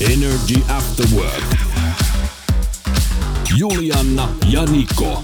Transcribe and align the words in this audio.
Energy 0.00 0.62
After 0.68 1.06
Work. 1.14 1.44
Julianna 3.56 4.28
ja 4.50 4.64
Niko. 4.64 5.22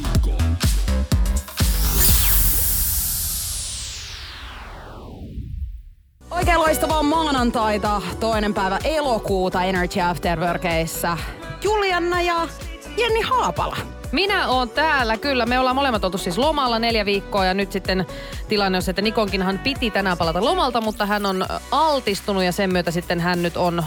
Oikein 6.30 6.58
loistavaa 6.58 7.02
maanantaita, 7.02 8.02
toinen 8.20 8.54
päivä 8.54 8.78
elokuuta 8.84 9.62
Energy 9.62 10.00
After 10.00 10.40
Workissa. 10.40 11.18
Julianna 11.62 12.22
ja 12.22 12.48
Jenni 12.96 13.20
Haapala. 13.20 13.99
Minä 14.12 14.48
oon 14.48 14.70
täällä, 14.70 15.16
kyllä. 15.16 15.46
Me 15.46 15.58
ollaan 15.58 15.76
molemmat 15.76 16.04
oltu 16.04 16.18
siis 16.18 16.38
lomalla 16.38 16.78
neljä 16.78 17.04
viikkoa 17.04 17.44
ja 17.44 17.54
nyt 17.54 17.72
sitten 17.72 18.06
tilanne 18.48 18.78
on 18.78 18.82
se, 18.82 18.90
että 18.90 19.02
Nikonkinhan 19.02 19.58
piti 19.58 19.90
tänään 19.90 20.18
palata 20.18 20.44
lomalta, 20.44 20.80
mutta 20.80 21.06
hän 21.06 21.26
on 21.26 21.46
altistunut 21.70 22.44
ja 22.44 22.52
sen 22.52 22.72
myötä 22.72 22.90
sitten 22.90 23.20
hän 23.20 23.42
nyt 23.42 23.56
on 23.56 23.78
ö, 23.78 23.82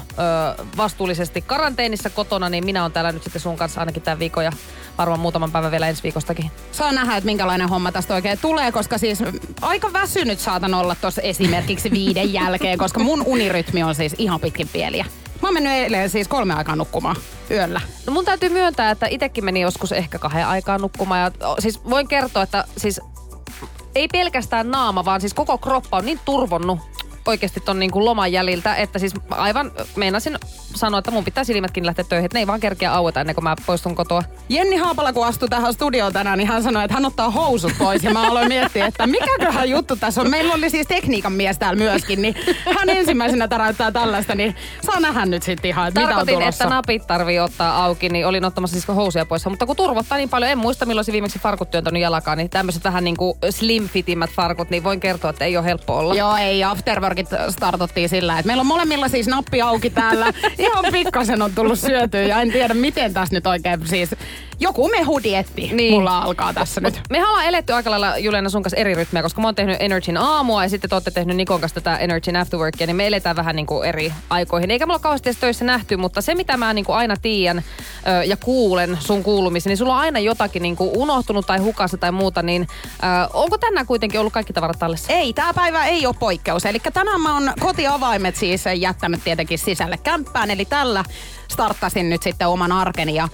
vastuullisesti 0.78 1.42
karanteenissa 1.42 2.10
kotona, 2.10 2.50
niin 2.50 2.66
minä 2.66 2.82
oon 2.82 2.92
täällä 2.92 3.12
nyt 3.12 3.24
sitten 3.24 3.42
sun 3.42 3.58
kanssa 3.58 3.80
ainakin 3.80 4.02
tämän 4.04 4.20
viikon 4.20 4.46
ja 4.46 4.52
varmaan 4.98 5.20
muutaman 5.20 5.52
päivän 5.52 5.72
vielä 5.72 5.88
ensi 5.90 6.04
viikostakin. 6.04 6.52
Saa 6.72 6.92
nähdä, 6.92 7.18
että 7.18 7.26
minkälainen 7.26 7.70
homma 7.70 7.92
tästä 7.92 8.14
oikein 8.14 8.40
tulee, 8.42 8.72
koska 8.72 8.98
siis 8.98 9.20
aika 9.62 9.94
väsynyt 9.94 10.40
saatan 10.40 10.74
olla 10.74 10.96
tuossa 10.96 11.22
esimerkiksi 11.22 11.92
viiden 11.92 12.34
jälkeen, 12.34 12.78
koska 12.78 13.00
mun 13.00 13.24
unirytmi 13.26 13.84
on 13.84 13.96
siis 13.96 14.16
ihan 14.18 14.40
pitkin 14.40 14.70
pieliä. 14.74 15.06
Mä 15.42 15.48
oon 15.48 15.54
mennyt 15.54 15.74
eilen 15.74 16.10
siis 16.10 16.28
kolme 16.28 16.54
aikaa 16.54 16.76
nukkumaan 16.76 17.16
yöllä. 17.54 17.82
No 18.08 18.14
mun 18.14 18.26
täytyy 18.26 18.50
myöntää, 18.50 18.92
että 18.92 19.08
itekin 19.10 19.46
meni 19.46 19.62
joskus 19.62 19.92
ehkä 19.92 20.20
kahden 20.20 20.48
aikaa 20.48 20.78
nukkumaan. 20.78 21.22
Ja, 21.22 21.32
siis 21.60 21.86
voin 21.90 22.08
kertoa, 22.08 22.44
että 22.44 22.66
siis 22.78 23.02
ei 23.96 24.08
pelkästään 24.08 24.72
naama, 24.72 25.06
vaan 25.06 25.22
siis 25.22 25.34
koko 25.34 25.58
kroppa 25.58 25.98
on 25.98 26.06
niin 26.06 26.20
turvonnut 26.26 26.80
oikeasti 27.28 27.60
ton 27.60 27.80
niin 27.80 27.92
kuin 27.92 28.06
loman 28.06 28.32
jäljiltä, 28.32 28.76
että 28.76 29.00
siis 29.00 29.14
aivan 29.30 29.72
meinasin 29.96 30.38
sanoa, 30.76 31.00
että 31.00 31.12
mun 31.12 31.24
pitää 31.24 31.44
silmätkin 31.44 31.86
lähteä 31.86 32.06
töihin, 32.10 32.26
että 32.26 32.36
ne 32.36 32.40
ei 32.40 32.48
vaan 32.48 32.60
kerkeä 32.60 32.94
aueta 32.94 33.22
ennen 33.22 33.36
kuin 33.36 33.44
mä 33.44 33.56
poistun 33.66 33.96
kotoa. 33.96 34.24
Jenni 34.50 34.76
Haapala, 34.76 35.14
kun 35.14 35.26
astui 35.26 35.50
tähän 35.50 35.74
studioon 35.74 36.14
tänään, 36.14 36.38
niin 36.38 36.48
hän 36.48 36.64
sanoi, 36.64 36.84
että 36.84 36.94
hän 36.94 37.06
ottaa 37.06 37.30
housut 37.30 37.72
pois. 37.78 38.04
Ja 38.04 38.12
mä 38.12 38.28
aloin 38.28 38.48
miettiä, 38.48 38.86
että 38.86 39.08
mikäköhän 39.08 39.70
juttu 39.70 39.96
tässä 39.96 40.22
on. 40.22 40.30
Meillä 40.30 40.54
oli 40.54 40.70
siis 40.70 40.88
tekniikan 40.88 41.34
mies 41.34 41.58
täällä 41.58 41.78
myöskin, 41.78 42.22
niin 42.22 42.36
hän 42.78 42.90
ensimmäisenä 42.90 43.48
täräyttää 43.48 43.92
tällaista, 43.92 44.36
niin 44.36 44.56
saa 44.82 45.00
nähdä 45.00 45.26
nyt 45.26 45.44
sitten 45.44 45.70
ihan, 45.70 45.88
että 45.88 46.00
mitä 46.00 46.10
on 46.10 46.16
Tarkoitin, 46.16 46.40
tulossa. 46.40 46.64
että 46.64 46.76
napit 46.76 47.08
tarvii 47.08 47.40
ottaa 47.40 47.86
auki, 47.86 48.10
niin 48.10 48.28
olin 48.28 48.46
ottamassa 48.46 48.74
siis 48.74 48.88
housuja 48.88 49.26
pois. 49.26 49.46
Mutta 49.46 49.66
kun 49.66 49.76
turvottaa 49.76 50.18
niin 50.18 50.30
paljon, 50.30 50.52
en 50.52 50.58
muista 50.58 50.86
milloin 50.86 51.06
se 51.06 51.12
viimeksi 51.12 51.40
farkut 51.40 51.72
työntänyt 51.72 52.02
jalkaan, 52.02 52.38
niin 52.38 52.50
tämmöiset 52.50 52.84
vähän 52.84 53.04
niin 53.04 53.18
kuin 53.18 53.38
slim 53.50 53.90
fitimmät 53.90 54.30
farkut, 54.30 54.70
niin 54.70 54.84
voin 54.84 55.00
kertoa, 55.00 55.30
että 55.30 55.46
ei 55.46 55.58
ole 55.58 55.66
helppo 55.66 55.98
olla. 55.98 56.16
Joo, 56.16 56.36
ei. 56.36 56.64
Afterworkit 57.22 57.54
startottiin 57.54 58.10
sillä, 58.10 58.40
että 58.40 58.48
meillä 58.48 58.62
on 58.62 58.68
molemmilla 58.68 59.08
siis 59.08 59.28
nappi 59.28 59.62
auki 59.62 59.90
täällä. 59.90 60.34
Ihan 60.58 60.86
pikkasen 60.92 61.42
on 61.42 61.56
tullut 61.56 61.80
syötyä 61.80 62.22
ja 62.22 62.42
en 62.42 62.52
tiedä 62.52 62.74
miten 62.74 63.14
tässä 63.14 63.36
nyt 63.36 63.48
oikein 63.48 63.88
siis... 63.88 64.10
Joku 64.64 64.90
mehudietti 64.90 65.70
niin. 65.74 65.94
mulla 65.94 66.20
alkaa 66.20 66.54
tässä 66.54 66.82
nyt. 66.82 67.02
Me 67.10 67.26
ollaan 67.28 67.46
eletty 67.46 67.74
aika 67.74 67.92
lailla 67.92 68.18
Juliana 68.18 68.50
sun 68.50 68.64
kanssa 68.64 68.78
eri 68.78 68.96
rytmiä, 68.96 69.22
koska 69.22 69.42
mä 69.42 69.48
oon 69.48 69.56
tehnyt 69.56 69.78
Energyn 69.80 70.18
aamua 70.18 70.64
ja 70.64 70.70
sitten 70.70 70.90
te 70.90 70.96
olette 70.96 71.12
tehnyt 71.12 71.38
Nikon 71.38 71.62
kanssa 71.62 71.82
tätä 71.82 71.98
Energyn 71.98 72.36
afterworkia, 72.36 72.88
niin 72.88 72.96
me 72.96 73.08
eletään 73.08 73.36
vähän 73.36 73.56
niin 73.56 73.66
kuin 73.66 73.88
eri 73.88 74.14
aikoihin. 74.30 74.72
Eikä 74.72 74.86
mulla 74.86 75.00
kauheasti 75.00 75.30
edes 75.30 75.40
töissä 75.40 75.66
nähty, 75.66 75.98
mutta 75.98 76.22
se 76.22 76.36
mitä 76.36 76.58
mä 76.58 76.74
niin 76.74 76.86
kuin 76.86 76.96
aina 76.96 77.16
tiedän 77.22 77.58
ö, 77.58 78.24
ja 78.24 78.38
kuulen 78.38 78.98
sun 79.02 79.24
kuulumisen, 79.24 79.70
niin 79.70 79.78
sulla 79.78 79.94
on 79.94 80.00
aina 80.00 80.20
jotakin 80.20 80.62
niin 80.62 80.76
kuin 80.76 80.90
unohtunut 80.94 81.48
tai 81.48 81.60
hukassa 81.60 81.98
tai 81.98 82.12
muuta, 82.12 82.42
niin 82.42 82.68
ö, 82.94 83.30
onko 83.34 83.58
tänään 83.58 83.88
kuitenkin 83.88 84.20
ollut 84.20 84.34
kaikki 84.34 84.54
tavarat 84.54 84.80
tallessa? 84.80 85.14
Ei, 85.14 85.34
tämä 85.34 85.54
päivä 85.54 85.86
ei 85.86 86.06
ole 86.06 86.16
poikkeus. 86.20 86.66
Eli 86.66 86.80
tänään 86.94 87.22
mä 87.22 87.34
oon 87.34 87.54
kotiavaimet 87.60 88.36
siis 88.36 88.64
jättänyt 88.78 89.24
tietenkin 89.24 89.60
sisälle 89.60 89.98
kämppään. 89.98 90.52
Eli 90.52 90.66
tällä 90.66 91.04
starttasin 91.48 92.10
nyt 92.10 92.24
sitten 92.24 92.48
oman 92.48 92.72
arkeni 92.72 93.16
ja 93.16 93.28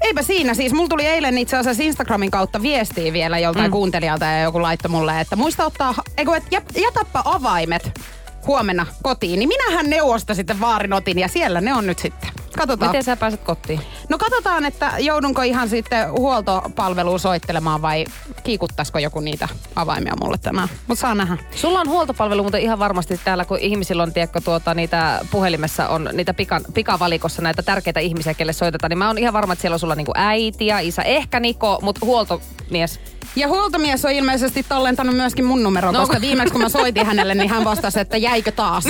Eipä 0.00 0.22
siinä 0.22 0.54
siis. 0.54 0.72
Mulla 0.72 0.88
tuli 0.88 1.06
eilen 1.06 1.38
itse 1.38 1.56
asiassa 1.56 1.82
Instagramin 1.82 2.30
kautta 2.30 2.62
viestiä 2.62 3.12
vielä 3.12 3.38
joltain 3.38 3.66
mm. 3.66 3.72
kuuntelijalta 3.72 4.24
ja 4.24 4.42
joku 4.42 4.62
laittoi 4.62 4.90
mulle, 4.90 5.20
että 5.20 5.36
muista 5.36 5.66
ottaa, 5.66 5.94
eikö, 6.16 6.36
et 6.36 6.44
jät, 6.50 6.64
jätäpä 6.76 7.22
avaimet 7.24 8.00
huomenna 8.46 8.86
kotiin. 9.02 9.38
Niin 9.38 9.48
minähän 9.48 9.90
neuvosta 9.90 10.34
sitten 10.34 10.60
vaarinotin 10.60 11.18
ja 11.18 11.28
siellä 11.28 11.60
ne 11.60 11.74
on 11.74 11.86
nyt 11.86 11.98
sitten. 11.98 12.39
Katsotaan. 12.60 12.90
Miten 12.90 13.04
sä 13.04 13.16
pääset 13.16 13.40
kotiin? 13.40 13.80
No 14.08 14.18
katsotaan, 14.18 14.64
että 14.64 14.92
joudunko 14.98 15.42
ihan 15.42 15.68
sitten 15.68 16.12
huoltopalveluun 16.12 17.20
soittelemaan 17.20 17.82
vai 17.82 18.04
kiikuttaisiko 18.42 18.98
joku 18.98 19.20
niitä 19.20 19.48
avaimia 19.76 20.14
mulle 20.20 20.38
tänään. 20.38 20.68
Mutta 20.86 21.00
saa 21.00 21.14
nähdä. 21.14 21.36
Sulla 21.54 21.80
on 21.80 21.88
huoltopalvelu 21.88 22.42
muuten 22.42 22.60
ihan 22.60 22.78
varmasti 22.78 23.20
täällä, 23.24 23.44
kun 23.44 23.58
ihmisillä 23.58 24.02
on, 24.02 24.12
tiedätkö, 24.12 24.40
tuota, 24.40 24.74
niitä 24.74 25.20
puhelimessa 25.30 25.88
on 25.88 26.08
niitä 26.12 26.34
pikan, 26.34 26.62
pikavalikossa 26.74 27.42
näitä 27.42 27.62
tärkeitä 27.62 28.00
ihmisiä, 28.00 28.34
kelle 28.34 28.52
soitetaan, 28.52 28.90
niin 28.90 28.98
mä 28.98 29.06
oon 29.06 29.18
ihan 29.18 29.32
varma, 29.32 29.52
että 29.52 29.60
siellä 29.60 29.74
on 29.74 29.80
sulla 29.80 29.94
niinku 29.94 30.12
äiti 30.14 30.66
ja 30.66 30.78
isä, 30.78 31.02
ehkä 31.02 31.40
Niko, 31.40 31.78
mutta 31.82 32.06
huoltomies. 32.06 33.00
Ja 33.36 33.48
huoltomies 33.48 34.04
on 34.04 34.10
ilmeisesti 34.10 34.62
tallentanut 34.68 35.16
myöskin 35.16 35.44
mun 35.44 35.62
numeron, 35.62 35.94
No. 35.94 36.00
no. 36.00 36.06
koska 36.06 36.20
viimeksi 36.20 36.52
kun 36.52 36.60
mä 36.62 36.68
soitin 36.68 37.06
hänelle, 37.06 37.34
niin 37.34 37.50
hän 37.50 37.64
vastasi, 37.64 38.00
että 38.00 38.16
jäikö 38.16 38.52
taas. 38.52 38.84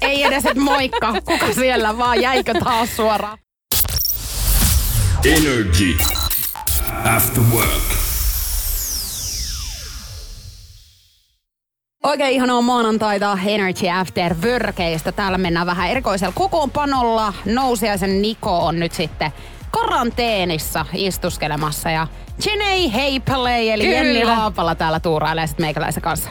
Ei 0.00 0.22
edes, 0.24 0.46
että 0.46 0.60
moikka, 0.60 1.12
kuka 1.24 1.52
siellä, 1.54 1.98
vaan 1.98 2.20
jäikö 2.22 2.54
taas 2.64 2.96
suoraan. 2.96 3.38
Energy 5.24 5.96
After 7.16 7.42
Work. 7.54 7.82
Oikein 12.04 12.32
ihanaa 12.32 12.60
maanantaita 12.60 13.38
Energy 13.46 13.88
After 13.88 14.34
Workeista. 14.44 15.12
Täällä 15.12 15.38
mennään 15.38 15.66
vähän 15.66 15.90
erikoisella 15.90 16.32
kokoonpanolla. 16.36 17.32
Nousiaisen 17.44 18.22
Niko 18.22 18.58
on 18.58 18.80
nyt 18.80 18.92
sitten 18.92 19.32
karanteenissa 19.72 20.86
istuskelemassa 20.94 21.90
ja 21.90 22.06
Jenei 22.46 22.92
Heipalei 22.92 23.70
eli 23.70 23.84
Kyllä. 23.84 23.96
Jenni 23.96 24.22
Haapala 24.22 24.74
täällä 24.74 25.00
tuurailee 25.00 25.46
sitten 25.46 25.66
meikäläisen 25.66 26.02
kanssa. 26.02 26.30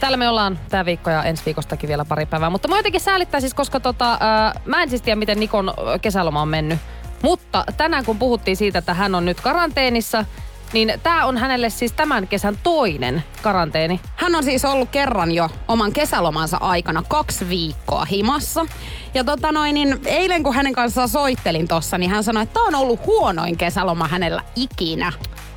Täällä 0.00 0.16
me 0.16 0.28
ollaan 0.28 0.58
tämä 0.68 0.84
viikko 0.84 1.10
ja 1.10 1.22
ensi 1.22 1.42
viikostakin 1.46 1.88
vielä 1.88 2.04
pari 2.04 2.26
päivää. 2.26 2.50
Mutta 2.50 2.68
mä 2.68 2.76
jotenkin 2.76 3.00
säälittää 3.00 3.40
siis, 3.40 3.54
koska 3.54 3.80
tota, 3.80 4.16
ää, 4.20 4.60
mä 4.64 4.82
en 4.82 4.88
siis 4.88 5.02
tiedä, 5.02 5.16
miten 5.16 5.40
Nikon 5.40 5.74
kesäloma 6.02 6.42
on 6.42 6.48
mennyt. 6.48 6.78
Mutta 7.22 7.64
tänään 7.76 8.04
kun 8.04 8.18
puhuttiin 8.18 8.56
siitä, 8.56 8.78
että 8.78 8.94
hän 8.94 9.14
on 9.14 9.24
nyt 9.24 9.40
karanteenissa, 9.40 10.24
niin 10.72 10.92
tämä 11.02 11.26
on 11.26 11.38
hänelle 11.38 11.70
siis 11.70 11.92
tämän 11.92 12.28
kesän 12.28 12.58
toinen 12.62 13.24
karanteeni. 13.42 14.00
Hän 14.16 14.34
on 14.34 14.44
siis 14.44 14.64
ollut 14.64 14.90
kerran 14.90 15.32
jo 15.32 15.48
oman 15.68 15.92
kesälomansa 15.92 16.56
aikana 16.56 17.02
kaksi 17.08 17.48
viikkoa 17.48 18.04
himassa. 18.04 18.66
Ja 19.14 19.24
tota 19.24 19.52
noin, 19.52 19.74
niin 19.74 20.00
eilen 20.04 20.42
kun 20.42 20.54
hänen 20.54 20.72
kanssaan 20.72 21.08
soittelin 21.08 21.68
tossa, 21.68 21.98
niin 21.98 22.10
hän 22.10 22.24
sanoi, 22.24 22.42
että 22.42 22.54
tämä 22.54 22.66
on 22.66 22.74
ollut 22.74 23.06
huonoin 23.06 23.56
kesäloma 23.56 24.08
hänellä 24.08 24.42
ikinä. 24.56 25.12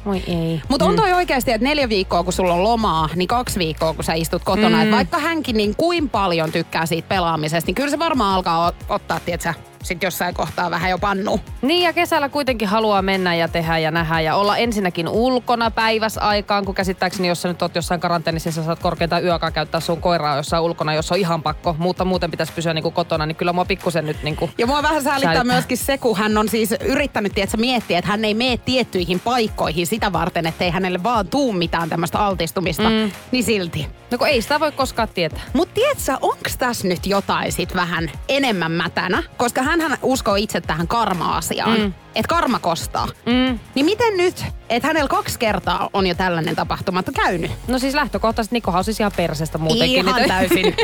Oi 0.06 0.24
ei. 0.28 0.62
Mutta 0.70 0.86
on 0.86 0.96
toi 0.96 1.14
oikeasti, 1.14 1.52
että 1.52 1.68
neljä 1.68 1.90
viikkoa 1.90 2.24
kun 2.24 2.34
sulla 2.34 2.54
on 2.54 2.64
lomaa, 2.64 3.10
niin 3.16 3.28
kaksi 3.28 3.60
viikkoa 3.60 3.94
kun 3.94 4.04
sä 4.04 4.14
istut 4.14 4.44
kotona. 4.44 4.78
Mm. 4.78 4.84
Et 4.84 4.92
vaikka 4.92 5.20
hänkin 5.20 5.58
niin 5.58 5.76
kuin 5.76 6.10
paljon 6.10 6.52
tykkää 6.52 6.86
siitä 6.86 7.08
pelaamisesta, 7.08 7.68
niin 7.68 7.76
kyllä 7.76 7.90
se 7.90 8.00
varmaan 8.00 8.36
alkaa 8.36 8.70
ot- 8.70 8.86
ottaa, 8.90 9.20
tietsä, 9.20 9.54
sit 9.86 10.04
jossain 10.04 10.36
kohtaa 10.36 10.72
vähän 10.72 10.90
jo 10.90 10.98
pannu. 10.98 11.40
Niin 11.62 11.84
ja 11.84 11.94
kesällä 11.94 12.30
kuitenkin 12.30 12.68
haluaa 12.68 13.02
mennä 13.02 13.36
ja 13.36 13.48
tehdä 13.48 13.78
ja 13.78 13.92
nähdä 13.92 14.22
ja 14.22 14.36
olla 14.36 14.58
ensinnäkin 14.58 15.08
ulkona 15.08 15.72
päiväs 15.72 16.18
aikaan, 16.18 16.66
kun 16.66 16.76
käsittääkseni 16.76 17.28
jos 17.28 17.42
sä 17.42 17.48
nyt 17.48 17.62
oot 17.62 17.76
jossain 17.76 18.00
karanteenissa, 18.02 18.52
sä 18.52 18.64
saat 18.64 18.80
korkeintaan 18.80 19.24
yökaan 19.24 19.54
käyttää 19.54 19.80
sun 19.80 20.02
koiraa 20.02 20.38
jossain 20.38 20.64
ulkona, 20.64 20.94
jos 20.94 21.12
on 21.12 21.18
ihan 21.18 21.44
pakko, 21.44 21.76
mutta 21.80 22.06
muuten 22.06 22.32
pitäisi 22.32 22.54
pysyä 22.54 22.74
niinku 22.74 22.92
kotona, 22.92 23.26
niin 23.26 23.36
kyllä 23.36 23.54
mua 23.54 23.66
pikkusen 23.66 24.06
nyt 24.06 24.24
niinku 24.24 24.50
Ja 24.58 24.68
mua 24.68 24.84
vähän 24.84 25.04
säälittää 25.04 25.34
Säälittää. 25.34 25.54
myöskin 25.54 25.78
se, 25.78 25.98
kun 25.98 26.18
hän 26.18 26.38
on 26.38 26.50
siis 26.50 26.72
yrittänyt 26.86 27.34
tietsä, 27.36 27.58
miettiä, 27.58 28.00
että 28.00 28.12
hän 28.12 28.26
ei 28.26 28.34
mene 28.34 28.58
tiettyihin 28.58 29.20
paikkoihin 29.20 29.88
sitä 29.88 30.14
varten, 30.14 30.46
ettei 30.48 30.70
hänelle 30.70 31.04
vaan 31.04 31.28
tuu 31.28 31.54
mitään 31.54 31.90
tämmöistä 31.90 32.20
altistumista. 32.20 32.90
Mm. 32.90 33.12
Niin 33.32 33.44
silti. 33.44 33.88
No 34.12 34.18
kun 34.18 34.28
ei 34.28 34.42
sitä 34.42 34.60
voi 34.60 34.72
koskaan 34.72 35.08
tietää. 35.14 35.42
Mutta 35.54 35.74
tiedätkö, 35.74 36.18
onks 36.22 36.58
tässä 36.58 36.88
nyt 36.88 37.06
jotain 37.06 37.52
sit 37.52 37.76
vähän 37.76 38.12
enemmän 38.30 38.72
mätänä? 38.72 39.24
Koska 39.38 39.62
hän 39.62 39.75
hänhän 39.82 40.00
uskoo 40.02 40.36
itse 40.36 40.62
tähän 40.62 40.88
karma-asiaan, 40.88 41.80
mm. 41.80 41.94
että 42.16 42.30
karma 42.30 42.60
kostaa. 42.60 43.08
Mm. 43.26 43.60
Niin 43.76 43.86
miten 43.86 44.18
nyt, 44.18 44.46
että 44.70 44.88
hänellä 44.88 45.08
kaksi 45.08 45.40
kertaa 45.40 45.90
on 45.94 46.08
jo 46.08 46.16
tällainen 46.16 46.56
tapahtuma 46.56 47.04
käynyt? 47.04 47.52
No 47.68 47.80
siis 47.80 47.94
lähtökohtaisesti 47.94 48.56
Nikohan 48.56 48.78
on 48.78 48.84
siis 48.84 49.00
ihan 49.00 49.12
persestä 49.18 49.58
muutenkin. 49.58 50.08
Ihan 50.08 50.24
täysin. 50.28 50.66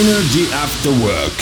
Energy 0.00 0.54
After 0.64 0.92
Work. 0.92 1.32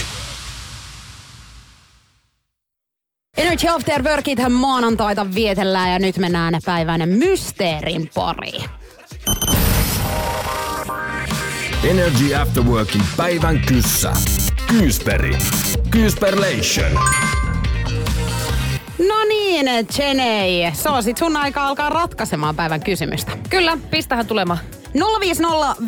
Energy 3.37 3.69
After 3.69 4.03
Workithän 4.03 4.53
maanantaita 4.53 5.35
vietellään 5.35 5.93
ja 5.93 5.99
nyt 5.99 6.17
mennään 6.19 6.61
päivän 6.65 7.09
mysteerin 7.09 8.11
pariin. 8.15 8.65
Energy 11.85 12.35
After 12.35 12.63
Workin 12.63 13.03
päivän 13.17 13.61
kyssä. 13.61 14.13
Kyysperi. 14.69 15.37
Kyysperlation. 15.91 16.93
No 19.09 19.25
niin, 19.29 19.67
Jenei. 19.99 20.71
Se 20.73 20.89
on 20.89 21.03
sit 21.03 21.17
sun 21.17 21.37
aika 21.37 21.67
alkaa 21.67 21.91
ratkaisemaan 21.91 22.57
päivän 22.57 22.81
kysymystä. 22.81 23.33
Kyllä, 23.51 23.79
pistähän 23.91 24.27
tulemaan. 24.27 24.59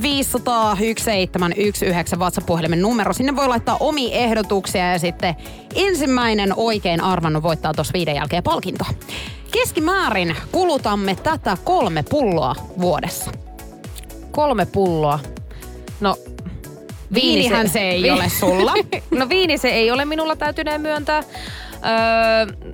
050 0.02 2.16
WhatsApp-puhelimen 2.16 2.82
numero. 2.82 3.12
Sinne 3.12 3.36
voi 3.36 3.48
laittaa 3.48 3.76
omi 3.80 4.14
ehdotuksia 4.14 4.92
ja 4.92 4.98
sitten 4.98 5.36
ensimmäinen 5.74 6.54
oikein 6.56 7.00
arvannut 7.00 7.42
voittaa 7.42 7.74
tuossa 7.74 7.92
viiden 7.92 8.14
jälkeen 8.14 8.42
palkinto. 8.42 8.84
Keskimäärin 9.52 10.36
kulutamme 10.52 11.16
tätä 11.22 11.56
kolme 11.64 12.02
pulloa 12.02 12.54
vuodessa. 12.80 13.30
Kolme 14.30 14.66
pulloa. 14.66 15.18
No, 16.00 16.16
Viinihän 17.14 17.68
se 17.68 17.80
ei 17.80 18.02
vi- 18.02 18.10
ole 18.10 18.28
sulla. 18.40 18.74
no 19.10 19.28
viini 19.28 19.58
se 19.58 19.68
ei 19.68 19.90
ole 19.90 20.04
minulla, 20.04 20.36
täytynee 20.36 20.78
myöntää. 20.78 21.22
Öö, 21.74 22.70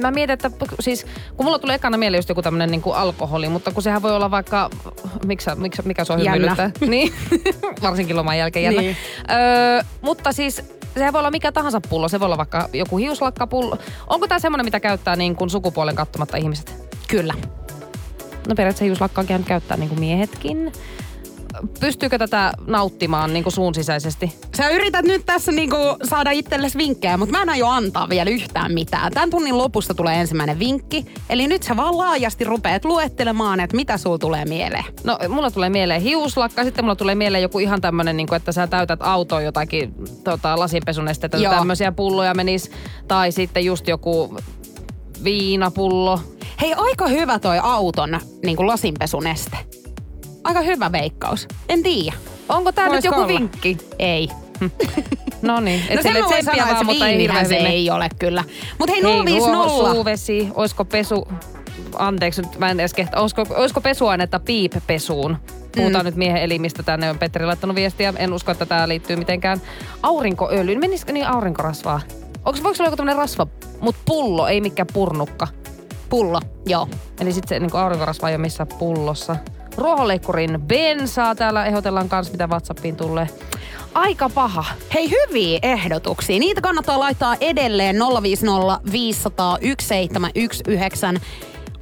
mä 0.00 0.10
mietin, 0.10 0.32
että 0.34 0.50
siis, 0.80 1.06
kun 1.36 1.46
mulla 1.46 1.58
tulee 1.58 1.74
ekana 1.76 1.96
mieleen 1.98 2.18
just 2.18 2.28
joku 2.28 2.42
tämmönen 2.42 2.70
niin 2.70 2.82
alkoholi, 2.94 3.48
mutta 3.48 3.70
kun 3.72 3.82
sehän 3.82 4.02
voi 4.02 4.16
olla 4.16 4.30
vaikka, 4.30 4.70
miksi, 5.26 5.50
miksi, 5.56 5.82
mikä 5.84 6.04
se 6.04 6.12
on 6.12 6.24
Jännä. 6.24 6.32
hymyilyttää? 6.32 6.70
niin, 6.90 7.12
varsinkin 7.82 8.16
loman 8.16 8.38
jälkeen 8.38 8.64
jännä. 8.64 8.80
Niin. 8.80 8.96
Öö, 9.30 9.82
mutta 10.02 10.32
siis 10.32 10.62
sehän 10.96 11.12
voi 11.12 11.18
olla 11.18 11.30
mikä 11.30 11.52
tahansa 11.52 11.80
pullo, 11.88 12.08
se 12.08 12.20
voi 12.20 12.26
olla 12.26 12.36
vaikka 12.36 12.68
joku 12.72 12.96
hiuslakkapullo. 12.96 13.78
Onko 14.06 14.28
tämä 14.28 14.38
semmoinen, 14.38 14.64
mitä 14.66 14.80
käyttää 14.80 15.16
niin 15.16 15.36
kuin 15.36 15.50
sukupuolen 15.50 15.94
katsomatta 15.96 16.36
ihmiset? 16.36 16.74
Kyllä. 17.08 17.34
No 18.48 18.54
periaatteessa 18.54 18.84
hiuslakkaakin 18.84 19.36
nyt 19.36 19.46
käyttää 19.46 19.76
niin 19.76 19.88
kuin 19.88 20.00
miehetkin. 20.00 20.72
Pystyykö 21.80 22.18
tätä 22.18 22.52
nauttimaan 22.66 23.32
niin 23.32 23.42
kuin 23.42 23.52
suun 23.52 23.74
sisäisesti? 23.74 24.38
Sä 24.56 24.68
yrität 24.68 25.04
nyt 25.04 25.26
tässä 25.26 25.52
niinku 25.52 25.76
saada 26.02 26.30
itsellesi 26.30 26.78
vinkkejä, 26.78 27.16
mutta 27.16 27.32
mä 27.32 27.42
en 27.42 27.48
aio 27.50 27.66
antaa 27.66 28.08
vielä 28.08 28.30
yhtään 28.30 28.72
mitään. 28.72 29.12
Tämän 29.12 29.30
tunnin 29.30 29.58
lopusta 29.58 29.94
tulee 29.94 30.20
ensimmäinen 30.20 30.58
vinkki. 30.58 31.06
Eli 31.30 31.46
nyt 31.46 31.62
sä 31.62 31.76
vaan 31.76 31.98
laajasti 31.98 32.44
rupeat 32.44 32.84
luettelemaan, 32.84 33.60
että 33.60 33.76
mitä 33.76 33.98
sul 33.98 34.16
tulee 34.16 34.44
mieleen. 34.44 34.84
No 35.04 35.18
mulla 35.28 35.50
tulee 35.50 35.70
mieleen 35.70 36.00
hiuslakka, 36.00 36.64
sitten 36.64 36.84
mulla 36.84 36.96
tulee 36.96 37.14
mieleen 37.14 37.42
joku 37.42 37.58
ihan 37.58 37.80
tämmönen, 37.80 38.16
niin 38.16 38.34
että 38.34 38.52
sä 38.52 38.66
täytät 38.66 39.02
autoon 39.02 39.44
jotakin 39.44 39.94
tota, 40.24 40.58
lasinpesunestettä, 40.58 41.38
tämmöisiä 41.50 41.92
pulloja 41.92 42.34
menis. 42.34 42.70
Tai 43.08 43.32
sitten 43.32 43.64
just 43.64 43.88
joku 43.88 44.36
viinapullo. 45.24 46.20
Hei, 46.60 46.74
aika 46.74 47.08
hyvä 47.08 47.38
toi 47.38 47.58
auton 47.62 48.20
niin 48.42 48.56
kuin 48.56 48.66
lasinpesuneste. 48.66 49.56
Aika 50.44 50.60
hyvä 50.60 50.92
veikkaus. 50.92 51.48
En 51.68 51.82
tiedä. 51.82 52.16
Onko 52.48 52.72
tää 52.72 52.88
nyt 52.88 53.04
joku 53.04 53.18
olla? 53.18 53.28
vinkki? 53.28 53.78
Ei. 53.98 54.28
No 55.42 55.60
niin, 55.60 55.80
no 55.80 55.86
et 55.88 56.02
sen 56.02 56.12
sille 56.12 56.28
tsemppiä 56.28 56.66
vaan, 56.72 56.86
mutta 56.86 57.08
ei 57.08 57.28
se 57.48 57.54
ei 57.54 57.90
ole 57.90 58.08
kyllä. 58.18 58.44
Mutta 58.78 58.92
hei, 58.92 59.02
Hei, 59.02 59.24
050. 59.24 59.64
ruohonsuuvesi, 59.64 60.48
olisiko 60.54 60.84
pesu... 60.84 61.28
Anteeksi, 61.98 62.42
nyt 62.42 62.58
mä 62.58 62.70
en 62.70 62.80
edes 62.80 62.94
kehtä. 62.94 63.20
Olisiko, 63.20 63.46
olisiko 63.56 63.80
pesuainetta 63.80 64.40
piippesuun? 64.40 65.36
Puhutaan 65.76 66.04
mm. 66.04 66.06
nyt 66.06 66.16
miehen 66.16 66.42
elimistä. 66.42 66.82
Tänne 66.82 67.10
on 67.10 67.18
Petteri 67.18 67.46
laittanut 67.46 67.76
viestiä. 67.76 68.14
En 68.16 68.32
usko, 68.32 68.52
että 68.52 68.66
tämä 68.66 68.88
liittyy 68.88 69.16
mitenkään 69.16 69.60
aurinkoöljyyn. 70.02 70.80
Menisikö 70.80 71.12
niin 71.12 71.26
aurinkorasvaa? 71.26 72.00
Onko, 72.44 72.58
voiko 72.62 72.76
olla 72.78 72.86
joku 72.86 72.96
tämmöinen 72.96 73.16
rasva, 73.16 73.46
mutta 73.80 74.00
pullo, 74.04 74.48
ei 74.48 74.60
mikään 74.60 74.86
purnukka? 74.92 75.48
Pullo, 76.08 76.40
joo. 76.66 76.88
Eli 77.20 77.32
sitten 77.32 77.48
se 77.48 77.58
niin 77.58 77.76
aurinkorasva 77.76 78.28
ei 78.28 78.34
ole 78.34 78.42
missään 78.42 78.68
pullossa. 78.78 79.36
Ruohonleikkurin 79.76 80.60
bensaa 80.66 81.34
täällä 81.34 81.66
ehdotellaan 81.66 82.08
kanssa, 82.08 82.32
mitä 82.32 82.46
WhatsAppiin 82.46 82.96
tulee. 82.96 83.28
Aika 83.94 84.28
paha. 84.28 84.64
Hei, 84.94 85.10
hyviä 85.10 85.58
ehdotuksia. 85.62 86.38
Niitä 86.38 86.60
kannattaa 86.60 86.98
laittaa 86.98 87.36
edelleen 87.40 87.96
050 88.22 88.80
500 88.92 89.58
1719. 89.58 91.20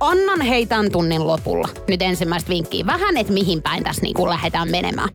Annan 0.00 0.40
hei 0.40 0.66
tämän 0.66 0.92
tunnin 0.92 1.26
lopulla 1.26 1.68
nyt 1.88 2.02
ensimmäistä 2.02 2.48
vinkkiä. 2.48 2.86
Vähän, 2.86 3.16
että 3.16 3.32
mihin 3.32 3.62
päin 3.62 3.84
tässä 3.84 4.02
niin 4.02 4.28
lähdetään 4.28 4.70
menemään. 4.70 5.08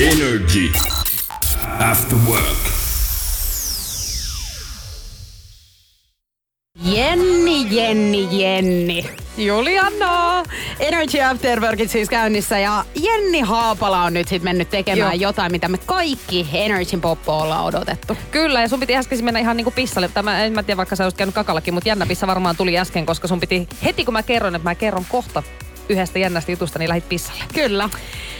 Energy. 0.00 0.72
After 1.90 2.18
Work. 2.28 2.72
Jenni, 6.84 7.76
Jenni, 7.76 8.42
Jenni. 8.42 9.21
Juliana! 9.46 10.42
Energy 10.80 11.20
After 11.20 11.60
Workit 11.60 11.90
siis 11.90 12.08
käynnissä 12.08 12.58
ja 12.58 12.84
Jenni 12.94 13.40
Haapala 13.40 14.02
on 14.02 14.12
nyt 14.12 14.28
sit 14.28 14.42
mennyt 14.42 14.70
tekemään 14.70 15.20
Joo. 15.20 15.28
jotain, 15.28 15.52
mitä 15.52 15.68
me 15.68 15.78
kaikki 15.78 16.48
Energyn 16.52 17.00
poppo 17.00 17.38
ollaan 17.38 17.64
odotettu. 17.64 18.16
Kyllä, 18.30 18.60
ja 18.60 18.68
sun 18.68 18.80
piti 18.80 18.96
äsken 18.96 19.24
mennä 19.24 19.40
ihan 19.40 19.56
niinku 19.56 19.70
pissalle. 19.70 20.08
Tämä, 20.08 20.44
en 20.44 20.52
mä 20.52 20.62
tiedä, 20.62 20.76
vaikka 20.76 20.96
sä 20.96 21.04
olisit 21.04 21.18
käynyt 21.18 21.34
kakallakin, 21.34 21.74
mutta 21.74 21.88
jännä 21.88 22.06
pissa 22.06 22.26
varmaan 22.26 22.56
tuli 22.56 22.78
äsken, 22.78 23.06
koska 23.06 23.28
sun 23.28 23.40
piti 23.40 23.68
heti 23.84 24.04
kun 24.04 24.14
mä 24.14 24.22
kerron, 24.22 24.54
että 24.54 24.68
mä 24.68 24.74
kerron 24.74 25.06
kohta 25.08 25.42
yhdestä 25.88 26.18
jännästä 26.18 26.52
jutusta, 26.52 26.78
niin 26.78 26.88
lähit 26.88 27.08
pissalle. 27.08 27.44
Kyllä. 27.54 27.90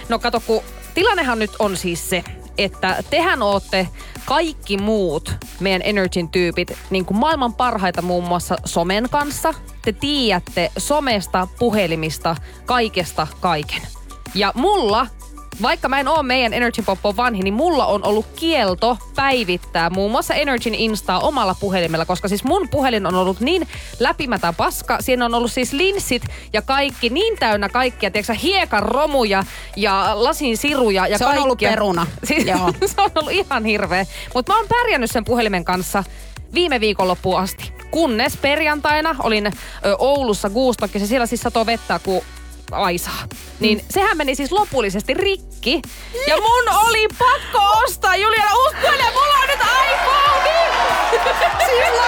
No 0.09 0.19
kato, 0.19 0.41
kun 0.41 0.63
tilannehan 0.95 1.39
nyt 1.39 1.51
on 1.59 1.77
siis 1.77 2.11
se, 2.11 2.25
että 2.59 3.03
tehän 3.11 3.43
ootte 3.43 3.89
kaikki 4.25 4.79
muut 4.79 5.35
meidän 5.61 5.83
Energyn 5.85 6.29
tyypit 6.29 6.73
niin 6.91 7.05
kuin 7.05 7.19
maailman 7.19 7.55
parhaita 7.55 8.03
muun 8.03 8.25
muassa 8.25 8.57
somen 8.65 9.09
kanssa. 9.11 9.55
Te 9.83 9.93
tiedätte 9.93 10.73
somesta, 10.79 11.49
puhelimista, 11.59 12.37
kaikesta 12.67 13.27
kaiken. 13.41 13.83
Ja 14.35 14.53
mulla, 14.55 15.07
vaikka 15.63 15.89
mä 15.89 16.01
en 16.01 16.09
oo 16.09 16.23
meidän 16.23 16.53
Energy 16.53 16.83
Poppo 16.83 17.17
vanhi, 17.17 17.43
niin 17.43 17.55
mulla 17.55 17.87
on 17.87 18.05
ollut 18.05 18.27
kielto 18.37 18.99
päivittää 19.15 19.91
muun 19.91 20.11
muassa 20.11 20.35
Energyn 20.35 20.75
Instaa 20.75 21.21
omalla 21.21 21.55
puhelimella, 21.61 22.05
koska 22.05 22.29
siis 22.29 22.45
mun 22.45 22.69
puhelin 22.69 23.07
on 23.07 23.15
ollut 23.15 23.41
niin 23.41 23.69
läpimätä 24.01 24.53
paska. 24.53 24.99
Siinä 25.01 25.25
on 25.25 25.35
ollut 25.35 25.53
siis 25.53 25.73
linssit 25.73 26.23
ja 26.53 26.63
kaikki 26.63 27.09
niin 27.11 27.39
täynnä 27.39 27.69
kaikkia, 27.69 28.11
tiedätkö 28.11 28.35
hiekan 28.35 28.83
romuja 28.83 29.45
ja 29.77 30.11
lasin 30.15 30.57
siruja 30.57 31.07
ja 31.07 31.19
Se 31.19 31.25
on 31.25 31.29
kaikkia. 31.29 31.45
ollut 31.45 31.59
peruna. 31.59 32.07
Siis, 32.25 32.47
Joo. 32.47 32.73
se 32.87 33.01
on 33.01 33.11
ollut 33.15 33.33
ihan 33.33 33.65
hirveä. 33.65 34.07
Mutta 34.35 34.53
mä 34.53 34.59
oon 34.59 34.69
pärjännyt 34.69 35.11
sen 35.11 35.25
puhelimen 35.25 35.65
kanssa 35.65 36.05
viime 36.55 36.81
viikonloppuun 36.81 37.39
asti. 37.39 37.73
Kunnes 37.91 38.37
perjantaina 38.37 39.17
olin 39.23 39.47
ö, 39.47 39.51
Oulussa 39.99 40.51
Guustokissa, 40.51 41.09
siellä 41.09 41.27
siis 41.27 41.41
satoi 41.41 41.67
vettä 41.67 42.01
kuin 42.05 42.21
aisaa. 42.73 43.27
Niin 43.61 43.79
mm. 43.79 43.85
sehän 43.91 44.17
meni 44.17 44.35
siis 44.35 44.53
lopullisesti 44.53 45.15
rikki. 45.15 45.83
Ja 46.27 46.37
mun 46.37 46.69
oli 46.89 47.09
pakko 47.19 47.79
ostaa, 47.85 48.17
Juliana, 48.17 48.51
että 48.75 49.13
mulla 49.13 49.39
on 49.43 49.49
nyt 49.49 49.61
iPhone! 49.61 50.33
Silloin 51.67 52.02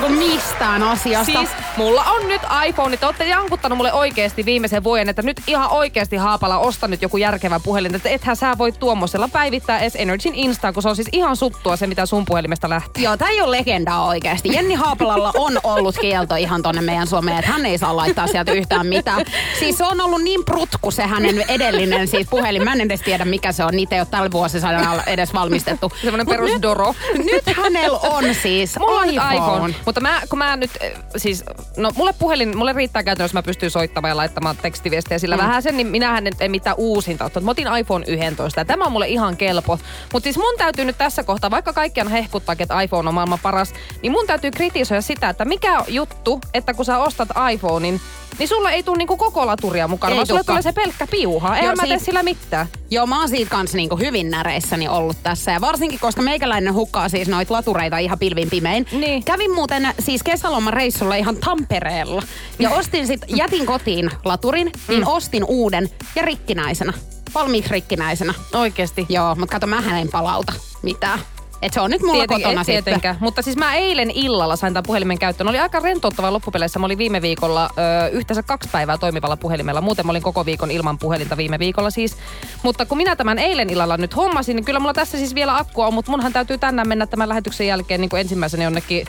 niinku 0.00 0.26
mistään 0.28 0.82
asiasta. 0.82 1.32
Siis 1.32 1.50
mulla 1.76 2.04
on 2.04 2.28
nyt 2.28 2.40
iPhone, 2.68 2.96
te 2.96 3.06
olette 3.06 3.26
jankuttanut 3.26 3.76
mulle 3.76 3.92
oikeasti 3.92 4.44
viimeisen 4.44 4.84
vuoden, 4.84 5.08
että 5.08 5.22
nyt 5.22 5.40
ihan 5.46 5.70
oikeasti 5.70 6.16
Haapala 6.16 6.58
osta 6.58 6.88
nyt 6.88 7.02
joku 7.02 7.16
järkevä 7.16 7.60
puhelin, 7.60 7.94
että 7.94 8.08
ethän 8.08 8.36
sä 8.36 8.58
voi 8.58 8.72
tuommoisella 8.72 9.28
päivittää 9.28 9.78
edes 9.78 9.96
Energyn 9.96 10.34
Instaa, 10.34 10.72
kun 10.72 10.82
se 10.82 10.88
on 10.88 10.96
siis 10.96 11.08
ihan 11.12 11.36
suttua 11.36 11.76
se, 11.76 11.86
mitä 11.86 12.06
sun 12.06 12.24
puhelimesta 12.24 12.68
lähtee. 12.68 13.02
Joo, 13.04 13.16
tää 13.16 13.28
ei 13.28 13.40
ole 13.40 13.56
legendaa 13.58 14.04
oikeasti. 14.06 14.48
Jenni 14.52 14.74
Haapalalla 14.74 15.32
on 15.34 15.60
ollut 15.64 15.96
kielto 16.00 16.34
ihan 16.36 16.62
tonne 16.62 16.80
meidän 16.80 17.06
someen, 17.06 17.38
että 17.38 17.50
hän 17.50 17.66
ei 17.66 17.78
saa 17.78 17.96
laittaa 17.96 18.26
sieltä 18.26 18.52
yhtään 18.52 18.86
mitään. 18.86 19.24
Siis 19.58 19.78
se 19.78 19.84
on 19.84 20.00
ollut 20.00 20.22
niin 20.22 20.44
prutku 20.44 20.90
se 20.90 21.02
hänen 21.02 21.44
edellinen 21.48 22.08
siis 22.08 22.26
puhelin. 22.30 22.64
Mä 22.64 22.72
en 22.72 22.80
edes 22.80 23.00
tiedä 23.00 23.24
mikä 23.24 23.52
se 23.52 23.64
on. 23.64 23.76
Niitä 23.76 23.94
ei 23.94 24.00
ole 24.00 24.06
tällä 24.10 24.30
vuosisadalla 24.30 25.02
edes 25.06 25.34
valmistettu. 25.34 25.92
Semmoinen 26.02 26.26
perus 26.26 26.50
nyt- 26.50 26.62
Doro. 26.62 26.94
Nyt 27.18 27.56
hänellä 27.56 27.98
on 27.98 28.24
siis 28.42 28.78
Mulla 28.78 29.00
on 29.00 29.10
iPhone. 29.10 29.30
nyt 29.30 29.38
iPhone. 29.38 29.74
Mutta 29.86 30.00
mä, 30.00 30.22
kun 30.30 30.38
mä 30.38 30.56
nyt, 30.56 30.70
eh, 30.80 30.92
siis, 31.16 31.44
no 31.76 31.92
mulle 31.96 32.14
puhelin, 32.18 32.56
mulle 32.56 32.72
riittää 32.72 33.02
käytännössä, 33.02 33.24
jos 33.38 33.44
mä 33.44 33.46
pystyn 33.46 33.70
soittamaan 33.70 34.10
ja 34.10 34.16
laittamaan 34.16 34.56
tekstiviestejä 34.56 35.18
sillä 35.18 35.36
mm. 35.36 35.42
vähän 35.42 35.62
sen, 35.62 35.76
niin 35.76 35.86
minähän 35.86 36.24
nyt 36.24 36.34
en 36.40 36.50
mitään 36.50 36.76
uusinta 36.78 37.24
ottanut. 37.24 37.44
Mä 37.44 37.50
otin 37.50 37.76
iPhone 37.80 38.04
11 38.08 38.60
ja 38.60 38.64
tämä 38.64 38.84
on 38.84 38.92
mulle 38.92 39.08
ihan 39.08 39.36
kelpo. 39.36 39.78
Mutta 40.12 40.24
siis 40.24 40.36
mun 40.36 40.54
täytyy 40.58 40.84
nyt 40.84 40.98
tässä 40.98 41.22
kohtaa, 41.24 41.50
vaikka 41.50 41.72
kaikkiaan 41.72 42.10
hehkuttaa, 42.10 42.56
että 42.58 42.80
iPhone 42.80 43.08
on 43.08 43.14
maailman 43.14 43.38
paras, 43.42 43.74
niin 44.02 44.12
mun 44.12 44.26
täytyy 44.26 44.50
kritisoida 44.50 45.02
sitä, 45.02 45.28
että 45.28 45.44
mikä 45.44 45.84
juttu, 45.88 46.40
että 46.54 46.74
kun 46.74 46.84
sä 46.84 46.98
ostat 46.98 47.28
iPhonein, 47.52 48.00
niin 48.38 48.48
sulla 48.48 48.70
ei 48.70 48.82
tule 48.82 48.98
niinku 48.98 49.16
koko 49.16 49.46
laturia 49.46 49.88
mukana, 49.88 50.12
Ei 50.12 50.16
vaan 50.16 50.26
tulekaan. 50.26 50.46
tulee 50.46 50.62
se 50.62 50.72
pelkkä 50.72 51.06
piuha. 51.06 51.56
Eihän 51.56 51.64
Joo, 51.64 51.76
mä 51.76 51.82
tee 51.82 51.88
siitä- 51.88 52.04
sillä 52.04 52.22
mitään. 52.22 52.66
Joo, 52.90 53.06
mä 53.06 53.18
oon 53.18 53.28
siitä 53.28 53.50
kanssa 53.50 53.76
niinku 53.76 53.96
hyvin 53.96 54.30
näreissäni 54.30 54.88
ollut 54.88 55.16
tässä. 55.22 55.52
Ja 55.52 55.60
varsinkin, 55.60 55.98
koska 55.98 56.22
meikäläinen 56.22 56.74
hukkaa 56.74 57.08
siis 57.08 57.28
noita 57.28 57.54
latureita 57.54 57.98
ihan 57.98 58.18
pilvin 58.18 58.50
pimein. 58.50 58.86
Niin. 58.92 59.24
Kävin 59.24 59.54
muuten 59.54 59.75
siis 59.98 60.22
kesäloman 60.22 60.72
reissulla 60.72 61.14
ihan 61.14 61.36
Tampereella. 61.36 62.22
Ja 62.58 62.70
ostin 62.70 63.06
sit, 63.06 63.20
jätin 63.28 63.66
kotiin 63.66 64.10
laturin, 64.24 64.72
niin 64.88 65.00
Mm. 65.00 65.06
ostin 65.08 65.44
uuden 65.44 65.90
ja 66.16 66.22
rikkinäisenä. 66.22 66.92
Valmiiksi 67.34 67.70
rikkinäisenä. 67.70 68.34
Oikeesti. 68.54 69.06
Joo, 69.08 69.34
mutta 69.34 69.52
kato, 69.52 69.66
mähän 69.66 69.98
en 70.00 70.08
palauta 70.08 70.52
mitään. 70.82 71.18
Et 71.62 71.72
se 71.72 71.80
on 71.80 71.90
nyt 71.90 72.02
mulla 72.02 72.24
Tieten- 72.24 72.42
kotona 72.42 72.60
et 72.60 72.66
sitten. 72.66 72.84
tietenkään. 72.84 73.16
Mutta 73.20 73.42
siis 73.42 73.56
mä 73.56 73.74
eilen 73.74 74.10
illalla 74.10 74.56
sain 74.56 74.72
tämän 74.72 74.86
puhelimen 74.86 75.18
käyttöön. 75.18 75.48
Oli 75.48 75.58
aika 75.58 75.80
rentouttava 75.80 76.32
loppupeleissä. 76.32 76.78
Mä 76.78 76.86
olin 76.86 76.98
viime 76.98 77.22
viikolla 77.22 77.70
ö, 78.04 78.08
yhteensä 78.08 78.42
kaksi 78.42 78.68
päivää 78.72 78.98
toimivalla 78.98 79.36
puhelimella. 79.36 79.80
Muuten 79.80 80.06
mä 80.06 80.10
olin 80.12 80.22
koko 80.22 80.46
viikon 80.46 80.70
ilman 80.70 80.98
puhelinta 80.98 81.36
viime 81.36 81.58
viikolla 81.58 81.90
siis. 81.90 82.16
Mutta 82.62 82.86
kun 82.86 82.98
minä 82.98 83.16
tämän 83.16 83.38
eilen 83.38 83.70
illalla 83.70 83.96
nyt 83.96 84.16
hommasin, 84.16 84.56
niin 84.56 84.64
kyllä 84.64 84.80
mulla 84.80 84.94
tässä 84.94 85.18
siis 85.18 85.34
vielä 85.34 85.56
akkua 85.58 85.86
on. 85.86 85.94
Mutta 85.94 86.10
munhan 86.10 86.32
täytyy 86.32 86.58
tänään 86.58 86.88
mennä 86.88 87.06
tämän 87.06 87.28
lähetyksen 87.28 87.66
jälkeen 87.66 88.00
niin 88.00 88.08
kuin 88.10 88.20
ensimmäisenä 88.20 88.64
jonnekin 88.64 89.06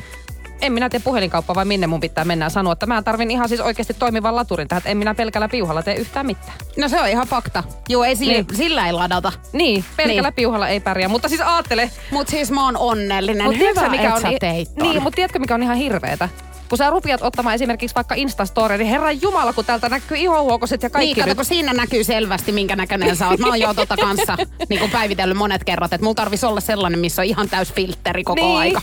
en 0.61 0.73
minä 0.73 0.89
tee 0.89 0.99
puhelinkauppa, 1.03 1.55
vai 1.55 1.65
minne 1.65 1.87
mun 1.87 1.99
pitää 1.99 2.25
mennä 2.25 2.49
sanoa, 2.49 2.73
että 2.73 2.85
mä 2.85 3.01
tarvin 3.01 3.31
ihan 3.31 3.49
siis 3.49 3.61
oikeasti 3.61 3.93
toimivan 3.93 4.35
laturin 4.35 4.67
tähän, 4.67 4.77
että 4.79 4.89
en 4.89 4.97
minä 4.97 5.15
pelkällä 5.15 5.47
piuhalla 5.49 5.83
tee 5.83 5.95
yhtään 5.95 6.25
mitään. 6.25 6.53
No 6.77 6.87
se 6.89 7.01
on 7.01 7.07
ihan 7.09 7.27
fakta. 7.27 7.63
Joo, 7.89 8.03
ei 8.03 8.15
sillä, 8.15 8.33
Niin. 8.33 8.45
sillä 8.53 8.87
ei 8.87 8.93
ladata. 8.93 9.31
Niin, 9.53 9.85
pelkällä 9.97 10.21
Niin. 10.21 10.33
piuhalla 10.33 10.67
ei 10.67 10.79
pärjää. 10.79 11.09
Mutta 11.09 11.29
siis 11.29 11.41
aattele, 11.41 11.91
Mut 12.11 12.27
siis 12.27 12.51
mä 12.51 12.65
oon 12.65 12.77
onnellinen. 12.77 13.45
Mut 13.45 13.55
Hyvä, 13.57 13.71
tiedätkö, 13.73 13.89
mikä 13.89 14.15
on, 14.15 14.21
sä 14.21 14.27
teit 14.39 14.75
ton. 14.75 14.89
Niin, 14.89 15.03
mutta 15.03 15.15
tiedätkö 15.15 15.39
mikä 15.39 15.55
on 15.55 15.63
ihan 15.63 15.77
hirveetä? 15.77 16.29
Kun 16.69 16.77
sä 16.77 16.89
rupiat 16.89 17.21
ottamaan 17.21 17.55
esimerkiksi 17.55 17.95
vaikka 17.95 18.15
Instastory, 18.15 18.77
niin 18.77 18.87
herran 18.87 19.21
jumala, 19.21 19.53
kun 19.53 19.65
täältä 19.65 19.89
näkyy 19.89 20.17
ihohuokoset 20.17 20.83
ja 20.83 20.89
kaikki 20.89 21.13
Niin, 21.13 21.23
kato, 21.23 21.35
kun 21.35 21.45
siinä 21.45 21.73
näkyy 21.73 22.03
selvästi, 22.03 22.51
minkä 22.51 22.75
näköinen 22.75 23.15
sä 23.15 23.27
oot. 23.27 23.39
Mä 23.39 23.47
oon 23.47 23.59
jo 23.59 23.73
tota 23.73 23.97
kanssa 23.97 24.37
niin 24.69 24.79
kuin 24.79 24.91
päivitellyt 24.91 25.37
monet 25.37 25.63
kerrat, 25.63 25.93
että 25.93 26.05
mulla 26.05 26.15
tarvis 26.15 26.43
olla 26.43 26.59
sellainen, 26.59 26.99
missä 26.99 27.21
on 27.21 27.25
ihan 27.25 27.49
täys 27.49 27.73
filtteri 27.73 28.23
koko 28.23 28.41
Niin. 28.41 28.57
aika. 28.59 28.81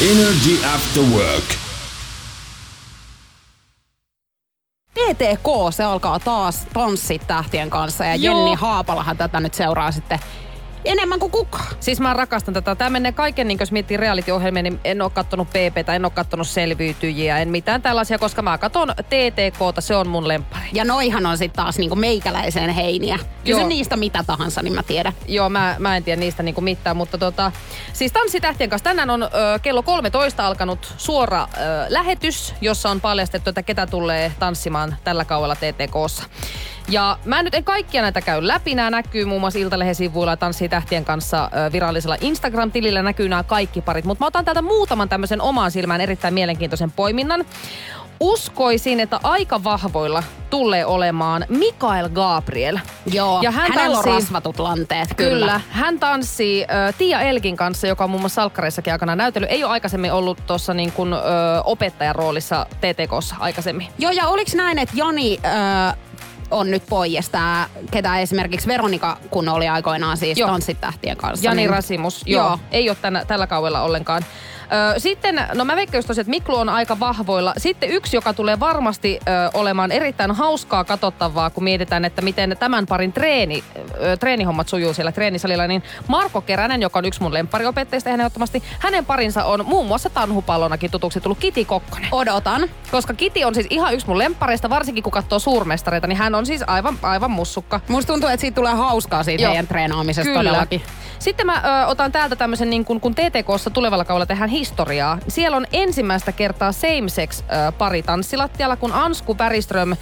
Energy 0.00 0.64
After 0.74 1.02
Work. 1.02 1.44
TTK, 4.94 5.46
se 5.70 5.84
alkaa 5.84 6.20
taas 6.20 6.66
tanssit 6.72 7.26
tähtien 7.26 7.70
kanssa 7.70 8.04
ja 8.04 8.14
Joo. 8.14 8.36
Jenni 8.36 8.54
Haapalahan 8.54 9.16
tätä 9.16 9.40
nyt 9.40 9.54
seuraa 9.54 9.92
sitten 9.92 10.18
enemmän 10.84 11.18
kuin 11.18 11.32
kukaan. 11.32 11.66
Siis 11.80 12.00
mä 12.00 12.14
rakastan 12.14 12.54
tätä. 12.54 12.74
Tämä 12.74 12.90
menee 12.90 13.12
kaiken, 13.12 13.48
niin 13.48 13.58
jos 13.60 13.72
miettii 13.72 13.96
reality-ohjelmia, 13.96 14.62
niin 14.62 14.80
en 14.84 15.02
ole 15.02 15.10
kattonut 15.10 15.48
PPtä, 15.48 15.94
en 15.94 16.04
ole 16.04 16.12
kattonut 16.12 16.48
selviytyjiä, 16.48 17.38
en 17.38 17.48
mitään 17.48 17.82
tällaisia, 17.82 18.18
koska 18.18 18.42
mä 18.42 18.58
katon 18.58 18.88
TTKta, 18.88 19.80
se 19.80 19.96
on 19.96 20.08
mun 20.08 20.28
lemppari. 20.28 20.68
Ja 20.72 20.84
noihan 20.84 21.26
on 21.26 21.38
sitten 21.38 21.64
taas 21.64 21.78
niinku 21.78 21.96
meikäläiseen 21.96 22.70
heiniä. 22.70 23.18
Kysy 23.44 23.60
Joo. 23.60 23.68
niistä 23.68 23.96
mitä 23.96 24.24
tahansa, 24.26 24.62
niin 24.62 24.74
mä 24.74 24.82
tiedän. 24.82 25.12
Joo, 25.26 25.48
mä, 25.48 25.76
mä 25.78 25.96
en 25.96 26.04
tiedä 26.04 26.20
niistä 26.20 26.42
niinku 26.42 26.60
mitään, 26.60 26.96
mutta 26.96 27.18
tota, 27.18 27.52
siis 27.92 28.12
Tanssitähtien 28.12 28.70
kanssa 28.70 28.84
tänään 28.84 29.10
on 29.10 29.22
ö, 29.22 29.28
kello 29.62 29.82
13 29.82 30.46
alkanut 30.46 30.94
suora 30.96 31.42
ö, 31.42 31.46
lähetys, 31.88 32.54
jossa 32.60 32.90
on 32.90 33.00
paljastettu, 33.00 33.50
että 33.50 33.62
ketä 33.62 33.86
tulee 33.86 34.32
tanssimaan 34.38 34.96
tällä 35.04 35.24
kaudella 35.24 35.56
TTKssa. 35.56 36.24
Ja 36.88 37.18
mä 37.24 37.42
nyt 37.42 37.54
en 37.54 37.64
kaikkia 37.64 38.02
näitä 38.02 38.20
käy 38.20 38.46
läpi. 38.46 38.74
Nämä 38.74 38.90
näkyy 38.90 39.24
muun 39.24 39.40
muassa 39.40 39.58
Iltalehen 39.58 39.94
sivuilla 39.94 40.32
ja 40.32 40.36
Tanssii 40.36 40.68
tähtien 40.68 41.04
kanssa 41.04 41.44
ö, 41.66 41.72
virallisella 41.72 42.16
Instagram-tilillä 42.20 43.02
näkyy 43.02 43.28
nämä 43.28 43.42
kaikki 43.42 43.80
parit. 43.80 44.04
Mutta 44.04 44.24
mä 44.24 44.26
otan 44.26 44.44
täältä 44.44 44.62
muutaman 44.62 45.08
tämmöisen 45.08 45.40
omaan 45.40 45.70
silmään 45.70 46.00
erittäin 46.00 46.34
mielenkiintoisen 46.34 46.90
poiminnan. 46.92 47.44
Uskoisin, 48.20 49.00
että 49.00 49.20
aika 49.22 49.64
vahvoilla 49.64 50.22
tulee 50.50 50.86
olemaan 50.86 51.44
Mikael 51.48 52.08
Gabriel. 52.08 52.78
Joo, 53.12 53.42
Ja 53.42 53.50
hän 53.50 53.72
hänellä 53.72 53.98
on 53.98 54.04
tanssii- 54.04 54.14
rasvatut 54.14 54.58
lanteet, 54.58 55.14
kyllä. 55.16 55.30
Kyllä. 55.38 55.60
Hän 55.70 55.98
tanssii 55.98 56.62
äh, 56.62 56.94
Tiia 56.98 57.20
Elkin 57.20 57.56
kanssa, 57.56 57.86
joka 57.86 58.04
on 58.04 58.10
muun 58.10 58.20
muassa 58.22 58.42
salkkareissakin 58.42 58.92
aikana 58.92 59.16
näytellyt. 59.16 59.50
Ei 59.50 59.64
ole 59.64 59.72
aikaisemmin 59.72 60.12
ollut 60.12 60.46
tuossa 60.46 60.74
niin 60.74 60.92
kuin, 60.92 61.14
opettajan 61.64 62.14
roolissa 62.14 62.66
TTKssa 62.80 63.36
aikaisemmin. 63.38 63.86
Joo, 63.98 64.12
ja 64.12 64.28
oliks 64.28 64.54
näin, 64.54 64.78
että 64.78 64.94
Jani 64.98 65.38
ö, 65.92 65.96
on 66.50 66.70
nyt 66.70 66.82
pois 66.88 67.28
tää, 67.28 67.68
ketä 67.90 68.18
esimerkiksi 68.18 68.66
Veronika, 68.68 69.16
kun 69.30 69.48
oli 69.48 69.68
aikoinaan 69.68 70.16
siis 70.16 70.38
Joo. 70.38 70.50
tanssitähtien 70.50 71.16
kanssa. 71.16 71.44
Jani 71.46 71.56
niin- 71.56 71.70
Rasimus, 71.70 72.22
joo. 72.26 72.42
Joo. 72.42 72.48
joo. 72.50 72.58
Ei 72.70 72.90
ole 72.90 72.96
tänä, 73.02 73.24
tällä 73.24 73.46
kaudella 73.46 73.82
ollenkaan. 73.82 74.22
Ö, 74.94 75.00
sitten, 75.00 75.46
no 75.54 75.64
mä 75.64 75.76
veikkaan 75.76 75.98
just 75.98 76.10
että 76.10 76.30
Miklu 76.30 76.56
on 76.56 76.68
aika 76.68 77.00
vahvoilla. 77.00 77.54
Sitten 77.56 77.90
yksi, 77.90 78.16
joka 78.16 78.32
tulee 78.32 78.60
varmasti 78.60 79.20
ö, 79.28 79.50
olemaan 79.54 79.92
erittäin 79.92 80.30
hauskaa 80.30 80.84
katsottavaa, 80.84 81.50
kun 81.50 81.64
mietitään, 81.64 82.04
että 82.04 82.22
miten 82.22 82.56
tämän 82.58 82.86
parin 82.86 83.12
treeni, 83.12 83.64
ö, 84.02 84.16
treenihommat 84.16 84.68
sujuu 84.68 84.94
siellä 84.94 85.12
treenisalilla, 85.12 85.66
niin 85.66 85.82
Marko 86.08 86.40
Keränen, 86.40 86.82
joka 86.82 86.98
on 86.98 87.04
yksi 87.04 87.22
mun 87.22 87.34
lemppariopettajista 87.34 88.10
ihan 88.10 88.20
ehdottomasti, 88.20 88.62
hänen 88.78 89.04
parinsa 89.04 89.44
on 89.44 89.66
muun 89.66 89.86
muassa 89.86 90.10
tanhupallonakin 90.10 90.90
tutuksi 90.90 91.20
tullut 91.20 91.38
Kiti 91.38 91.64
Kokkonen. 91.64 92.08
Odotan. 92.12 92.68
Koska 92.90 93.14
Kiti 93.14 93.44
on 93.44 93.54
siis 93.54 93.66
ihan 93.70 93.94
yksi 93.94 94.06
mun 94.06 94.18
lemppareista, 94.18 94.70
varsinkin 94.70 95.02
kun 95.02 95.12
katsoo 95.12 95.38
suurmestareita, 95.38 96.06
niin 96.06 96.18
hän 96.18 96.34
on 96.34 96.46
siis 96.46 96.62
aivan, 96.66 96.98
aivan 97.02 97.30
mussukka. 97.30 97.80
Musta 97.88 98.12
tuntuu, 98.12 98.28
että 98.28 98.40
siitä 98.40 98.54
tulee 98.54 98.74
hauskaa 98.74 99.22
siitä 99.22 99.42
Joo. 99.42 99.50
heidän 99.50 99.66
treenaamisesta 99.66 100.32
todellakin. 100.34 100.82
Sitten 101.18 101.46
mä 101.46 101.82
ö, 101.82 101.86
otan 101.86 102.12
täältä 102.12 102.36
tämmöisen, 102.36 102.70
niin 102.70 102.84
kun, 102.84 103.00
kun 103.00 103.14
TTKssa 103.14 103.70
tulevalla 103.70 104.04
kaudella 104.04 104.26
tehdään 104.26 104.50
historiaa. 104.58 105.18
Siellä 105.28 105.56
on 105.56 105.66
ensimmäistä 105.72 106.32
kertaa 106.32 106.72
same-sex 106.72 107.40
ö, 107.40 107.72
pari 107.72 108.02
tanssilattialla, 108.02 108.76
kun 108.76 108.92
Ansku 108.92 109.38
Väriström 109.38 109.96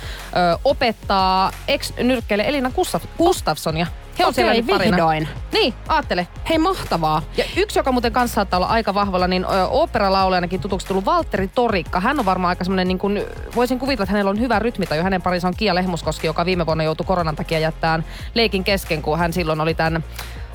opettaa 0.64 1.50
ex-nyrkkeille 1.68 2.44
Elina 2.46 2.68
Gustaf- 2.70 3.08
Gustafssonia. 3.18 3.86
He 4.18 4.24
on 4.24 4.28
Okei, 4.28 4.34
siellä 4.34 4.54
nyt 4.54 4.66
parina. 4.66 4.96
vihdoin. 4.96 5.28
Niin, 5.52 5.74
aattele. 5.88 6.28
Hei, 6.48 6.58
mahtavaa. 6.58 7.22
Ja 7.36 7.44
yksi, 7.56 7.78
joka 7.78 7.92
muuten 7.92 8.12
kanssa 8.12 8.34
saattaa 8.34 8.58
olla 8.58 8.66
aika 8.66 8.94
vahvalla, 8.94 9.26
niin 9.28 9.46
oopperalaulajanakin 9.70 10.60
tutuksi 10.60 10.86
tullut 10.86 11.04
Valtteri 11.04 11.48
Torikka. 11.48 12.00
Hän 12.00 12.18
on 12.18 12.24
varmaan 12.24 12.48
aika 12.48 12.64
semmoinen, 12.64 12.88
niin 12.88 12.98
kuin, 12.98 13.22
voisin 13.56 13.78
kuvitella, 13.78 14.02
että 14.02 14.12
hänellä 14.12 14.30
on 14.30 14.40
hyvä 14.40 14.58
rytmitaju. 14.58 15.02
Hänen 15.02 15.22
parinsa 15.22 15.48
on 15.48 15.54
Kia 15.56 15.74
Lehmuskoski, 15.74 16.26
joka 16.26 16.44
viime 16.44 16.66
vuonna 16.66 16.84
joutui 16.84 17.06
koronan 17.06 17.36
takia 17.36 17.58
jättämään 17.58 18.04
leikin 18.34 18.64
kesken, 18.64 19.02
kun 19.02 19.18
hän 19.18 19.32
silloin 19.32 19.60
oli 19.60 19.74
tämän 19.74 20.04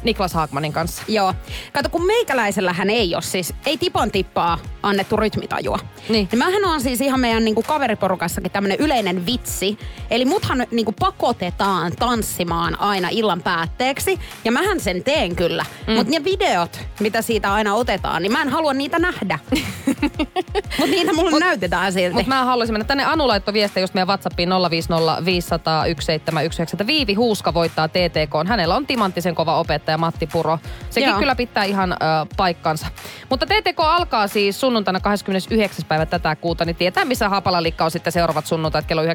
Niklas 0.03 0.33
Haagmanin 0.33 0.73
kanssa. 0.73 1.03
Joo. 1.07 1.33
Kato, 1.73 1.89
kun 1.89 2.05
meikäläisellähän 2.05 2.89
ei 2.89 3.15
ole 3.15 3.21
siis, 3.21 3.53
ei 3.65 3.77
tipon 3.77 4.11
tippaa 4.11 4.57
annettu 4.83 5.17
rytmitajua. 5.17 5.79
Niin. 6.09 6.27
niin 6.31 6.39
mähän 6.39 6.65
on 6.65 6.81
siis 6.81 7.01
ihan 7.01 7.19
meidän 7.19 7.45
niinku 7.45 7.63
kaveriporukassakin 7.63 8.51
tämmönen 8.51 8.77
yleinen 8.79 9.25
vitsi. 9.25 9.77
Eli 10.11 10.25
muthan 10.25 10.65
niinku 10.71 10.91
pakotetaan 10.99 11.91
tanssimaan 11.99 12.81
aina 12.81 13.07
illan 13.11 13.41
päätteeksi. 13.41 14.19
Ja 14.45 14.51
mähän 14.51 14.79
sen 14.79 15.03
teen 15.03 15.35
kyllä. 15.35 15.65
Mm. 15.87 15.93
Mutta 15.93 16.11
ne 16.11 16.23
videot, 16.23 16.79
mitä 16.99 17.21
siitä 17.21 17.53
aina 17.53 17.75
otetaan, 17.75 18.21
niin 18.21 18.31
mä 18.31 18.41
en 18.41 18.49
halua 18.49 18.73
niitä 18.73 18.99
nähdä. 18.99 19.39
Mutta 20.77 20.91
niitä 20.91 21.13
mulle 21.13 21.39
näytetään 21.39 21.93
silti. 21.93 22.13
Mutta 22.13 22.29
mä 22.29 22.45
haluaisin 22.45 22.73
mennä 22.73 22.85
tänne. 22.85 23.05
Anu 23.05 23.27
laittoi 23.27 23.53
viestiä 23.53 23.83
just 23.83 23.93
meidän 23.93 24.07
WhatsAppiin 24.07 24.49
050 24.69 25.25
500 25.25 25.83
1719. 25.83 26.87
Viivi 26.87 27.13
Huuska 27.13 27.53
voittaa 27.53 27.87
TTK. 27.87 28.47
Hänellä 28.47 28.75
on 28.75 28.87
timanttisen 28.87 29.35
kova 29.35 29.59
opettaja 29.59 29.90
Matti 29.97 30.27
Puro. 30.27 30.59
Sekin 30.89 31.09
Joo. 31.09 31.19
kyllä 31.19 31.35
pitää 31.35 31.63
ihan 31.63 31.91
ö, 31.91 31.95
paikkansa. 32.37 32.87
Mutta 33.29 33.45
TTK 33.45 33.79
alkaa 33.79 34.27
siis 34.27 34.59
sunnuntaina 34.59 34.99
29. 34.99 35.85
päivä 35.85 36.05
tätä 36.05 36.35
kuuta, 36.35 36.65
niin 36.65 36.75
tietää 36.75 37.05
missä 37.05 37.29
Haapalalikka 37.29 37.85
on 37.85 37.91
sitten 37.91 38.13
seuraavat 38.13 38.45
sunnuntait 38.45 38.85
kello 38.85 39.03
19.30 39.03 39.09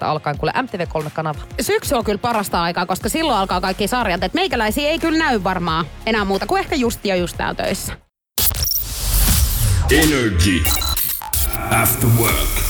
alkaen. 0.00 0.38
Kuule 0.38 0.52
MTV3-kanava. 0.56 1.40
Syksy 1.60 1.94
on 1.94 2.04
kyllä 2.04 2.18
parasta 2.18 2.62
aikaa, 2.62 2.86
koska 2.86 3.08
silloin 3.08 3.38
alkaa 3.38 3.60
kaikki 3.60 3.88
sarjat. 3.88 4.22
Et 4.22 4.34
meikäläisiä 4.34 4.88
ei 4.88 4.98
kyllä 4.98 5.18
näy 5.18 5.44
varmaan 5.44 5.86
enää 6.06 6.24
muuta 6.24 6.46
kuin 6.46 6.60
ehkä 6.60 6.74
just 6.76 7.04
ja 7.04 7.16
just 7.16 7.36
täällä 7.36 7.54
töissä. 7.54 7.92
Energy 9.90 10.62
After 11.70 12.08
Work. 12.18 12.63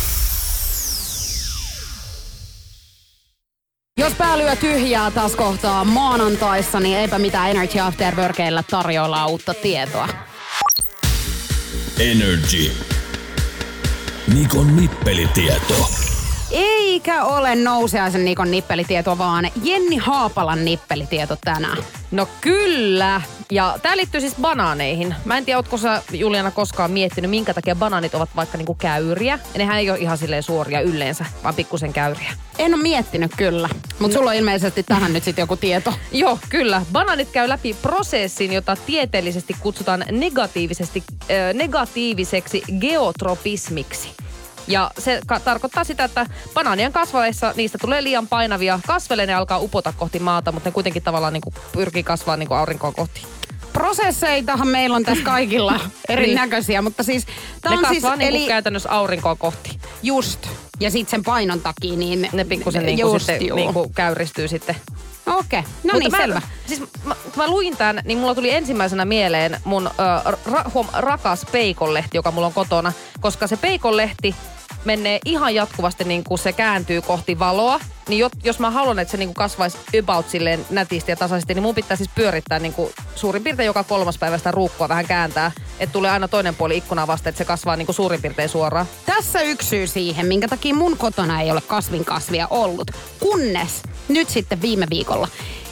Jos 4.15 4.19
pää 4.19 4.39
lyö 4.39 4.57
tyhjää 4.57 5.11
taas 5.11 5.37
kohtaa 5.37 5.85
maanantaissa, 5.85 6.81
niin 6.81 6.99
eipä 6.99 7.19
mitään 7.19 7.51
Energy 7.51 7.81
After 7.81 8.17
Workeilla 8.17 8.63
tarjolla 8.63 9.27
uutta 9.27 9.55
tietoa. 9.55 10.09
Energy. 12.01 12.73
Nikon 14.35 14.77
nippelitieto. 14.77 15.91
Eikä 16.51 17.25
ole 17.25 17.57
nouseaisen 17.57 18.25
Nikon 18.25 18.51
nippelitieto, 18.51 19.19
vaan 19.19 19.51
Jenni 19.63 19.97
Haapalan 19.97 20.65
nippelitieto 20.65 21.37
tänään. 21.45 21.79
No 22.11 22.29
kyllä. 22.41 23.21
Ja 23.51 23.79
tää 23.83 23.97
liittyy 23.97 24.21
siis 24.21 24.35
banaaneihin. 24.41 25.15
Mä 25.25 25.39
en 25.39 25.45
tiedä, 25.45 25.59
ootko 25.59 25.79
sä 25.79 26.03
Juliana 26.13 26.51
koskaan 26.51 26.91
miettinyt, 26.91 27.31
minkä 27.31 27.55
takia 27.55 27.75
banaanit 27.75 28.15
ovat 28.15 28.29
vaikka 28.37 28.59
niinku 28.59 28.75
käyriä. 28.75 29.39
Ja 29.55 29.59
nehän 29.59 29.79
ei 29.79 29.91
ole 29.91 29.99
ihan 29.99 30.19
silleen 30.19 30.43
suoria 30.43 30.81
yleensä, 30.81 31.25
vaan 31.45 31.55
pikkusen 31.55 31.93
käyriä. 31.93 32.33
En 32.59 32.75
ole 32.75 32.83
miettinyt 32.83 33.33
kyllä, 33.37 33.69
mutta 33.99 34.17
sulla 34.19 34.31
on 34.31 34.37
ilmeisesti 34.37 34.83
tähän 34.83 35.13
nyt 35.13 35.25
sitten 35.25 35.43
joku 35.43 35.57
tieto. 35.57 35.95
Joo, 36.13 36.39
kyllä. 36.49 36.83
Banaanit 36.93 37.29
käy 37.33 37.49
läpi 37.49 37.77
prosessin, 37.83 38.53
jota 38.53 38.77
tieteellisesti 38.77 39.57
kutsutaan 39.61 40.05
negatiivisesti, 40.11 41.03
äh, 41.21 41.55
negatiiviseksi 41.55 42.63
geotropismiksi. 42.81 44.11
Ja 44.67 44.91
se 44.99 45.21
ka- 45.27 45.41
tarkoittaa 45.41 45.85
sitä, 45.85 46.05
että 46.05 46.27
banaanien 46.55 46.93
kasvaessa 46.93 47.53
niistä 47.57 47.79
tulee 47.79 48.03
liian 48.03 48.29
painavia. 48.29 48.81
Kasvelle 48.87 49.27
ne 49.27 49.35
alkaa 49.35 49.59
upota 49.59 49.93
kohti 49.97 50.19
maata, 50.19 50.53
mutta 50.53 50.69
ne 50.69 50.73
kuitenkin 50.73 51.03
tavallaan 51.03 51.33
niin 51.33 51.41
kuin 51.41 51.55
pyrkii 51.73 52.03
kasvaa 52.03 52.37
niin 52.37 52.49
kuin 52.49 52.59
aurinkoa 52.59 52.93
kohti. 52.93 53.23
Prosesseitahan 53.73 54.69
meillä 54.69 54.97
on 54.97 55.05
tässä 55.05 55.25
kaikilla 55.25 55.81
erinäköisiä, 56.09 56.83
mutta 56.83 57.03
siis 57.03 57.27
Ne 57.27 57.33
tämä 57.63 57.79
on 57.79 57.87
siis, 57.95 58.05
niin 58.05 58.23
eli 58.23 58.47
käytännössä 58.47 58.91
aurinkoa 58.91 59.37
kohti. 59.37 59.79
just, 60.03 60.49
ja 60.81 60.91
sitten 60.91 61.11
sen 61.11 61.25
painon 61.25 61.61
takia, 61.61 61.97
niin 61.97 62.29
Ne 62.33 62.45
pikkusen 62.45 62.87
niin 62.87 63.01
kuin 63.01 63.13
just, 63.15 63.27
sitten 63.27 63.57
niin 63.57 63.73
kuin 63.73 63.95
käyristyy 63.95 64.49
sitten. 64.49 64.77
Okei, 65.27 65.59
okay. 65.59 65.73
no 65.85 65.99
niin, 65.99 66.11
mä, 66.11 66.19
selvä. 66.19 66.43
Siis 66.67 66.83
mä, 67.05 67.17
mä 67.37 67.49
luin 67.49 67.77
tämän, 67.77 68.01
niin 68.05 68.19
mulla 68.19 68.35
tuli 68.35 68.51
ensimmäisenä 68.51 69.05
mieleen 69.05 69.61
mun 69.65 69.87
ö, 69.87 70.37
ra, 70.53 70.65
huom, 70.75 70.87
rakas 70.93 71.47
peikonlehti, 71.53 72.19
joka 72.19 72.31
mulla 72.31 72.47
on 72.47 72.53
kotona. 72.53 72.93
Koska 73.21 73.47
se 73.47 73.57
peikonlehti 73.57 74.35
menee 74.85 75.19
ihan 75.25 75.55
jatkuvasti, 75.55 76.05
niin 76.05 76.25
kuin 76.25 76.39
se 76.39 76.53
kääntyy 76.53 77.03
kohti 77.03 77.39
valoa. 77.39 77.81
Niin 78.09 78.19
jo, 78.19 78.31
jos 78.45 78.59
mä 78.59 78.71
haluan, 78.71 78.99
että 78.99 79.13
se 79.13 79.17
niin 79.17 79.35
kasvaisi 79.35 79.79
about 80.01 80.29
silleen 80.29 80.67
nätisti 80.71 81.13
ja 81.13 81.17
tasaisesti, 81.17 81.55
niin 81.55 81.63
mun 81.63 81.75
pitää 81.75 81.97
siis 81.97 82.11
pyörittää 82.15 82.59
niin 82.59 82.73
kuin 82.73 82.93
suurin 83.15 83.43
piirtein 83.45 83.67
joka 83.67 83.85
kolmas 83.85 84.19
päivä 84.19 84.39
sitä 84.39 84.51
ruukkoa 84.51 84.89
vähän 84.89 85.07
kääntää. 85.07 85.53
Että 85.81 85.93
tulee 85.93 86.11
aina 86.11 86.29
toinen 86.29 86.55
puoli 86.55 86.77
ikkunaa 86.77 87.07
vasta, 87.07 87.29
että 87.29 87.39
se 87.39 87.45
kasvaa 87.45 87.77
niin 87.77 87.87
kuin 87.87 87.97
suurin 87.97 88.23
piirtein 88.23 88.49
suoraan. 88.49 88.87
Tässä 89.07 89.41
yksi 89.41 89.69
syy 89.69 89.87
siihen, 89.87 90.27
minkä 90.27 90.49
takia 90.49 90.75
mun 90.75 90.97
kotona 90.97 91.41
ei 91.41 91.51
ole 91.51 91.61
kasvinkasvia 91.61 92.47
ollut. 92.51 92.91
Kunnes 93.21 93.83
nyt 94.09 94.29
sitten 94.29 94.63
viime 94.63 94.87
viikolla 94.91 95.29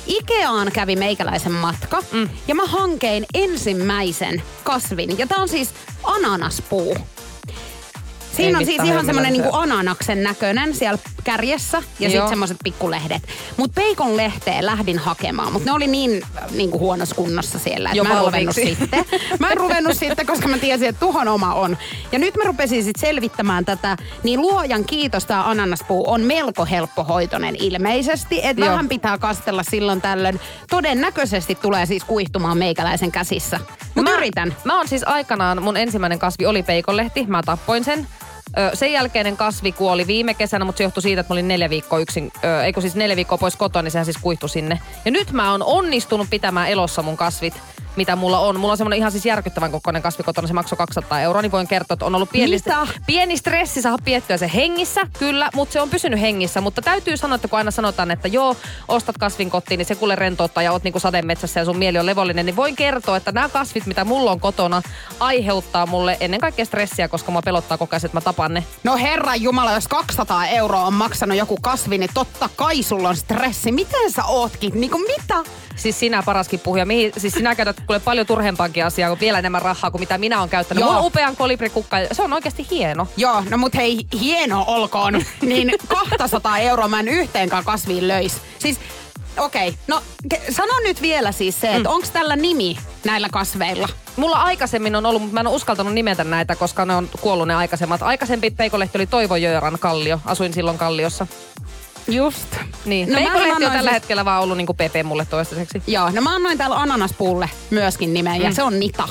Ikeaan 0.07 0.73
kävi 0.73 0.97
meikäläisen 0.97 1.53
matka 1.53 2.03
mm. 2.13 2.29
ja 2.49 2.55
mä 2.55 2.67
hankein 2.67 3.27
ensimmäisen 3.35 4.43
kasvin. 4.65 5.19
Ja 5.19 5.27
tää 5.27 5.39
on 5.39 5.49
siis 5.49 5.71
ananaspuu. 6.03 6.97
Siinä 8.37 8.59
on 8.59 8.65
siis 8.67 8.83
ihan 8.85 9.07
semmoinen 9.07 9.33
niinku 9.33 9.49
ananaksen 9.53 10.23
näköinen 10.23 10.75
siellä 10.75 10.99
kärjessä 11.25 11.83
ja 11.99 12.11
sitten 12.11 12.29
semmoiset 12.29 12.57
pikkulehdet. 12.65 13.23
Mut 13.57 13.75
peikon 13.75 14.17
lehteä 14.17 14.67
lähdin 14.67 14.99
hakemaan, 14.99 15.53
mutta 15.53 15.71
ne 15.71 15.73
oli 15.73 15.87
niin 15.87 16.23
niinku 16.51 16.79
huonossa 16.79 17.15
kunnossa 17.15 17.59
siellä, 17.59 17.91
että 17.91 18.05
mä 18.05 18.15
en 18.19 18.25
ruvennut 18.25 18.55
sitten. 18.55 19.05
Mä 19.39 19.51
en 19.51 19.57
ruvennut 19.57 19.97
sitten, 19.97 20.27
koska 20.27 20.49
mä 20.49 20.59
tiesin, 20.59 20.89
että 20.89 21.01
tuhon 21.01 21.29
oma 21.29 21.55
on. 21.55 21.77
Ja 22.13 22.19
nyt 22.19 22.37
mä 22.37 22.45
rupesin 22.45 22.85
sitten 22.85 23.01
selvittämään 23.01 23.65
tätä, 23.65 23.97
niin 24.23 24.41
luojan 24.41 24.85
kiitos 24.85 25.25
tämä 25.27 25.45
ananaspuu 25.51 26.11
on 26.11 26.21
melko 26.21 26.65
helppohoitoinen 26.65 27.57
ilmeisesti. 27.57 28.41
Että 28.43 28.67
vähän 28.67 28.89
pitää 28.89 29.19
kastella 29.19 29.63
silloin 29.63 30.01
tällöin. 30.01 30.41
Todennäköisesti 30.71 31.55
tulee 31.55 31.87
siis 31.87 32.05
kuihtumaan 32.05 32.59
meikäläisen 32.59 33.13
käsissä. 33.13 33.61
Mutta 33.95 34.11
Mä- 34.11 34.17
yritän. 34.17 34.57
Mä 34.65 34.77
oon 34.77 34.89
siis 34.89 35.05
aikanaan, 35.05 35.63
mun 35.63 35.77
ensimmäinen 35.77 36.19
kasvi 36.19 36.47
oli 36.47 36.63
peikonlehti, 36.63 37.25
mä 37.29 37.43
tappoin 37.43 37.85
sen. 37.85 38.07
Sen 38.75 38.93
jälkeinen 38.93 39.37
kasvi 39.37 39.73
kuoli 39.73 40.07
viime 40.07 40.35
kesänä, 40.35 40.65
mutta 40.65 40.79
se 40.79 40.85
johtui 40.85 41.03
siitä, 41.03 41.21
että 41.21 41.31
mä 41.31 41.35
olin 41.35 41.49
neljä 41.49 41.71
viikkoa 41.71 41.99
yksin, 41.99 42.33
eikö 42.65 42.81
siis 42.81 42.95
neljä 42.95 43.17
viikkoa 43.17 43.39
pois 43.39 43.57
kotoa, 43.57 43.83
niin 43.83 43.91
sehän 43.91 44.05
siis 44.05 44.19
kuihtui 44.23 44.49
sinne. 44.49 44.81
Ja 45.05 45.11
nyt 45.11 45.33
mä 45.33 45.51
oon 45.51 45.63
onnistunut 45.63 46.31
pitämään 46.31 46.69
elossa 46.69 47.03
mun 47.03 47.17
kasvit, 47.17 47.55
mitä 47.97 48.17
mulla 48.17 48.39
on. 48.39 48.61
Mulla 48.61 48.73
on 48.73 48.77
semmoinen 48.77 48.99
ihan 48.99 49.13
siis 49.13 49.27
järkyttävän 49.27 49.71
kokoinen 49.71 50.03
kasvi 50.03 50.25
kotona, 50.25 50.49
se 50.49 50.55
maksoi 50.55 50.77
200 50.77 51.21
euroa, 51.21 51.43
niin 51.43 51.53
voin 51.53 51.69
kertoa, 51.69 51.95
että 51.95 52.05
on 52.05 52.15
ollut 52.15 52.31
pieni, 52.31 52.53
Mitä? 52.53 52.87
pieni 53.07 53.37
stressi 53.37 53.83
saada 53.83 54.03
piettyä 54.05 54.37
se 54.37 54.51
hengissä, 54.55 55.01
kyllä, 55.19 55.51
mutta 55.55 55.73
se 55.73 55.81
on 55.81 55.91
pysynyt 55.91 56.21
hengissä. 56.21 56.61
Mutta 56.61 56.83
täytyy 56.83 57.17
sanoa, 57.17 57.35
että 57.35 57.49
kun 57.49 57.59
aina 57.59 57.71
sanotaan, 57.71 58.11
että 58.11 58.29
joo, 58.29 58.57
ostat 58.89 59.19
kasvin 59.19 59.51
kotiin, 59.51 59.79
niin 59.79 59.87
se 59.87 59.95
kuule 59.95 60.17
rentouttaa 60.17 60.63
ja 60.63 60.73
oot 60.73 60.85
niinku 60.85 61.01
sademetsässä 61.01 61.61
ja 61.61 61.65
sun 61.65 61.79
mieli 61.79 61.99
on 61.99 62.07
levollinen, 62.07 62.47
niin 62.47 62.57
voin 62.57 62.77
kertoa, 62.77 63.17
että 63.17 63.33
nämä 63.33 63.49
kasvit, 63.49 63.87
mitä 63.87 64.05
mulla 64.05 64.31
on 64.31 64.41
kotona, 64.41 64.83
aiheuttaa 65.21 65.87
mulle 65.87 66.17
ennen 66.21 66.41
kaikkea 66.41 66.65
stressiä, 66.65 67.09
koska 67.09 67.33
mua 67.33 67.43
pelottaa 67.43 67.79
koko 67.79 67.97
ajan, 67.97 68.05
että 68.07 68.17
mä 68.17 68.21
tapan 68.21 68.55
ne. 68.55 68.65
No 68.85 68.97
herran 68.97 69.43
jumala, 69.43 69.73
jos 69.73 69.89
200 69.89 70.47
euroa 70.47 70.87
on 70.87 70.95
maksanut 70.95 71.39
joku 71.39 71.59
kasvi, 71.61 71.99
niin 71.99 72.11
totta 72.15 72.49
kai 72.57 72.83
sulla 72.83 73.09
on 73.09 73.17
stressi. 73.17 73.73
Miten 73.73 74.11
sä 74.13 74.25
ootkin? 74.25 74.81
Niinku 74.81 74.99
mitä? 74.99 75.45
Siis 75.77 76.01
sinä 76.01 76.23
paraskin 76.23 76.61
puhuja. 76.61 76.87
Mihin, 76.87 77.13
siis 77.17 77.33
sinä 77.33 77.55
käytät 77.55 77.81
kuule 77.87 78.01
paljon 78.01 78.27
turhempaankin 78.27 78.85
asiaa, 78.85 79.09
kuin 79.09 79.21
vielä 79.21 79.39
enemmän 79.39 79.63
rahaa 79.63 79.91
kuin 79.91 80.01
mitä 80.01 80.19
minä 80.19 80.39
olen 80.39 80.51
käyttänyt. 80.51 80.81
Joo. 80.81 80.89
Mulla 80.89 81.01
on 81.01 81.07
upean 81.07 81.37
kolibrikukka. 81.37 81.97
Se 82.13 82.23
on 82.23 82.33
oikeasti 82.33 82.67
hieno. 82.71 83.09
Joo, 83.17 83.43
no 83.51 83.59
mut 83.59 83.75
hei, 83.75 84.07
hieno 84.21 84.65
olkoon. 84.67 85.15
niin 85.43 85.73
200 86.19 86.59
euroa 86.59 86.89
mä 86.89 87.01
en 87.01 87.09
yhteenkään 87.09 87.65
kasviin 87.65 88.09
löis. 88.09 88.37
Siis, 88.59 88.81
okei, 89.39 89.69
okay, 89.69 89.81
no 89.87 90.03
sano 90.51 90.73
nyt 90.83 91.03
vielä 91.03 91.33
siis 91.33 91.61
se, 91.61 91.69
että 91.69 91.89
mm. 91.89 91.95
onko 91.95 92.07
tällä 92.13 92.37
nimi 92.37 92.79
näillä 93.05 93.29
kasveilla? 93.33 93.89
Mulla 94.17 94.37
aikaisemmin 94.37 94.97
on 94.97 95.07
ollut, 95.07 95.23
mutta 95.23 95.35
mä 95.35 95.41
en 95.41 95.47
ole 95.47 95.57
uskaltanut 95.57 95.95
nimetä 95.95 96.25
näitä, 96.25 96.57
koska 96.57 96.85
ne 96.85 96.95
on 96.95 97.09
kuollut 97.21 97.49
ne 97.49 97.55
aikaisemmat. 97.55 98.03
Aikaisempi 98.03 98.51
peikolehti 98.51 98.99
oli 98.99 99.07
Toivo 99.07 99.37
Jööran 99.37 99.79
kallio. 99.79 100.21
Asuin 100.25 100.53
silloin 100.53 100.79
kalliossa. 100.79 101.27
Just. 102.09 102.57
Niin. 102.85 103.09
No 103.09 103.15
No, 103.15 103.21
mä 103.21 103.25
peikolehti 103.27 103.51
on 103.51 103.57
annoin 103.57 103.73
tällä 103.73 103.91
siis- 103.91 103.95
hetkellä 104.03 104.25
vaan 104.25 104.43
ollut 104.43 104.57
niinku 104.57 104.75
Pepe 104.75 105.03
mulle 105.03 105.25
toistaiseksi. 105.25 105.83
Joo, 105.87 106.11
no 106.11 106.21
mä 106.23 106.35
annoin 106.35 106.59
täällä 106.59 106.77
ananaspuulle 106.77 107.51
myöskin 107.71 108.15
nimen 108.15 108.43
ja 108.43 108.49
Mm. 108.49 108.55
se 108.55 108.63
on 108.63 108.81
Nita. 108.81 109.09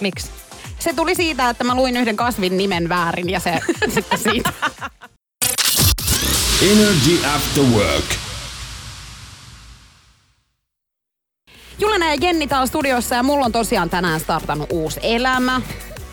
Miksi? 0.00 0.30
Se 0.78 0.92
tuli 0.92 1.14
siitä, 1.14 1.50
että 1.50 1.64
mä 1.64 1.74
luin 1.74 1.96
yhden 1.96 2.16
kasvin 2.16 2.56
nimen 2.56 2.88
väärin 2.88 3.30
ja 3.30 3.40
se 3.40 3.58
sitten 3.94 4.18
siitä. 4.18 4.52
Energy 6.62 7.26
After 7.36 7.64
Work. 7.64 8.04
Julena 11.78 12.06
ja 12.06 12.14
Jenni 12.20 12.46
täällä 12.46 12.66
studiossa 12.66 13.14
ja 13.14 13.22
mulla 13.22 13.44
on 13.46 13.52
tosiaan 13.52 13.90
tänään 13.90 14.20
startannut 14.20 14.68
uusi 14.72 15.00
elämä. 15.02 15.60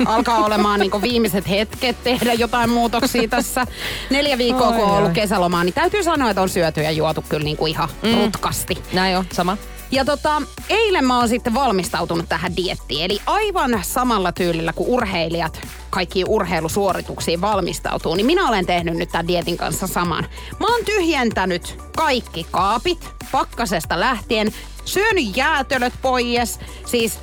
Alkaa 0.05 0.45
olemaan 0.45 0.79
niin 0.79 1.01
viimeiset 1.01 1.49
hetket 1.49 2.03
tehdä 2.03 2.33
jotain 2.33 2.69
muutoksia 2.69 3.27
tässä. 3.27 3.67
Neljä 4.09 4.37
viikkoa, 4.37 4.71
kun 4.71 4.83
on 4.83 4.97
ollut 4.97 5.11
kesälomaa, 5.11 5.63
niin 5.63 5.73
täytyy 5.73 6.03
sanoa, 6.03 6.29
että 6.29 6.41
on 6.41 6.49
syöty 6.49 6.81
ja 6.81 6.91
juotu 6.91 7.23
kyllä 7.29 7.43
niin 7.43 7.57
kuin 7.57 7.71
ihan 7.71 7.89
mm. 8.01 8.23
rutkasti. 8.23 8.77
Näin 8.93 9.17
on, 9.17 9.25
sama. 9.33 9.57
Ja 9.91 10.05
tota, 10.05 10.41
eilen 10.69 11.05
mä 11.05 11.19
oon 11.19 11.29
sitten 11.29 11.53
valmistautunut 11.53 12.29
tähän 12.29 12.55
diettiin. 12.55 13.05
Eli 13.05 13.19
aivan 13.25 13.79
samalla 13.81 14.31
tyylillä 14.31 14.73
kuin 14.73 14.89
urheilijat 14.89 15.61
kaikkiin 15.89 16.29
urheilusuorituksiin 16.29 17.41
valmistautuu, 17.41 18.15
niin 18.15 18.25
minä 18.25 18.49
olen 18.49 18.65
tehnyt 18.65 18.95
nyt 18.95 19.09
tämän 19.09 19.27
dietin 19.27 19.57
kanssa 19.57 19.87
saman. 19.87 20.25
Mä 20.59 20.67
oon 20.67 20.85
tyhjentänyt 20.85 21.77
kaikki 21.97 22.47
kaapit 22.51 23.09
pakkasesta 23.31 23.99
lähtien, 23.99 24.53
syönyt 24.85 25.37
jäätölöt 25.37 25.93
pois, 26.01 26.59
siis 26.85 27.19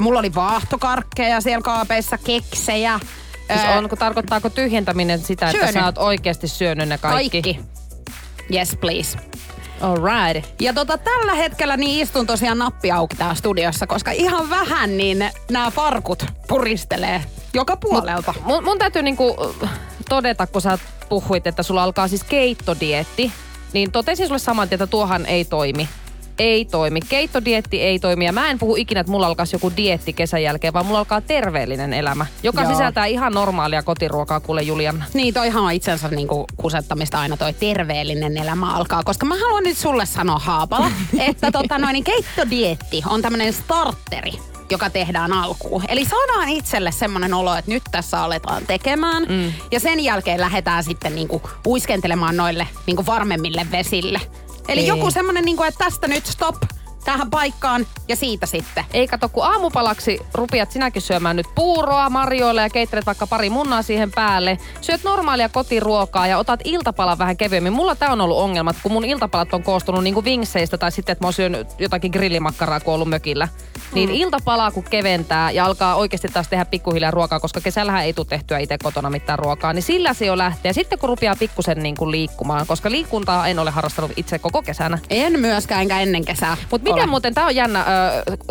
mulla 0.00 0.18
oli 0.18 0.34
vaahtokarkkeja 0.34 1.40
siellä 1.40 1.62
kaapeissa, 1.62 2.18
keksejä. 2.18 3.00
Siis 3.48 3.76
on, 3.76 3.88
kun 3.88 3.98
tarkoittaako 3.98 4.50
tyhjentäminen 4.50 5.20
sitä, 5.20 5.46
että 5.46 5.58
Syönyt. 5.58 5.74
sä 5.74 5.84
oot 5.84 5.98
oikeasti 5.98 6.48
syönyt 6.48 6.88
ne 6.88 6.98
kaikki? 6.98 7.42
kaikki. 7.42 7.60
Yes, 8.54 8.76
please. 8.80 9.18
Alright. 9.80 10.60
Ja 10.60 10.72
tota, 10.72 10.98
tällä 10.98 11.34
hetkellä 11.34 11.76
niin 11.76 12.02
istun 12.02 12.26
tosiaan 12.26 12.58
nappi 12.58 12.90
auki 12.90 13.16
täällä 13.16 13.34
studiossa, 13.34 13.86
koska 13.86 14.10
ihan 14.10 14.50
vähän 14.50 14.96
niin 14.96 15.30
nämä 15.50 15.70
farkut 15.70 16.24
puristelee 16.48 17.24
joka 17.54 17.76
puolelta. 17.76 18.34
Mun, 18.44 18.64
mun 18.64 18.78
täytyy 18.78 19.02
niinku 19.02 19.36
todeta, 20.08 20.46
kun 20.46 20.62
sä 20.62 20.78
puhuit, 21.08 21.46
että 21.46 21.62
sulla 21.62 21.82
alkaa 21.82 22.08
siis 22.08 22.24
keittodietti, 22.24 23.32
niin 23.72 23.92
totesin 23.92 24.26
sulle 24.26 24.38
saman 24.38 24.68
tien, 24.68 24.76
että 24.76 24.90
tuohan 24.90 25.26
ei 25.26 25.44
toimi. 25.44 25.88
Ei 26.40 26.64
toimi. 26.64 27.00
Keittodietti 27.08 27.82
ei 27.82 27.98
toimi. 27.98 28.24
Ja 28.24 28.32
mä 28.32 28.50
en 28.50 28.58
puhu 28.58 28.76
ikinä, 28.76 29.00
että 29.00 29.10
mulla 29.10 29.26
alkaisi 29.26 29.56
joku 29.56 29.72
dietti 29.76 30.12
kesän 30.12 30.42
jälkeen, 30.42 30.72
vaan 30.72 30.86
mulla 30.86 30.98
alkaa 30.98 31.20
terveellinen 31.20 31.92
elämä, 31.92 32.26
joka 32.42 32.62
Joo. 32.62 32.72
sisältää 32.72 33.06
ihan 33.06 33.32
normaalia 33.32 33.82
kotiruokaa, 33.82 34.40
kuule 34.40 34.62
Juliana. 34.62 35.04
Niin, 35.14 35.34
toihan 35.34 35.64
on 35.64 35.72
itsensä 35.72 36.08
niinku 36.08 36.46
kusettamista 36.56 37.20
aina 37.20 37.36
toi 37.36 37.52
terveellinen 37.52 38.36
elämä 38.36 38.74
alkaa, 38.74 39.02
koska 39.04 39.26
mä 39.26 39.34
haluan 39.34 39.64
nyt 39.64 39.78
sulle 39.78 40.06
sanoa 40.06 40.38
Haapala, 40.38 40.90
että 41.28 41.50
tota 41.52 41.78
noin, 41.78 41.92
niin 41.92 42.04
keittodietti 42.04 43.02
on 43.08 43.22
tämmönen 43.22 43.52
starteri 43.52 44.32
joka 44.70 44.90
tehdään 44.90 45.32
alkuun. 45.32 45.82
Eli 45.88 46.04
saadaan 46.04 46.48
itselle 46.48 46.92
semmoinen 46.92 47.34
olo, 47.34 47.54
että 47.54 47.70
nyt 47.70 47.82
tässä 47.90 48.22
aletaan 48.22 48.66
tekemään. 48.66 49.26
Mm. 49.28 49.52
Ja 49.70 49.80
sen 49.80 50.00
jälkeen 50.00 50.40
lähdetään 50.40 50.84
sitten 50.84 51.14
niinku 51.14 51.42
uiskentelemaan 51.66 52.36
noille 52.36 52.68
niinku 52.86 53.06
varmemmille 53.06 53.66
vesille. 53.72 54.20
Eli 54.70 54.86
joku 54.86 55.10
semmoinen, 55.10 55.44
niinku, 55.44 55.62
että 55.62 55.84
tästä 55.84 56.08
nyt 56.08 56.26
stop 56.26 56.56
tähän 57.10 57.30
paikkaan 57.30 57.86
ja 58.08 58.16
siitä 58.16 58.46
sitten. 58.46 58.84
Ei 58.92 59.08
kato, 59.08 59.28
kun 59.28 59.44
aamupalaksi 59.44 60.18
rupiat 60.34 60.70
sinäkin 60.70 61.02
syömään 61.02 61.36
nyt 61.36 61.46
puuroa 61.54 62.10
marjoilla 62.10 62.62
ja 62.62 62.70
keittelet 62.70 63.06
vaikka 63.06 63.26
pari 63.26 63.50
munnaa 63.50 63.82
siihen 63.82 64.10
päälle. 64.10 64.58
Syöt 64.80 65.04
normaalia 65.04 65.48
kotiruokaa 65.48 66.26
ja 66.26 66.38
otat 66.38 66.60
iltapalan 66.64 67.18
vähän 67.18 67.36
kevyemmin. 67.36 67.72
Mulla 67.72 67.94
tää 67.94 68.12
on 68.12 68.20
ollut 68.20 68.38
ongelmat, 68.38 68.76
kun 68.82 68.92
mun 68.92 69.04
iltapalat 69.04 69.54
on 69.54 69.62
koostunut 69.62 70.04
niinku 70.04 70.24
vinkseistä 70.24 70.78
tai 70.78 70.92
sitten, 70.92 71.12
että 71.12 71.24
mä 71.24 71.26
oon 71.26 71.32
syönyt 71.32 71.68
jotakin 71.78 72.10
grillimakkaraa, 72.10 72.80
kun 72.80 72.94
ollut 72.94 73.08
mökillä. 73.08 73.48
Niin 73.94 74.08
Mm. 74.08 74.14
iltapalaa 74.14 74.70
kun 74.70 74.84
keventää 74.84 75.50
ja 75.50 75.64
alkaa 75.64 75.94
oikeasti 75.94 76.28
taas 76.28 76.48
tehdä 76.48 76.64
pikkuhiljaa 76.64 77.10
ruokaa, 77.10 77.40
koska 77.40 77.60
kesällähän 77.60 78.04
ei 78.04 78.12
tule 78.12 78.26
tehtyä 78.26 78.58
itse 78.58 78.78
kotona 78.82 79.10
mitään 79.10 79.38
ruokaa, 79.38 79.72
niin 79.72 79.82
sillä 79.82 80.14
se 80.14 80.26
jo 80.26 80.38
lähtee. 80.38 80.72
Sitten 80.72 80.98
kun 80.98 81.08
rupeaa 81.08 81.36
pikkusen 81.38 81.82
niin 81.82 81.96
kuin 81.96 82.10
liikkumaan, 82.10 82.66
koska 82.66 82.90
liikuntaa 82.90 83.48
en 83.48 83.58
ole 83.58 83.70
harrastanut 83.70 84.12
itse 84.16 84.38
koko 84.38 84.62
kesänä. 84.62 84.98
En 85.10 85.40
myöskään 85.40 85.82
enkä 85.82 86.00
ennen 86.00 86.24
kesää. 86.24 86.56
Mutta. 86.70 86.90
Miten 87.00 87.10
muuten, 87.10 87.34
tämä 87.34 87.46
on 87.46 87.54
jännä, 87.54 87.84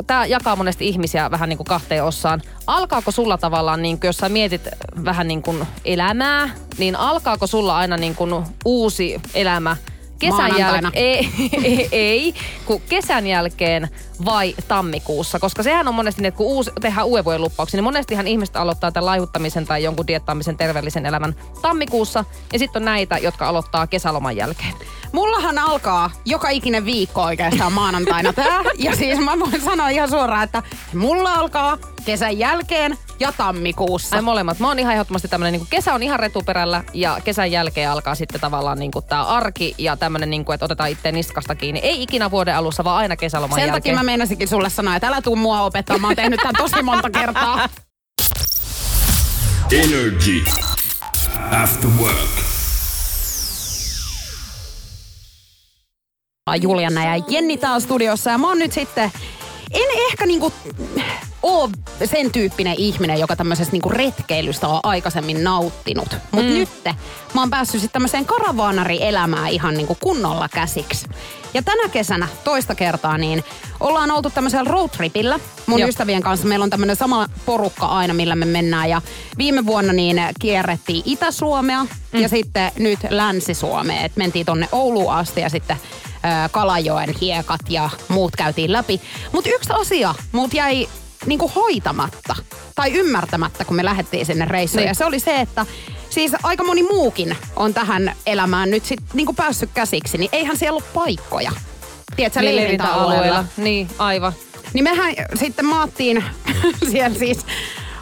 tämä 0.08 0.26
jakaa 0.26 0.56
monesti 0.56 0.88
ihmisiä 0.88 1.32
vähän 1.32 1.50
niin 1.50 1.58
kuin 1.58 1.68
kahteen 1.68 2.04
osaan. 2.04 2.42
Alkaako 2.68 3.12
sulla 3.12 3.38
tavallaan, 3.38 3.82
niin 3.82 4.00
jos 4.04 4.18
sä 4.18 4.30
mietit 4.30 4.68
vähän 5.06 5.28
niin 5.28 5.42
kuin 5.42 5.68
elämää, 5.86 6.50
niin 6.78 6.96
alkaako 6.96 7.48
sulla 7.48 7.78
aina 7.78 7.98
niin 7.98 8.16
kuin 8.16 8.46
uusi 8.66 9.22
elämä 9.34 9.78
kesän 10.20 10.58
jälkeen, 10.58 10.92
ei, 10.94 11.30
ei, 11.64 11.90
ei, 11.92 12.34
kun 12.66 12.82
kesän 12.90 13.28
jälkeen 13.28 13.90
vai 14.26 14.56
tammikuussa, 14.68 15.40
koska 15.40 15.64
sehän 15.64 15.88
on 15.88 15.96
monesti, 15.96 16.22
niin, 16.22 16.28
että 16.28 16.38
kun 16.38 16.48
uusi, 16.48 16.72
tehdään 16.82 17.08
uuden 17.08 17.26
vuoden 17.26 17.42
lupauksia, 17.42 17.78
niin 17.78 17.84
monestihan 17.84 18.28
ihmiset 18.28 18.56
aloittaa 18.56 18.92
tämän 18.92 19.06
laihuttamisen 19.06 19.66
tai 19.66 19.84
jonkun 19.84 20.08
diettaamisen 20.08 20.58
terveellisen 20.58 21.06
elämän 21.06 21.36
tammikuussa, 21.62 22.26
ja 22.54 22.60
sitten 22.60 22.80
on 22.82 22.86
näitä, 22.86 23.18
jotka 23.18 23.50
aloittaa 23.50 23.88
kesäloman 23.88 24.36
jälkeen. 24.38 24.74
Mullahan 25.12 25.58
alkaa 25.58 26.12
joka 26.26 26.50
ikinen 26.50 26.86
viikko 26.86 27.22
oikeastaan 27.22 27.74
maanantaina 27.74 28.34
tää. 28.34 28.62
Ja 28.78 28.96
siis 28.96 29.20
mä 29.20 29.40
voin 29.40 29.62
sanoa 29.62 29.90
ihan 29.90 30.10
suoraan, 30.10 30.44
että 30.44 30.64
mulla 30.94 31.34
alkaa 31.34 31.78
kesän 32.06 32.40
jälkeen 32.40 32.98
ja 33.20 33.32
tammikuussa. 33.32 34.16
Ai 34.16 34.22
molemmat. 34.22 34.60
Mä 34.60 34.68
oon 34.68 34.80
ihan 34.80 34.94
ehdottomasti 34.94 35.28
tämmönen, 35.28 35.54
niin 35.54 35.68
kesä 35.70 35.94
on 35.94 36.04
ihan 36.04 36.20
retuperällä 36.20 36.84
ja 36.94 37.18
kesän 37.24 37.52
jälkeen 37.52 37.92
alkaa 37.92 38.16
sitten 38.16 38.42
tavallaan 38.42 38.80
niin 38.80 38.92
tää 39.10 39.24
arki 39.24 39.76
ja 39.78 39.98
tämmönen, 39.98 40.30
niin 40.30 40.46
kuin, 40.46 40.54
että 40.54 40.66
otetaan 40.66 40.90
itse 40.90 41.12
niskasta 41.12 41.56
kiinni. 41.56 41.80
Ei 41.80 42.04
ikinä 42.04 42.32
vuoden 42.32 42.56
alussa, 42.56 42.84
vaan 42.84 42.98
aina 42.98 43.16
kesäloman 43.16 43.56
Sen 43.56 43.62
jälkeen. 43.62 43.82
takia 43.82 43.96
mä 43.96 44.04
meinasinkin 44.04 44.48
sulle 44.48 44.70
sanoa, 44.70 44.96
että 44.96 45.08
älä 45.08 45.22
tuu 45.22 45.36
mua 45.36 45.62
opettaa. 45.62 45.98
Mä 45.98 46.08
oon 46.08 46.16
tehnyt 46.16 46.40
tän 46.44 46.56
tosi 46.58 46.84
monta 46.84 47.10
kertaa. 47.10 47.70
Energy. 49.72 50.44
After 51.64 51.90
work. 52.00 52.30
Juliana 56.62 57.16
ja 57.16 57.24
Jenni 57.28 57.58
taas 57.58 57.84
studiossa 57.84 58.30
ja 58.32 58.38
mä 58.38 58.48
oon 58.48 58.60
nyt 58.60 58.72
sitten, 58.72 59.12
en 59.72 59.88
ehkä 60.12 60.26
niinku 60.26 60.54
oo 61.44 61.70
sen 62.06 62.32
tyyppinen 62.32 62.76
ihminen, 62.78 63.20
joka 63.20 63.36
tämmöisestä 63.36 63.72
niinku 63.72 63.90
retkeilystä 63.90 64.68
on 64.68 64.80
aikaisemmin 64.84 65.44
nauttinut. 65.44 66.18
Mut 66.32 66.46
mm. 66.46 66.50
nyt 66.50 66.70
mä 67.34 67.42
oon 67.42 67.50
päässyt 67.50 67.82
sitten 67.82 67.94
tämmöiseen 67.94 68.26
karavaanari-elämään 68.26 69.50
ihan 69.50 69.74
niinku 69.74 69.98
kunnolla 70.00 70.50
käsiksi. 70.50 71.08
Ja 71.54 71.62
tänä 71.62 71.90
kesänä 71.90 72.28
toista 72.44 72.76
kertaa 72.76 73.18
niin 73.18 73.44
ollaan 73.80 74.12
oltu 74.12 74.30
tämmöisellä 74.30 74.72
roadtripillä 74.72 75.40
mun 75.66 75.80
Joo. 75.80 75.90
ystävien 75.90 76.24
kanssa. 76.24 76.48
Meillä 76.48 76.64
on 76.64 76.70
tämmöinen 76.70 76.96
sama 76.96 77.28
porukka 77.46 77.86
aina, 77.86 78.14
millä 78.14 78.36
me 78.36 78.46
mennään. 78.46 78.90
Ja 78.90 79.02
viime 79.38 79.66
vuonna 79.66 79.94
niin 79.94 80.22
kierrettiin 80.40 81.04
Itä-Suomea 81.06 81.84
mm. 81.84 82.20
ja 82.20 82.30
sitten 82.30 82.72
nyt 82.80 83.00
Länsi-Suomea. 83.10 84.02
Et 84.02 84.16
mentiin 84.16 84.46
tonne 84.46 84.70
Ouluun 84.72 85.14
asti 85.14 85.42
ja 85.42 85.50
sitten 85.50 85.78
ö, 86.16 86.50
Kalajoen 86.52 87.16
hiekat 87.22 87.62
ja 87.70 87.90
muut 88.08 88.36
käytiin 88.36 88.72
läpi. 88.72 89.02
Mutta 89.32 89.50
yksi 89.50 89.70
asia 89.74 90.16
mut 90.32 90.54
jäi 90.54 90.90
niinku 91.26 91.52
hoitamatta 91.56 92.36
tai 92.76 92.92
ymmärtämättä, 92.94 93.66
kun 93.66 93.76
me 93.76 93.86
lähdettiin 93.86 94.26
sinne 94.26 94.46
reissuun. 94.46 94.80
Niin. 94.80 94.88
Ja 94.88 94.94
se 94.94 95.06
oli 95.06 95.20
se, 95.20 95.42
että 95.42 95.66
siis 96.10 96.32
aika 96.44 96.64
moni 96.64 96.84
muukin 96.84 97.38
on 97.56 97.74
tähän 97.74 98.16
elämään 98.26 98.70
nyt 98.70 98.86
sit 98.86 99.00
niinku 99.14 99.34
päässyt 99.34 99.70
käsiksi, 99.74 100.18
niin 100.18 100.30
eihän 100.32 100.58
siellä 100.58 100.76
ole 100.76 100.84
paikkoja. 100.94 101.52
Tiedätkö, 102.16 102.40
Niin, 102.42 102.56
leirintäalueella. 102.56 103.46
Niin, 103.58 103.88
aivan. 103.98 104.34
Niin 104.74 104.84
mehän 104.84 105.14
sitten 105.36 105.66
maattiin 105.66 106.24
siellä 106.92 107.18
siis 107.20 107.46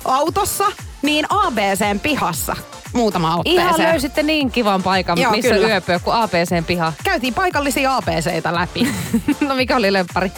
autossa, 0.06 0.66
niin 1.02 1.26
ABCn 1.30 2.00
pihassa 2.00 2.56
muutama 2.94 3.36
otteeseen. 3.36 3.68
Ihan 3.68 3.82
löysitte 3.82 4.24
niin 4.24 4.52
kivan 4.52 4.84
paikan, 4.84 5.22
Joo, 5.22 5.32
missä 5.32 5.54
kyllä. 5.54 5.68
yöpyä 5.68 6.00
kuin 6.00 6.16
APCn 6.16 6.64
piha. 6.68 6.94
Käytiin 7.04 7.34
paikallisia 7.34 7.96
ABCitä 7.96 8.54
läpi. 8.56 8.88
no 9.48 9.56
mikä 9.56 9.76
oli 9.76 9.94
lemppari? 9.94 10.32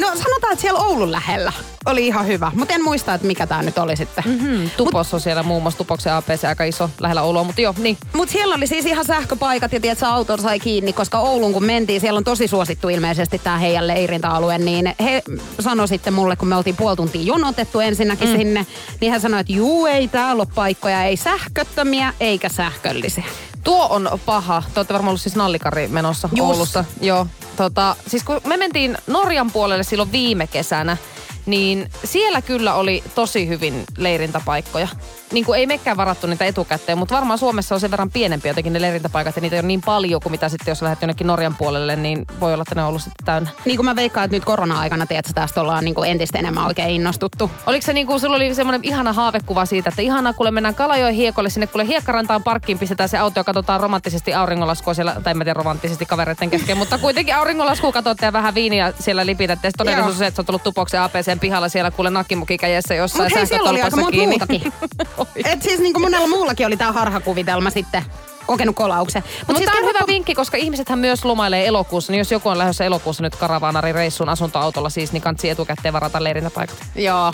No 0.00 0.06
sanotaan, 0.06 0.52
että 0.52 0.60
siellä 0.60 0.80
Oulun 0.80 1.12
lähellä 1.12 1.52
oli 1.86 2.06
ihan 2.06 2.26
hyvä, 2.26 2.52
mutta 2.54 2.74
en 2.74 2.84
muista, 2.84 3.14
että 3.14 3.26
mikä 3.26 3.46
tämä 3.46 3.62
nyt 3.62 3.78
oli 3.78 3.96
sitten. 3.96 4.24
Hmm, 4.24 4.70
Tupos 4.76 5.14
on 5.14 5.20
siellä 5.20 5.42
muun 5.42 5.62
muassa 5.62 5.78
Tupoksen 5.78 6.12
APC 6.12 6.44
aika 6.44 6.64
iso 6.64 6.90
lähellä 7.00 7.22
Oulua, 7.22 7.44
mutta 7.44 7.60
joo, 7.60 7.74
niin. 7.78 7.96
Mutta 8.12 8.32
siellä 8.32 8.54
oli 8.54 8.66
siis 8.66 8.86
ihan 8.86 9.04
sähköpaikat 9.04 9.72
ja 9.72 9.80
tiedätkö, 9.80 10.06
auton 10.06 10.38
sai 10.38 10.60
kiinni, 10.60 10.92
koska 10.92 11.18
Oulun 11.18 11.52
kun 11.52 11.64
mentiin, 11.64 12.00
siellä 12.00 12.18
on 12.18 12.24
tosi 12.24 12.48
suosittu 12.48 12.88
ilmeisesti 12.88 13.38
tämä 13.38 13.58
heidän 13.58 13.86
leirintäalue, 13.86 14.58
niin 14.58 14.94
he 15.02 15.22
sanoi 15.60 15.88
sitten 15.88 16.12
mulle, 16.12 16.36
kun 16.36 16.48
me 16.48 16.56
oltiin 16.56 16.76
puoli 16.76 16.96
tuntia 16.96 17.22
jonotettu 17.22 17.80
ensinnäkin 17.80 18.28
mm. 18.28 18.36
sinne, 18.36 18.66
niin 19.00 19.12
hän 19.12 19.20
sanoi, 19.20 19.40
että 19.40 19.52
juu, 19.52 19.86
ei 19.86 20.08
täällä 20.08 20.40
ole 20.40 20.48
paikkoja, 20.54 21.04
ei 21.04 21.16
sähköttömiä 21.16 22.14
eikä 22.20 22.48
sähköllisiä. 22.48 23.24
Tuo 23.64 23.86
on 23.90 24.18
paha. 24.26 24.62
Te 24.74 24.80
olette 24.80 24.94
varmaan 24.94 25.08
ollut 25.08 25.20
siis 25.20 25.36
nallikari 25.36 25.88
menossa 25.88 26.28
Just. 26.32 26.50
Oulusta. 26.50 26.84
Joo. 27.00 27.26
Tota, 27.56 27.96
siis 28.06 28.24
kun 28.24 28.40
me 28.44 28.56
mentiin 28.56 28.98
Norjan 29.06 29.50
puolelle 29.50 29.82
silloin 29.82 30.12
viime 30.12 30.46
kesänä, 30.46 30.96
niin 31.46 31.90
siellä 32.04 32.42
kyllä 32.42 32.74
oli 32.74 33.04
tosi 33.14 33.48
hyvin 33.48 33.84
leirintäpaikkoja. 33.96 34.88
Niin 35.32 35.44
kuin 35.44 35.58
ei 35.58 35.66
mekään 35.66 35.96
varattu 35.96 36.26
niitä 36.26 36.44
etukäteen, 36.44 36.98
mutta 36.98 37.14
varmaan 37.14 37.38
Suomessa 37.38 37.74
on 37.74 37.80
sen 37.80 37.90
verran 37.90 38.10
pienempi 38.10 38.48
jotenkin 38.48 38.72
ne 38.72 38.80
leirintäpaikat 38.80 39.36
ja 39.36 39.42
niitä 39.42 39.56
ei 39.56 39.60
ole 39.60 39.66
niin 39.66 39.80
paljon 39.80 40.20
kuin 40.20 40.30
mitä 40.30 40.48
sitten 40.48 40.72
jos 40.72 40.82
lähdet 40.82 41.02
jonnekin 41.02 41.26
Norjan 41.26 41.54
puolelle, 41.54 41.96
niin 41.96 42.26
voi 42.40 42.52
olla, 42.52 42.62
että 42.62 42.74
ne 42.74 42.82
on 42.82 42.88
ollut 42.88 43.02
sitten 43.02 43.24
täynnä. 43.24 43.50
Niin 43.64 43.76
kuin 43.76 43.84
mä 43.84 43.96
veikkaan, 43.96 44.24
että 44.24 44.36
nyt 44.36 44.44
korona-aikana, 44.44 45.06
tiedätkö, 45.06 45.32
tästä 45.34 45.60
ollaan 45.60 45.84
niin 45.84 45.94
kuin 45.94 46.10
entistä 46.10 46.38
enemmän 46.38 46.66
oikein 46.66 46.90
innostuttu. 46.90 47.50
Oliko 47.66 47.86
se 47.86 47.92
niin 47.92 48.06
kuin, 48.06 48.20
sulla 48.20 48.36
oli 48.36 48.54
semmoinen 48.54 48.84
ihana 48.84 49.12
haavekuva 49.12 49.66
siitä, 49.66 49.88
että 49.88 50.02
ihanaa, 50.02 50.32
kuule 50.32 50.50
mennään 50.50 50.74
Kalajoen 50.74 51.14
hiekolle, 51.14 51.50
sinne 51.50 51.66
kuule 51.66 51.86
hiekkarantaan 51.86 52.42
parkkiin 52.42 52.78
pistetään 52.78 53.08
se 53.08 53.18
auto 53.18 53.40
ja 53.40 53.44
katsotaan 53.44 53.80
romanttisesti 53.80 54.34
auringonlaskua 54.34 54.94
siellä, 54.94 55.16
tai 55.24 55.34
mä 55.34 55.44
tiedä 55.44 55.58
romanttisesti 55.58 56.06
kavereiden 56.06 56.50
kesken, 56.50 56.78
mutta 56.78 56.98
kuitenkin 56.98 57.36
auringonlaskua 57.36 57.92
katsotte 57.92 58.26
ja 58.26 58.32
vähän 58.32 58.54
viiniä 58.54 58.92
siellä 58.98 59.26
lipitätte. 59.26 59.68
Ja 59.68 59.72
todellisuus 59.78 60.12
on 60.12 60.18
se, 60.18 60.26
että 60.26 60.36
sä 60.36 60.44
tullut 60.44 60.62
tupoksen 60.62 61.00
APCn 61.30 61.40
pihalla 61.40 61.68
siellä 61.68 61.90
kuule 61.90 62.10
nakkimuki 62.10 62.58
kädessä 62.58 62.94
jossain 62.94 63.22
Mutta 63.24 63.38
hei, 63.38 63.46
siellä 63.46 63.70
oli 63.70 63.82
aika 63.82 63.96
monta 63.96 64.10
kiinni. 64.10 64.38
muutakin. 64.38 64.72
Et 65.52 65.62
siis 65.62 65.80
niin 65.80 65.92
kuin 65.92 66.02
monella 66.02 66.26
muullakin 66.26 66.66
oli 66.66 66.76
tämä 66.76 66.92
harhakuvitelma 66.92 67.70
sitten 67.70 68.02
kokenut 68.46 68.76
kolauksen. 68.76 69.22
Mut 69.22 69.38
Mutta 69.38 69.58
siis 69.58 69.70
tämä 69.70 69.78
on 69.78 69.94
hyvä 69.94 70.04
vinkki, 70.06 70.34
koska 70.34 70.56
ihmisethän 70.56 70.98
myös 70.98 71.24
lomailee 71.24 71.66
elokuussa. 71.66 72.12
Niin 72.12 72.18
jos 72.18 72.32
joku 72.32 72.48
on 72.48 72.58
lähdössä 72.58 72.84
elokuussa 72.84 73.22
nyt 73.22 73.36
karavaanari 73.36 73.92
reissuun 73.92 74.28
asuntoautolla 74.28 74.90
siis, 74.90 75.12
niin 75.12 75.22
kansi 75.22 75.50
etukäteen 75.50 75.92
varata 75.92 76.24
leirintäpaikat. 76.24 76.76
Joo. 76.94 77.32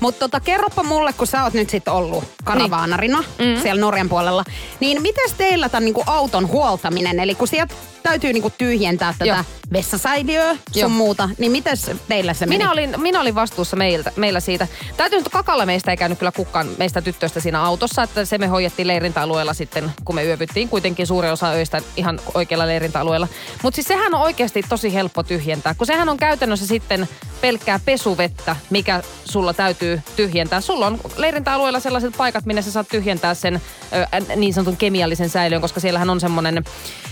Mutta 0.00 0.18
tota, 0.18 0.40
kerropa 0.40 0.82
mulle, 0.82 1.12
kun 1.12 1.26
sä 1.26 1.44
oot 1.44 1.52
nyt 1.52 1.70
sitten 1.70 1.92
ollut 1.92 2.24
karavaanarina 2.44 3.24
niin. 3.38 3.56
mm. 3.56 3.62
siellä 3.62 3.80
Norjan 3.80 4.08
puolella, 4.08 4.44
niin 4.80 5.02
miten 5.02 5.30
teillä 5.38 5.68
tämän 5.68 5.84
niinku 5.84 6.04
auton 6.06 6.48
huoltaminen, 6.48 7.20
eli 7.20 7.34
kun 7.34 7.48
sieltä 7.48 7.74
täytyy 8.02 8.32
niinku 8.32 8.50
tyhjentää 8.50 9.12
tätä 9.18 9.24
Joo. 9.24 9.44
Vessasäiliöä 9.72 10.54
sun 10.54 10.80
Joo. 10.80 10.88
muuta, 10.88 11.28
niin 11.38 11.52
miten 11.52 11.76
teillä 12.08 12.34
se 12.34 12.46
meni? 12.46 12.58
Minä 12.58 12.72
olin, 12.72 12.94
minä 13.00 13.20
olin 13.20 13.34
vastuussa 13.34 13.76
meiltä, 13.76 14.12
meillä 14.16 14.40
siitä. 14.40 14.68
Täytyy 14.96 15.18
nyt 15.18 15.28
kakalla 15.28 15.66
meistä 15.66 15.90
ei 15.90 15.96
käynyt 15.96 16.18
kyllä 16.18 16.32
kukaan 16.32 16.68
meistä 16.78 17.02
tyttöistä 17.02 17.40
siinä 17.40 17.62
autossa, 17.62 18.02
että 18.02 18.24
se 18.24 18.38
me 18.38 18.46
hoidettiin 18.46 18.88
leirintäalueella 18.88 19.54
sitten, 19.54 19.92
kun 20.04 20.14
me 20.14 20.24
yövyttiin 20.24 20.68
kuitenkin 20.68 21.06
suuri 21.06 21.30
osa 21.30 21.50
öistä 21.50 21.82
ihan 21.96 22.20
oikealla 22.34 22.66
leirintäalueella. 22.66 23.28
Mutta 23.62 23.74
siis 23.74 23.88
sehän 23.88 24.14
on 24.14 24.20
oikeasti 24.20 24.62
tosi 24.68 24.94
helppo 24.94 25.22
tyhjentää, 25.22 25.74
kun 25.74 25.86
sehän 25.86 26.08
on 26.08 26.16
käytännössä 26.16 26.66
sitten 26.66 27.08
pelkkää 27.40 27.80
pesuvettä, 27.84 28.56
mikä 28.70 29.02
sulla 29.24 29.54
täytyy 29.54 30.00
tyhjentää. 30.16 30.60
Sulla 30.60 30.86
on 30.86 31.00
leirintäalueella 31.16 31.80
sellaiset 31.80 32.14
paikat, 32.16 32.46
minne 32.46 32.62
sä 32.62 32.70
saat 32.70 32.88
tyhjentää 32.88 33.34
sen 33.34 33.60
ö, 33.92 34.36
niin 34.36 34.54
sanotun 34.54 34.76
kemiallisen 34.76 35.30
säiliön, 35.30 35.60
koska 35.60 35.80
siellähän 35.80 36.10
on 36.10 36.20
semmoinen 36.20 36.64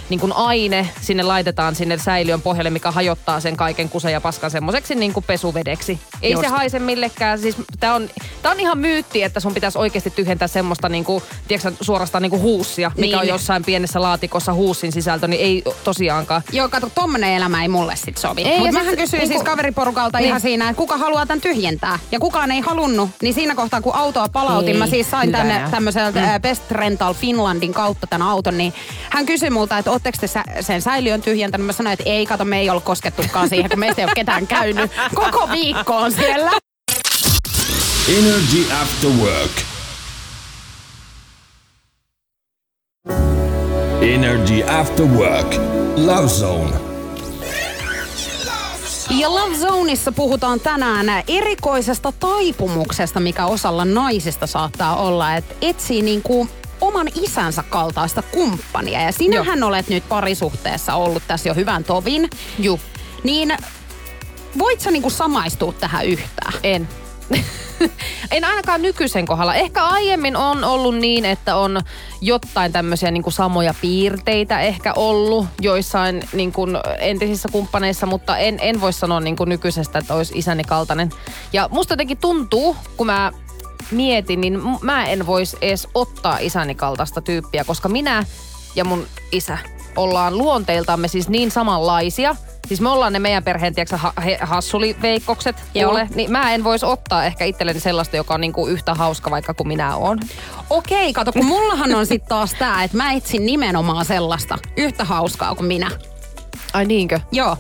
niin 0.09 0.21
kuin 0.21 0.33
aine, 0.33 0.89
sinne 1.01 1.23
laitetaan 1.23 1.75
sinne 1.75 1.99
säiliön 1.99 2.43
pohjalle, 2.43 2.71
mikä 2.71 2.91
hajottaa 2.91 3.41
sen 3.41 3.57
kaiken 3.57 3.89
kusen 3.89 4.13
ja 4.13 4.21
paskan 4.21 4.51
semmoiseksi 4.51 4.95
niin 4.95 5.13
kuin 5.13 5.25
pesuvedeksi. 5.27 6.01
Ei 6.23 6.33
Just. 6.33 6.45
se 6.45 6.49
haise 6.49 6.79
millekään. 6.79 7.39
Siis 7.39 7.57
tää 7.81 7.95
on, 7.95 8.11
tää 8.43 8.53
on 8.53 8.61
ihan 8.61 8.79
myytti, 8.79 9.23
että 9.23 9.41
sun 9.41 9.55
pitäisi 9.55 9.79
oikeasti 9.79 10.11
tyhjentää 10.11 10.49
semmoista 10.49 10.89
niin 10.89 11.05
kuin, 11.05 11.23
tiedätkö, 11.49 11.73
suorastaan 11.81 12.23
niin 12.23 12.31
kuin 12.31 12.43
huussia, 12.43 12.93
mikä 12.97 13.07
Niin. 13.07 13.19
on 13.19 13.29
jossain 13.29 13.65
pienessä 13.65 14.03
laatikossa 14.03 14.53
huussin 14.55 14.93
sisältö, 14.93 15.29
niin 15.29 15.43
ei 15.43 15.63
tosiaankaan. 15.85 16.43
Joo, 16.53 16.69
kato, 16.69 16.91
tommonen 16.95 17.31
elämä 17.33 17.63
ei 17.63 17.69
mulle 17.69 17.97
sit 17.97 18.19
sovi. 18.19 18.43
Ei, 18.43 18.59
Mutta 18.59 18.73
mähän 18.73 18.91
sit 18.91 19.01
kysyin 19.01 19.21
niinku- 19.21 19.35
siis 19.35 19.45
kaveriporukalta 19.51 20.19
Niin. 20.19 20.29
ihan 20.29 20.41
siinä, 20.41 20.69
että 20.69 20.79
kuka 20.79 20.97
haluaa 20.97 21.27
tämän 21.27 21.41
tyhjentää. 21.41 21.99
Ja 22.13 22.21
kukaan 22.21 22.51
ei 22.51 22.61
halunnut, 22.61 23.11
niin 23.23 23.35
siinä 23.35 23.55
kohtaa 23.55 23.81
kun 23.81 23.95
autoa 23.95 24.29
palautin, 24.33 24.73
Ei, 24.73 24.79
mä 24.79 24.87
siis 24.87 25.11
sain 25.11 25.27
hyvä 25.29 25.39
tänne 25.39 25.63
tämmöiseltä 25.71 26.21
mm. 26.21 26.43
Best 26.43 26.71
Rental 26.71 27.15
Finlandin 27.15 27.73
kautta 27.75 28.07
tämän 28.07 28.29
auton, 28.29 28.59
niin 28.59 28.75
hän 29.11 29.27
kysyi 29.27 29.51
multa, 29.51 29.79
että 29.79 29.91
ootteko 29.95 30.19
te 30.21 30.27
sä- 30.27 30.45
sen 30.61 30.83
säiliön 30.83 31.23
tyhjentänyt. 31.23 31.67
Mä 31.67 31.73
sanoin, 31.73 31.93
että 31.93 32.11
ei, 32.11 32.27
kato, 32.27 32.45
me 32.45 32.59
ei 32.59 32.71
ollut 32.71 32.85
koskettukaan 32.85 33.49
siihen, 33.49 33.71
kun 33.71 33.79
meistä 33.79 34.03
ei 34.03 34.05
ole 34.05 34.13
ketään 34.15 34.47
käynyt. 34.47 34.91
Koko 35.15 35.49
viikko 35.51 35.97
on 35.97 36.13
siellä. 36.13 36.51
Energy 38.09 38.73
After 38.83 39.11
Work. 39.11 39.51
Energy 44.03 44.63
After 44.81 45.07
Work. 45.07 45.55
Love 45.97 46.29
Zone. 46.29 46.71
Ja 49.19 49.31
Love 49.35 49.57
Zoneissa 49.57 50.13
puhutaan 50.13 50.61
tänään 50.61 51.07
erikoisesta 51.29 52.13
taipumuksesta, 52.21 53.21
mikä 53.21 53.47
osalla 53.47 53.85
naisista 53.85 54.47
saattaa 54.47 54.97
olla, 54.97 55.37
että 55.37 55.55
etsii 55.61 56.03
niinku 56.03 56.49
oman 56.85 57.09
isänsä 57.15 57.65
kaltaista 57.69 58.23
kumppania. 58.23 59.03
Ja 59.03 59.13
sinähän 59.13 59.63
olet 59.63 59.89
nyt 59.89 60.09
parisuhteessa 60.09 60.95
ollut 60.95 61.23
tässä 61.29 61.49
jo 61.49 61.55
hyvän 61.55 61.85
tovin. 61.85 62.31
Juu. 62.59 62.81
Niin 63.25 63.57
voit 64.59 64.81
sä 64.81 64.91
niinku 64.91 65.11
samaistua 65.11 65.73
tähän 65.73 66.07
yhtään? 66.07 66.53
En. 66.63 66.89
en 68.31 68.45
ainakaan 68.45 68.83
nykyisen 68.83 69.27
kohdalla. 69.27 69.55
Ehkä 69.55 69.85
aiemmin 69.85 70.37
on 70.37 70.65
ollut 70.65 70.95
niin, 70.95 71.25
että 71.25 71.57
on 71.57 71.81
jotain 72.21 72.73
tämmöisiä 72.73 73.11
niin 73.11 73.23
kuin 73.23 73.33
samoja 73.33 73.75
piirteitä 73.81 74.61
ehkä 74.61 74.93
ollut 74.93 75.47
joissain 75.61 76.23
niin 76.33 76.53
kuin 76.53 76.71
entisissä 76.99 77.49
kumppaneissa, 77.53 78.07
mutta 78.07 78.39
en, 78.39 78.59
en 78.61 78.81
voi 78.81 78.93
sanoa 78.93 79.21
niin 79.21 79.37
kuin 79.37 79.49
nykyisestä, 79.49 79.99
että 79.99 80.15
olisi 80.15 80.39
isäni 80.39 80.65
kaltainen. 80.65 81.11
Ja 81.53 81.69
musta 81.73 81.93
jotenkin 81.93 82.19
tuntuu, 82.19 82.77
kun 82.97 83.07
mä 83.07 83.33
mietin, 83.91 84.41
niin 84.41 84.61
mä 84.83 85.07
en 85.07 85.27
voisi 85.27 85.57
edes 85.61 85.89
ottaa 85.95 86.39
isäni 86.39 86.75
kaltaista 86.75 87.21
tyyppiä, 87.21 87.65
koska 87.65 87.89
minä 87.89 88.25
ja 88.75 88.85
mun 88.85 89.07
isä 89.33 89.59
ollaan 89.97 90.39
luonteiltamme 90.39 91.09
siis 91.09 91.29
niin 91.29 91.51
samanlaisia. 91.51 92.37
Siis 92.69 92.81
me 92.81 92.89
ollaan 92.89 93.13
ne 93.13 93.19
meidän 93.19 93.45
perheen, 93.45 93.75
tiedätkö, 93.75 93.97
ha- 93.97 94.13
he- 94.25 94.39
hassuliveikkokset, 94.41 95.57
ole, 95.87 96.09
niin 96.15 96.33
mä 96.33 96.53
en 96.55 96.65
voisi 96.65 96.87
ottaa 96.87 97.25
ehkä 97.25 97.45
itselleni 97.45 97.81
sellaista, 97.81 98.17
joka 98.17 98.35
on 98.35 98.41
niinku 98.41 98.67
yhtä 98.67 98.95
hauska 98.95 99.31
vaikka 99.31 99.55
kuin 99.55 99.69
minä 99.69 99.97
oon. 99.97 100.19
Okei, 100.71 101.13
kato, 101.13 101.33
kun 101.33 101.45
mullahan 101.45 101.95
on 101.95 102.07
sitten 102.07 102.29
taas 102.29 102.55
tää, 102.59 102.85
että 102.85 102.97
mä 102.97 103.13
etsin 103.13 103.47
nimenomaan 103.47 104.05
sellaista 104.05 104.59
yhtä 104.77 105.05
hauskaa 105.05 105.55
kuin 105.55 105.67
minä. 105.67 105.91
Ai 106.73 106.85
niinkö? 106.85 107.21
Joo. 107.33 107.57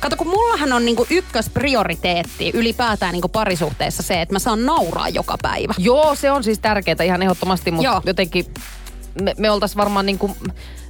Kato, 0.00 0.16
kun 0.16 0.28
mullahan 0.28 0.72
on 0.72 0.84
niinku 0.84 1.06
ykkösprioriteetti 1.10 2.50
ylipäätään 2.54 3.12
niinku 3.12 3.28
parisuhteessa 3.28 4.02
se, 4.02 4.20
että 4.20 4.34
mä 4.34 4.38
saan 4.38 4.66
nauraa 4.66 5.08
joka 5.08 5.36
päivä. 5.42 5.74
Joo, 5.78 6.14
se 6.14 6.30
on 6.30 6.44
siis 6.44 6.58
tärkeää 6.58 7.04
ihan 7.04 7.22
ehdottomasti, 7.22 7.70
mutta 7.70 8.02
jotenkin 8.06 8.46
me, 9.22 9.34
me 9.38 9.50
oltais 9.50 9.76
varmaan 9.76 10.06
niinku, 10.06 10.36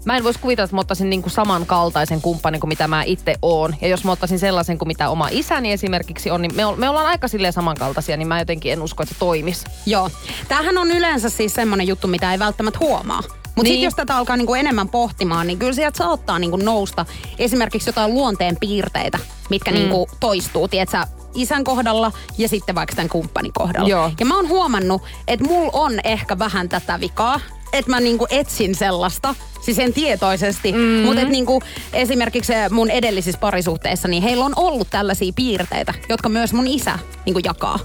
mä 0.04 0.16
en 0.16 0.24
voisi 0.24 0.40
kuvitella, 0.40 0.64
että 0.64 0.76
mä 0.76 0.80
ottaisin 0.80 1.10
niinku 1.10 1.28
samankaltaisen 1.28 2.20
kumppanin 2.20 2.60
kuin 2.60 2.68
mitä 2.68 2.88
mä 2.88 3.02
itse 3.02 3.34
oon. 3.42 3.74
Ja 3.80 3.88
jos 3.88 4.04
mä 4.04 4.12
ottaisin 4.12 4.38
sellaisen 4.38 4.78
kuin 4.78 4.88
mitä 4.88 5.08
oma 5.08 5.28
isäni 5.30 5.72
esimerkiksi 5.72 6.30
on, 6.30 6.42
niin 6.42 6.54
me, 6.54 6.62
me 6.76 6.88
ollaan 6.88 7.06
aika 7.06 7.28
silleen 7.28 7.52
samankaltaisia, 7.52 8.16
niin 8.16 8.28
mä 8.28 8.38
jotenkin 8.38 8.72
en 8.72 8.82
usko, 8.82 9.02
että 9.02 9.14
se 9.14 9.18
toimisi. 9.18 9.66
Joo. 9.86 10.10
Tämähän 10.48 10.78
on 10.78 10.90
yleensä 10.90 11.28
siis 11.28 11.54
semmoinen 11.54 11.86
juttu, 11.86 12.08
mitä 12.08 12.32
ei 12.32 12.38
välttämättä 12.38 12.78
huomaa. 12.78 13.22
Mutta 13.56 13.62
Niin. 13.62 13.72
sitten 13.72 13.84
jos 13.84 13.94
tätä 13.94 14.16
alkaa 14.16 14.36
niinku 14.36 14.54
enemmän 14.54 14.88
pohtimaan, 14.88 15.46
niin 15.46 15.58
kyllä 15.58 15.72
sieltä 15.72 15.98
saattaa 15.98 16.38
niinku 16.38 16.56
nousta 16.56 17.06
esimerkiksi 17.38 17.88
jotain 17.88 18.14
luonteen 18.14 18.56
piirteitä, 18.60 19.18
mitkä 19.50 19.70
mm. 19.70 19.74
niinku 19.74 20.08
toistuu, 20.20 20.68
tiedätkö, 20.68 20.98
isän 21.34 21.64
kohdalla 21.64 22.12
ja 22.38 22.48
sitten 22.48 22.74
vaikka 22.74 22.96
tämän 22.96 23.08
kumppanin 23.08 23.52
kohdalla. 23.52 23.88
Joo. 23.88 24.10
Ja 24.20 24.26
mä 24.26 24.36
oon 24.36 24.48
huomannut, 24.48 25.02
että 25.28 25.44
mulla 25.44 25.70
on 25.72 25.92
ehkä 26.04 26.38
vähän 26.38 26.68
tätä 26.68 27.00
vikaa, 27.00 27.40
että 27.72 27.90
mä 27.90 28.00
niinku 28.00 28.26
etsin 28.30 28.74
sellaista, 28.74 29.34
siis 29.60 29.78
en 29.78 29.92
tietoisesti, 29.92 30.72
mm-hmm. 30.72 31.04
mutta 31.04 31.20
et 31.20 31.28
niinku 31.28 31.62
esimerkiksi 31.92 32.52
mun 32.70 32.90
edellisissä 32.90 33.40
parisuhteissa, 33.40 34.08
niin 34.08 34.22
heillä 34.22 34.44
on 34.44 34.52
ollut 34.56 34.90
tällaisia 34.90 35.32
piirteitä, 35.36 35.94
jotka 36.08 36.28
myös 36.28 36.52
mun 36.52 36.66
isä 36.66 36.98
niinku 37.24 37.40
jakaa. 37.44 37.78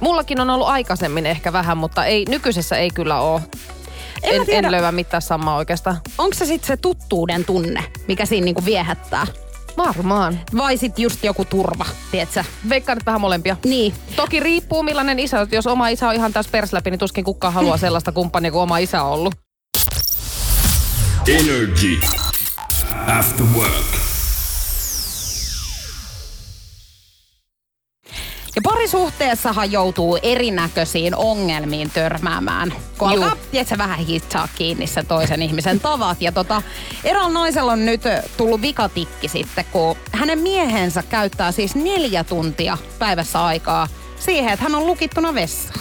Mullakin 0.00 0.40
on 0.40 0.50
ollut 0.50 0.68
aikaisemmin 0.68 1.26
ehkä 1.26 1.52
vähän, 1.52 1.76
mutta 1.78 2.04
ei, 2.04 2.24
nykyisessä 2.28 2.76
ei 2.76 2.90
kyllä 2.90 3.20
ole. 3.20 3.40
En 4.22 4.40
En, 4.40 4.46
tiedä. 4.46 4.66
en 4.68 4.72
löyä 4.72 4.92
mitään 4.92 5.22
samaa 5.22 5.56
oikeastaan. 5.56 6.00
onko 6.18 6.34
se 6.36 6.44
sitten 6.46 6.66
se 6.68 6.76
tuttuuden 6.76 7.44
tunne, 7.44 7.84
mikä 8.08 8.26
siinä 8.26 8.44
niinku 8.44 8.64
viehättää? 8.64 9.26
Varmaan. 9.76 10.40
Vai 10.56 10.76
sitten 10.76 11.02
just 11.02 11.24
joku 11.24 11.44
turva, 11.44 11.86
tietsä? 12.10 12.44
Veikkaan 12.68 12.96
nyt 12.98 13.06
vähän 13.06 13.20
molempia. 13.20 13.56
Niin. 13.64 13.94
Toki 14.16 14.40
riippuu 14.40 14.82
millainen 14.82 15.18
isä. 15.18 15.46
Jos 15.52 15.66
oma 15.66 15.88
isä 15.88 16.08
on 16.08 16.14
ihan 16.14 16.32
täys 16.32 16.48
persläpi, 16.48 16.90
niin 16.90 16.98
tuskin 16.98 17.24
kukaan 17.24 17.54
haluaa 17.54 17.76
sellaista 17.86 18.12
kumppania 18.12 18.50
kuin 18.50 18.62
oma 18.62 18.78
isä 18.78 19.02
on 19.02 19.10
ollut. 19.12 19.34
Energy. 21.28 22.00
After 23.06 23.46
work. 23.54 23.91
Parisuhteessahan 28.82 29.72
joutuu 29.72 30.18
erinäköisiin 30.22 31.16
ongelmiin 31.16 31.90
törmäämään. 31.90 32.72
Kun 32.98 33.12
Juu. 33.12 33.22
alkaa, 33.22 33.38
tiedätkö, 33.50 33.78
vähän 33.78 33.98
hitsaa 33.98 34.48
kiinni 34.54 34.86
sen 34.86 35.06
toisen 35.06 35.42
ihmisen 35.42 35.80
tavat. 35.80 36.22
Ja 36.22 36.32
tota, 36.32 36.62
eräällä 37.04 37.32
naisella 37.32 37.72
on 37.72 37.86
nyt 37.86 38.02
tullut 38.36 38.62
vikatikki 38.62 39.28
sitten, 39.28 39.64
kun 39.72 39.96
hänen 40.12 40.38
miehensä 40.38 41.02
käyttää 41.02 41.52
siis 41.52 41.74
neljä 41.74 42.24
tuntia 42.24 42.78
päivässä 42.98 43.44
aikaa 43.44 43.88
siihen, 44.18 44.52
että 44.52 44.62
hän 44.62 44.74
on 44.74 44.86
lukittuna 44.86 45.34
vessaan. 45.34 45.80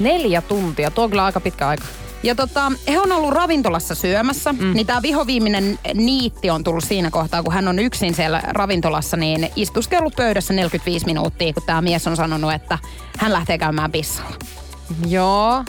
Neljä 0.00 0.42
tuntia. 0.42 0.90
Tuo 0.90 1.04
on 1.04 1.10
kyllä 1.10 1.24
aika 1.24 1.40
pitkä 1.40 1.68
aika. 1.68 1.84
Ja 2.22 2.34
tota, 2.34 2.72
he 2.88 3.00
on 3.00 3.12
ollut 3.12 3.32
ravintolassa 3.32 3.94
syömässä, 3.94 4.52
mm. 4.52 4.74
niin 4.74 4.86
tämä 4.86 5.02
vihoviiminen 5.02 5.78
niitti 5.94 6.50
on 6.50 6.64
tullut 6.64 6.84
siinä 6.84 7.10
kohtaa, 7.10 7.42
kun 7.42 7.52
hän 7.52 7.68
on 7.68 7.78
yksin 7.78 8.14
siellä 8.14 8.42
ravintolassa, 8.48 9.16
niin 9.16 9.50
istuskellut 9.56 10.16
pöydässä 10.16 10.54
45 10.54 11.06
minuuttia, 11.06 11.52
kun 11.52 11.62
tämä 11.66 11.82
mies 11.82 12.06
on 12.06 12.16
sanonut, 12.16 12.52
että 12.52 12.78
hän 13.18 13.32
lähtee 13.32 13.58
käymään 13.58 13.92
pissalla. 13.92 14.36
Joo. 15.08 15.64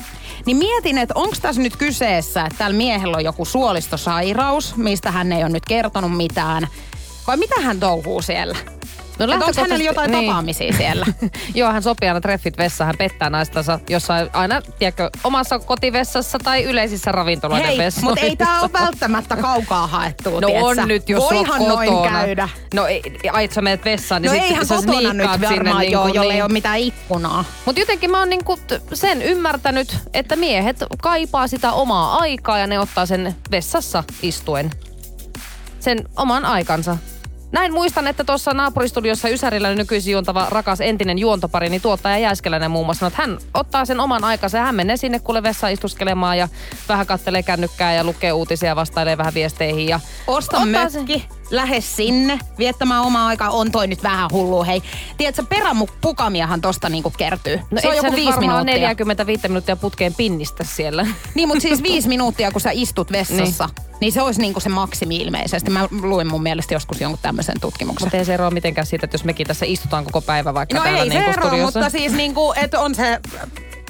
Niin 0.46 0.58
mietin, 0.58 0.98
että 0.98 1.14
onko 1.18 1.36
tässä 1.42 1.62
nyt 1.62 1.76
kyseessä, 1.76 2.46
että 2.46 2.58
tällä 2.58 2.78
miehellä 2.78 3.18
on 3.18 3.24
joku 3.24 3.46
suolistosairaus, 3.46 4.76
mistä 4.76 5.12
hän 5.12 5.32
ei 5.32 5.44
ole 5.44 5.50
nyt 5.50 5.66
kertonut 5.66 6.18
mitään, 6.18 6.68
vai 7.28 7.38
mitä 7.38 7.62
hän 7.62 7.80
touhuu 7.80 8.22
siellä? 8.22 8.58
No 9.20 9.34
onko 9.34 9.46
hänellä 9.62 9.84
jotain 9.84 10.12
niin. 10.12 10.26
tapaamisia 10.26 10.74
siellä? 10.78 11.06
Joo, 11.56 11.72
hän 11.72 11.84
sopii 11.84 12.08
aina 12.10 12.22
treffit 12.22 12.58
vessaan. 12.58 12.86
Hän 12.86 12.96
pettää 12.98 13.30
naistansa 13.30 13.80
jossain 13.90 14.30
aina, 14.34 14.62
tiedätkö, 14.80 15.10
omassa 15.24 15.60
kotivessassa 15.60 16.40
tai 16.40 16.64
yleisissä 16.64 17.12
ravintoloiden 17.12 17.68
Hei, 17.68 17.78
vessoissa. 17.78 18.10
mutta 18.10 18.26
ei 18.26 18.36
tämä 18.36 18.62
ole 18.62 18.70
välttämättä 18.82 19.36
kaukaa 19.36 19.88
haettua, 19.88 20.42
No 20.42 20.48
tietsä. 20.48 20.66
on 20.66 20.88
nyt, 20.88 21.10
jos 21.10 21.24
Voihan 21.24 21.62
noin 21.68 21.90
kotona. 21.94 22.12
käydä. 22.12 22.50
No 22.74 22.86
ei, 22.86 23.02
ai, 23.32 23.50
sä 23.52 23.62
menet 23.62 23.86
vessaan, 23.86 24.22
niin 24.22 24.30
No 24.30 24.34
sit 24.34 24.44
eihän 24.44 24.66
sä 24.66 24.76
kotona 24.76 25.14
nyt 25.14 25.28
varmaan 25.28 25.54
sinne 25.54 25.86
joo, 25.86 26.06
niin 26.06 26.16
jolle 26.16 26.30
niin. 26.30 26.36
ei 26.36 26.42
ole 26.42 26.52
mitään 26.52 26.78
ikkunaa. 26.80 27.46
Mutta 27.66 27.80
jotenkin 27.82 28.12
mä 28.12 28.20
oon 28.20 28.30
niinku 28.30 28.60
sen 28.94 29.22
ymmärtänyt, 29.22 29.98
että 30.14 30.36
miehet 30.36 30.78
kaipaa 31.02 31.48
sitä 31.48 31.72
omaa 31.72 32.18
aikaa 32.18 32.58
ja 32.58 32.68
ne 32.68 32.80
ottaa 32.80 33.06
sen 33.06 33.36
vessassa 33.52 34.04
istuen. 34.22 34.72
Sen 35.80 36.04
oman 36.18 36.46
aikansa. 36.46 36.98
Näin 37.54 37.74
muistan, 37.74 38.08
että 38.08 38.24
tuossa 38.24 38.54
naapuristudiossa 38.54 39.30
Ysärillä 39.30 39.76
nykyisin 39.76 40.12
juontava 40.12 40.48
rakas 40.50 40.82
entinen 40.82 41.20
juontopari, 41.20 41.70
niin 41.70 41.82
tuottaja 41.82 42.18
Jääskeläinen 42.18 42.72
muun 42.72 42.86
muassa 42.86 43.00
sanoi, 43.00 43.12
että 43.12 43.22
hän 43.22 43.38
ottaa 43.54 43.86
sen 43.86 44.00
oman 44.00 44.24
aikansa 44.24 44.58
ja 44.58 44.64
hän 44.64 44.76
menee 44.76 44.98
sinne 44.98 45.20
kuule 45.20 45.44
vessaan 45.44 45.74
istuskelemaan 45.74 46.38
ja 46.38 46.48
vähän 46.90 47.08
kattelee 47.08 47.44
kännykkää 47.44 47.94
ja 47.94 48.04
lukee 48.04 48.32
uutisia 48.34 48.70
ja 48.70 48.76
vastailee 48.76 49.18
vähän 49.18 49.34
viesteihin. 49.34 49.88
Ja 49.88 50.00
Osta 50.28 50.58
ottaa 50.58 50.90
sen- 50.90 51.02
mökki, 51.02 51.28
lähde 51.52 51.82
sinne 51.82 52.40
viettämään 52.58 53.02
omaa 53.02 53.28
aikaa. 53.28 53.50
On 53.50 53.72
toi 53.72 53.88
nyt 53.88 54.04
vähän 54.04 54.30
hullu, 54.32 54.64
hei. 54.64 54.82
Tiedätkö, 55.18 55.44
peräpukamiahan 55.50 56.62
tosta 56.62 56.90
niinku 56.90 57.14
kertyy. 57.18 57.60
No 57.72 57.82
se 57.82 57.88
on 57.88 57.96
joku 57.96 58.16
viisi 58.16 58.40
minuuttia. 58.40 58.64
45 58.64 59.48
minuuttia 59.48 59.76
putkeen 59.76 60.14
pinnistä 60.14 60.64
siellä. 60.64 61.08
Niin, 61.36 61.48
mutta 61.48 61.62
siis 61.62 61.84
viisi 61.84 62.08
minuuttia, 62.08 62.52
kun 62.52 62.62
sä 62.62 62.70
istut 62.74 63.12
vessassa, 63.12 63.66
niin, 63.66 64.00
niin 64.02 64.12
se 64.12 64.22
olisi 64.22 64.42
niinku 64.42 64.60
se 64.60 64.70
maksimi 64.70 65.18
ilmeisesti. 65.18 65.72
Mä 65.72 65.88
luin 66.02 66.28
mun 66.28 66.44
mielestä 66.44 66.74
joskus 66.74 67.02
jonkun 67.02 67.20
tämmöisen 67.22 67.60
tutkimuksen. 67.62 68.06
Mutta 68.06 68.18
ei 68.18 68.26
se 68.26 68.34
eroa 68.34 68.52
mitenkään 68.52 68.88
siitä, 68.88 69.06
että 69.06 69.16
jos 69.16 69.24
mekin 69.24 69.48
tässä 69.48 69.66
istutaan 69.66 70.06
koko 70.06 70.22
päivä 70.22 70.54
vaikka 70.54 70.76
No 70.76 70.84
täällä 70.84 71.00
ei 71.00 71.10
se 71.10 71.20
niin 71.20 71.30
ero, 71.30 71.48
studiossa. 71.48 71.80
mutta 71.80 71.90
siis 71.90 72.14
niinku, 72.14 72.54
että 72.56 72.80
on 72.80 72.96
se 72.96 73.20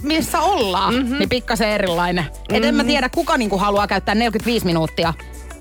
missä 0.03 0.41
ollaan, 0.41 0.93
mm-hmm. 0.93 1.19
niin 1.19 1.29
pikkasen 1.29 1.69
erilainen. 1.69 2.23
Mm-hmm. 2.23 2.55
Et 2.55 2.63
en 2.63 2.75
mä 2.75 2.83
tiedä, 2.83 3.09
kuka 3.09 3.37
niinku 3.37 3.57
haluaa 3.57 3.87
käyttää 3.87 4.15
45 4.15 4.65
minuuttia 4.65 5.13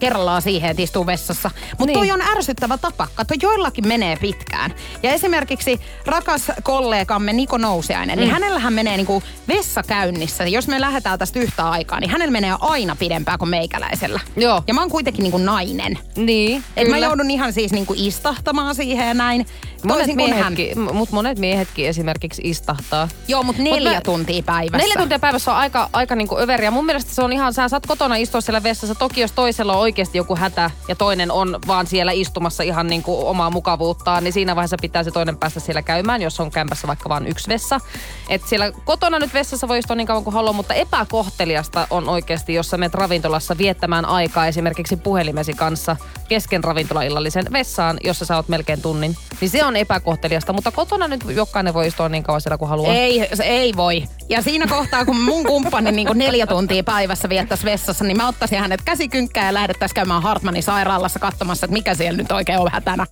kerrallaan 0.03 0.43
siihen, 0.43 0.71
että 0.71 0.83
istuu 0.83 1.07
vessassa. 1.07 1.51
Mutta 1.79 1.87
Niin. 1.87 1.99
toi 1.99 2.11
on 2.11 2.23
ärsyttävä 2.37 2.79
tapa. 2.79 3.09
Kato, 3.15 3.35
joillakin 3.43 3.89
menee 3.89 4.17
pitkään. 4.17 4.75
Ja 5.03 5.13
esimerkiksi 5.13 5.81
rakas 6.07 6.53
kollegamme 6.63 7.33
Niko 7.33 7.59
Nousiainen, 7.59 8.19
mm. 8.19 8.21
niin 8.21 8.33
hänellähän 8.33 8.73
menee 8.73 8.97
niinku 8.97 9.23
vessakäynnissä. 9.49 10.47
Jos 10.47 10.69
me 10.69 10.81
lähdetään 10.81 11.19
tästä 11.19 11.41
yhtä 11.41 11.71
aikaa, 11.71 12.01
niin 12.01 12.11
hänellä 12.11 12.33
menee 12.33 12.55
aina 12.61 12.97
pidempään 12.97 13.39
kuin 13.39 13.49
meikäläisellä. 13.49 14.21
Joo. 14.37 14.63
Ja 14.67 14.75
mä 14.75 14.81
oon 14.81 14.91
kuitenkin 14.91 15.23
niinku 15.23 15.39
nainen. 15.39 15.99
Niin, 16.17 16.65
Et 16.77 16.89
mä 16.89 16.95
kyllä. 16.95 17.07
joudun 17.07 17.31
ihan 17.31 17.53
siis 17.53 17.73
niinku 17.73 17.95
istahtamaan 17.97 18.75
siihen 18.75 19.09
ja 19.09 19.15
näin. 19.15 19.47
Monet 19.85 20.17
miehetkin, 20.17 20.81
mut 20.81 21.11
monet 21.11 21.39
miehetkin 21.39 21.89
esimerkiksi 21.89 22.43
istahtaa. 22.45 23.09
Joo, 23.29 23.43
mutta 23.43 23.63
neljä 23.63 23.93
mä- 23.95 24.01
tuntia 24.01 24.43
päivässä. 24.43 24.79
Neljä 24.79 24.97
tuntia 24.99 25.19
päivässä 25.19 25.51
on 25.51 25.57
aika, 25.57 25.91
aika 25.93 26.15
niinku 26.17 26.39
överiä. 26.39 26.71
Mun 26.71 26.87
mielestä 26.87 27.15
se 27.15 27.23
on 27.23 27.33
ihan, 27.33 27.55
sä 27.55 27.69
saat 27.69 27.87
kotona 27.87 28.17
istua 28.17 28.41
siellä 28.41 28.63
vessassa. 28.63 28.95
Toki 28.95 29.21
jos 29.21 29.33
toisella 29.33 29.73
on 29.73 29.79
oikeasti 29.81 30.19
joku 30.19 30.37
hätä 30.37 30.71
ja 30.89 30.95
toinen 30.95 31.31
on 31.31 31.59
vaan 31.67 31.87
siellä 31.87 32.13
istumassa 32.13 32.63
ihan 32.63 32.87
niinku 32.87 33.27
omaa 33.29 33.51
mukavuuttaan, 33.51 34.25
niin 34.25 34.33
siinä 34.33 34.57
vaiheessa 34.57 34.77
pitää 34.81 35.05
se 35.05 35.11
toinen 35.11 35.37
päästä 35.37 35.61
siellä 35.61 35.83
käymään, 35.83 36.23
jos 36.23 36.41
on 36.41 36.51
kämpässä 36.51 36.89
vaikka 36.89 37.09
vain 37.09 37.27
yksi 37.27 37.49
vessa. 37.49 37.81
Et 38.29 38.43
siellä 38.47 38.73
kotona 38.85 39.19
nyt 39.19 39.35
vessassa 39.35 39.69
voi 39.69 39.79
istua 39.79 39.97
niin 39.97 40.07
kauan 40.07 40.25
kuin 40.25 40.35
haluaa, 40.35 40.53
mutta 40.53 40.75
epäkohteliasta 40.75 41.87
on 41.91 42.09
oikeasti, 42.09 42.55
jos 42.55 42.71
sä 42.71 42.77
menet 42.77 42.95
ravintolassa 42.95 43.59
viettämään 43.59 44.05
aikaa 44.05 44.47
esimerkiksi 44.47 44.97
puhelimesi 44.97 45.53
kanssa 45.53 45.97
kesken 46.29 46.65
ravintolaillallisen 46.65 47.47
vessaan, 47.53 47.99
jossa 48.05 48.25
sä 48.25 48.37
oot 48.37 48.49
melkein 48.49 48.83
tunnin. 48.83 49.17
Niin 49.41 49.51
se 49.51 49.65
on 49.65 49.72
epäkohteliasta, 49.77 50.53
mutta 50.53 50.71
kotona 50.71 51.09
nyt 51.09 51.25
jokainen 51.35 51.75
voi 51.75 51.87
istua 51.87 52.09
niin 52.09 52.23
kauan 52.23 52.41
siellä 52.41 52.59
kuin 52.59 52.69
haluaa. 52.69 52.95
Ei, 52.95 53.29
se 53.35 53.43
ei 53.43 53.73
voi. 53.77 54.05
Ja 54.29 54.43
siinä 54.43 54.67
kohtaa, 54.67 55.05
kun 55.05 55.21
mun 55.21 55.47
kumppani 55.47 55.93
niin 55.93 56.09
neljä 56.15 56.47
tuntia 56.47 56.85
päivässä 56.85 57.29
viettäisi 57.29 57.65
vessassa, 57.65 58.05
niin 58.05 58.17
mä 58.17 58.29
ottaisin 58.29 58.59
hänet 58.59 58.83
käsikynkkään 58.85 59.47
ja 59.47 59.55
lähdettäisiin 59.55 59.95
käymään 59.95 60.23
Hartmanin 60.23 60.63
sairaalassa 60.63 61.19
katsomassa, 61.19 61.67
että 61.67 61.73
mikä 61.73 61.95
siellä 61.95 62.17
nyt 62.17 62.33
oikein 62.33 62.59
on 62.59 62.71
hätänä. 62.73 63.07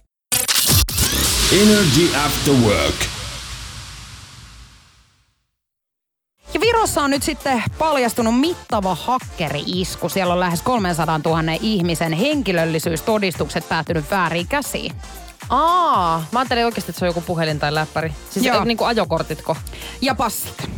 Energy 1.52 2.16
After 2.26 2.54
Work. 2.54 2.94
Virossa 6.60 7.02
on 7.02 7.10
nyt 7.10 7.22
sitten 7.22 7.62
paljastunut 7.78 8.40
mittava 8.40 8.94
hakkeri-isku. 8.94 10.08
Siellä 10.08 10.34
on 10.34 10.40
lähes 10.40 10.62
300 10.62 11.20
000 11.24 11.40
ihmisen 11.60 12.12
henkilöllisyystodistukset 12.12 13.68
päätynyt 13.68 14.10
väärin 14.10 14.48
käsiin. 14.48 14.92
Aa, 15.50 16.24
mä 16.32 16.38
ajattelin 16.38 16.64
oikeasti, 16.64 16.90
että 16.90 16.98
se 16.98 17.04
on 17.04 17.08
joku 17.08 17.20
puhelin 17.20 17.58
tai 17.58 17.74
läppäri. 17.74 18.12
Siis 18.30 18.46
Joo. 18.46 18.64
Niin 18.64 18.76
kuin 18.76 18.88
ajokortitko? 18.88 19.56
Ja 20.00 20.14
passit. 20.14 20.70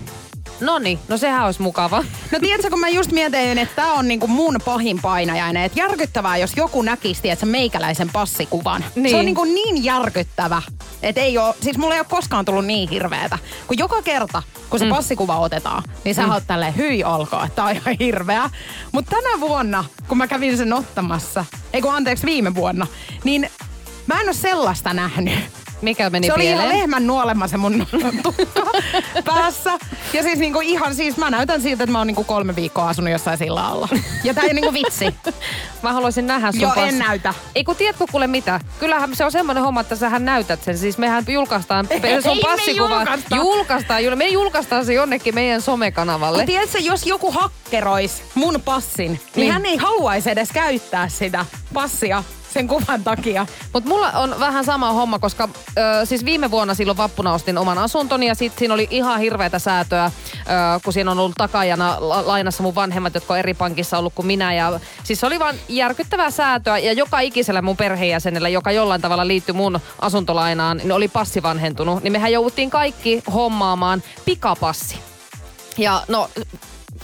No 0.61 0.79
niin, 0.79 0.99
no 1.09 1.17
sehän 1.17 1.47
olisi 1.47 1.63
mukava. 1.63 2.05
No 2.33 2.39
tiedätkö, 2.41 2.71
kun 2.71 2.81
mä 2.81 2.89
just 2.89 3.13
mietin, 3.13 3.59
että 3.59 3.77
tää 3.77 3.93
on 3.93 4.09
niinku 4.09 4.27
mun 4.27 4.57
pahin 4.65 5.01
painajainen. 5.03 5.63
Että 5.63 5.81
järkyttävää, 5.81 6.37
jos 6.37 6.53
joku 6.57 6.83
näkisi, 6.83 7.31
että 7.31 7.47
meikäläisen 7.47 8.11
passikuvan. 8.13 8.85
Niin. 8.95 9.11
Se 9.11 9.17
on 9.17 9.25
niinku 9.25 9.45
niin 9.45 9.85
järkyttävä, 9.85 10.63
että 11.03 11.21
ei 11.21 11.39
oo, 11.39 11.55
siis 11.61 11.79
mulla 11.79 11.95
ei 11.95 12.01
ole 12.01 12.07
koskaan 12.11 12.45
tullut 12.45 12.65
niin 12.65 12.89
hirveetä. 12.89 13.39
Kun 13.67 13.79
joka 13.79 14.03
kerta, 14.03 14.43
kun 14.71 14.79
se 14.79 14.85
mm. 14.85 14.91
passikuva 14.91 15.39
otetaan, 15.39 15.83
niin 16.05 16.15
sä 16.15 16.27
mm. 16.27 16.31
oot 16.31 16.45
tälleen 16.47 16.77
hyi 16.77 17.05
olkoon, 17.05 17.47
että 17.47 17.57
tää 17.57 17.65
on 17.65 17.73
ihan 17.73 17.97
hirveä. 18.01 18.51
Mutta 18.93 19.17
tänä 19.17 19.41
vuonna, 19.41 19.85
kun 20.09 20.19
mä 20.19 20.27
kävin 20.27 20.57
sen 20.57 20.73
ottamassa, 20.73 21.45
ei 21.73 21.83
kun 21.83 21.95
anteeksi 21.95 22.27
viime 22.27 22.55
vuonna, 22.55 22.87
niin 23.25 23.51
mä 24.07 24.21
en 24.21 24.27
ole 24.27 24.33
sellaista 24.35 24.95
nähnyt. 24.95 25.35
Mikä 25.83 26.11
meni 26.11 26.27
se 26.27 26.33
oli 26.33 26.43
pieleen? 26.43 26.67
ihan 26.67 26.79
lehmän 26.79 27.07
nuolema 27.07 27.49
se 27.49 27.57
mun 27.57 27.87
tukka 28.23 28.71
päässä. 29.25 29.79
Ja 30.13 30.23
siis 30.23 30.39
niinku 30.39 30.61
ihan 30.61 30.95
siis, 30.95 31.17
mä 31.17 31.31
näytän 31.31 31.61
siltä, 31.63 31.85
että 31.85 31.93
mä 31.93 31.99
oon 31.99 32.07
niinku 32.07 32.25
kolme 32.25 32.57
viikkoa 32.57 32.89
asunut 32.89 33.11
jossain 33.13 33.39
sillä 33.39 33.67
alla. 33.67 33.89
Ja 34.25 34.35
tää 34.35 34.45
ei 34.45 34.55
niinku 34.55 34.73
vitsi. 34.73 35.15
Mä 35.83 35.93
haluaisin 35.93 36.27
nähdä 36.27 36.53
sun 36.53 36.61
Joo, 36.61 36.75
en 36.75 36.99
näytä. 36.99 37.35
Ei 37.55 37.65
kun 37.65 37.77
tiedätkö 37.77 38.05
kuule 38.11 38.27
mitä? 38.27 38.61
Kyllähän 38.81 39.17
se 39.17 39.25
on 39.25 39.33
semmoinen 39.33 39.65
homma, 39.65 39.81
että 39.81 39.97
sähän 39.97 40.25
näytät 40.25 40.63
sen. 40.65 40.79
Siis 40.79 40.99
mehän 40.99 41.25
julkaistaan 41.29 41.87
Ei 41.91 42.23
sun 42.23 42.37
me 42.37 42.43
passikuva. 42.43 42.97
julkaista. 42.97 43.37
Julkaistaan, 43.37 44.05
jul- 44.05 44.17
me 44.17 44.29
julkaistaan 44.29 44.87
se 44.87 44.95
jonnekin 44.95 45.35
meidän 45.35 45.63
somekanavalle. 45.63 46.39
Kun 46.39 46.47
tiedätkö, 46.47 46.79
jos 46.79 47.07
joku 47.07 47.31
hakkerois 47.33 48.23
mun 48.35 48.63
passin, 48.65 49.11
niin, 49.13 49.21
Niin. 49.37 49.53
hän 49.53 49.67
ei 49.67 49.77
haluaisi 49.77 50.31
edes 50.31 50.49
käyttää 50.53 51.09
sitä 51.09 51.47
passia 51.75 52.25
sen 52.53 52.69
kuvan 52.69 53.05
takia. 53.05 53.47
Mutta 53.73 53.89
mulla 53.89 54.11
on 54.11 54.35
vähän 54.41 54.65
sama 54.65 54.93
homma, 54.93 55.19
koska 55.19 55.49
ö, 55.79 56.07
siis 56.07 56.25
viime 56.25 56.51
vuonna 56.51 56.75
silloin 56.75 56.97
vappuna 56.99 57.33
ostin 57.35 57.59
oman 57.59 57.79
asuntoni 57.79 58.27
ja 58.27 58.35
sit 58.35 58.53
siinä 58.59 58.75
oli 58.75 58.89
ihan 58.91 59.21
hirveätä 59.21 59.59
säätöä, 59.59 60.05
ö, 60.05 60.11
kun 60.85 60.93
siinä 60.93 61.11
on 61.11 61.19
ollut 61.19 61.37
takajana 61.37 61.97
la- 62.01 62.27
lainassa 62.27 62.63
mun 62.63 62.75
vanhemmat, 62.75 63.15
jotka 63.15 63.33
on 63.35 63.39
eri 63.39 63.55
pankissa 63.55 63.99
ollut 63.99 64.15
kuin 64.15 64.27
minä. 64.27 64.55
Ja, 64.55 64.81
siis 65.05 65.21
se 65.21 65.27
oli 65.27 65.39
vaan 65.39 65.55
järkyttävää 65.69 66.31
säätöä 66.31 66.79
ja 66.79 66.93
joka 66.93 67.21
ikisellä 67.21 67.63
mun 67.63 67.77
perheenjäsenellä, 67.77 68.49
joka 68.49 68.73
jollain 68.73 69.01
tavalla 69.01 69.27
liittyi 69.27 69.53
mun 69.55 69.81
asuntolainaan, 70.01 70.77
niin 70.77 70.93
oli 70.93 71.09
passi 71.09 71.43
vanhentunut. 71.43 72.03
Niin 72.03 72.13
mehän 72.13 72.33
jouduttiin 72.33 72.71
kaikki 72.71 73.23
hommaamaan 73.35 74.03
pikapassi. 74.25 74.99
Ja 75.79 76.03
no, 76.09 76.31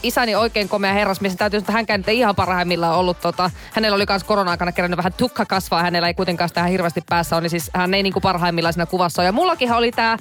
isäni 0.02 0.34
oikein 0.34 0.68
komea 0.68 0.92
herrasmies. 0.92 1.37
Täytyy 1.37 1.61
sanoa, 1.61 1.64
että 1.64 1.72
hänkään 1.72 2.04
ei 2.06 2.18
ihan 2.18 2.37
parhaimmillaan 2.37 2.96
ollut. 2.96 3.20
Tota, 3.20 3.50
hänellä 3.72 3.96
oli 3.96 4.04
myös 4.08 4.24
korona-aikana 4.24 4.72
kerännyt 4.72 4.96
vähän 4.96 5.12
tukka 5.12 5.46
kasvaa. 5.46 5.82
Hänellä 5.82 6.08
ei 6.08 6.14
kuitenkaan 6.14 6.48
sitä 6.48 6.64
hirveästi 6.64 7.00
päässä 7.08 7.37
ole, 7.37 7.42
niin 7.42 7.50
siis 7.50 7.70
hän 7.74 7.94
ei 7.94 8.02
niinku 8.02 8.20
parhaimmillaan 8.20 8.72
siinä 8.72 8.87
kuvassa 8.87 9.22
ole. 9.22 9.26
Ja 9.28 9.32
mullakin 9.32 9.72
oli 9.72 9.92
tämä 9.92 10.16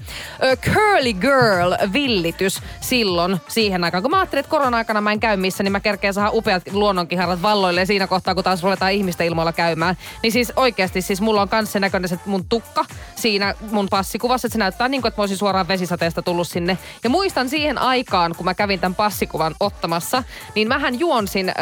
curly 0.55 1.13
girl 1.13 1.73
villitys 1.93 2.61
silloin 2.81 3.37
siihen 3.47 3.83
aikaan. 3.83 4.03
Kun 4.03 4.11
mä 4.11 4.19
ajattelin, 4.19 4.39
että 4.39 4.49
korona-aikana 4.49 5.01
mä 5.01 5.11
en 5.11 5.19
käy 5.19 5.37
missä, 5.37 5.63
niin 5.63 5.71
mä 5.71 5.79
kerkeen 5.79 6.13
saada 6.13 6.31
upeat 6.33 6.63
luonnonkiharat 6.71 7.41
valloille 7.41 7.85
siinä 7.85 8.07
kohtaa, 8.07 8.35
kun 8.35 8.43
taas 8.43 8.63
ruvetaan 8.63 8.91
ihmisten 8.91 9.27
ilmoilla 9.27 9.53
käymään. 9.53 9.97
Niin 10.23 10.31
siis 10.31 10.53
oikeasti, 10.55 11.01
siis 11.01 11.21
mulla 11.21 11.41
on 11.41 11.67
se 11.67 11.79
näköinen 11.79 12.09
se 12.09 12.19
mun 12.25 12.45
tukka 12.49 12.85
siinä 13.17 13.55
mun 13.71 13.87
passikuvassa, 13.89 14.47
että 14.47 14.53
se 14.53 14.59
näyttää 14.59 14.87
niin 14.87 15.01
kuin, 15.01 15.09
että 15.09 15.19
mä 15.19 15.23
olisin 15.23 15.37
suoraan 15.37 15.67
vesisateesta 15.67 16.21
tullut 16.21 16.47
sinne. 16.47 16.77
Ja 17.03 17.09
muistan 17.09 17.49
siihen 17.49 17.77
aikaan, 17.77 18.35
kun 18.35 18.45
mä 18.45 18.53
kävin 18.53 18.79
tämän 18.79 18.95
passikuvan 18.95 19.55
ottamassa, 19.59 20.23
niin 20.55 20.67
mähän 20.67 20.99
juonsin 20.99 21.49
äh, 21.49 21.55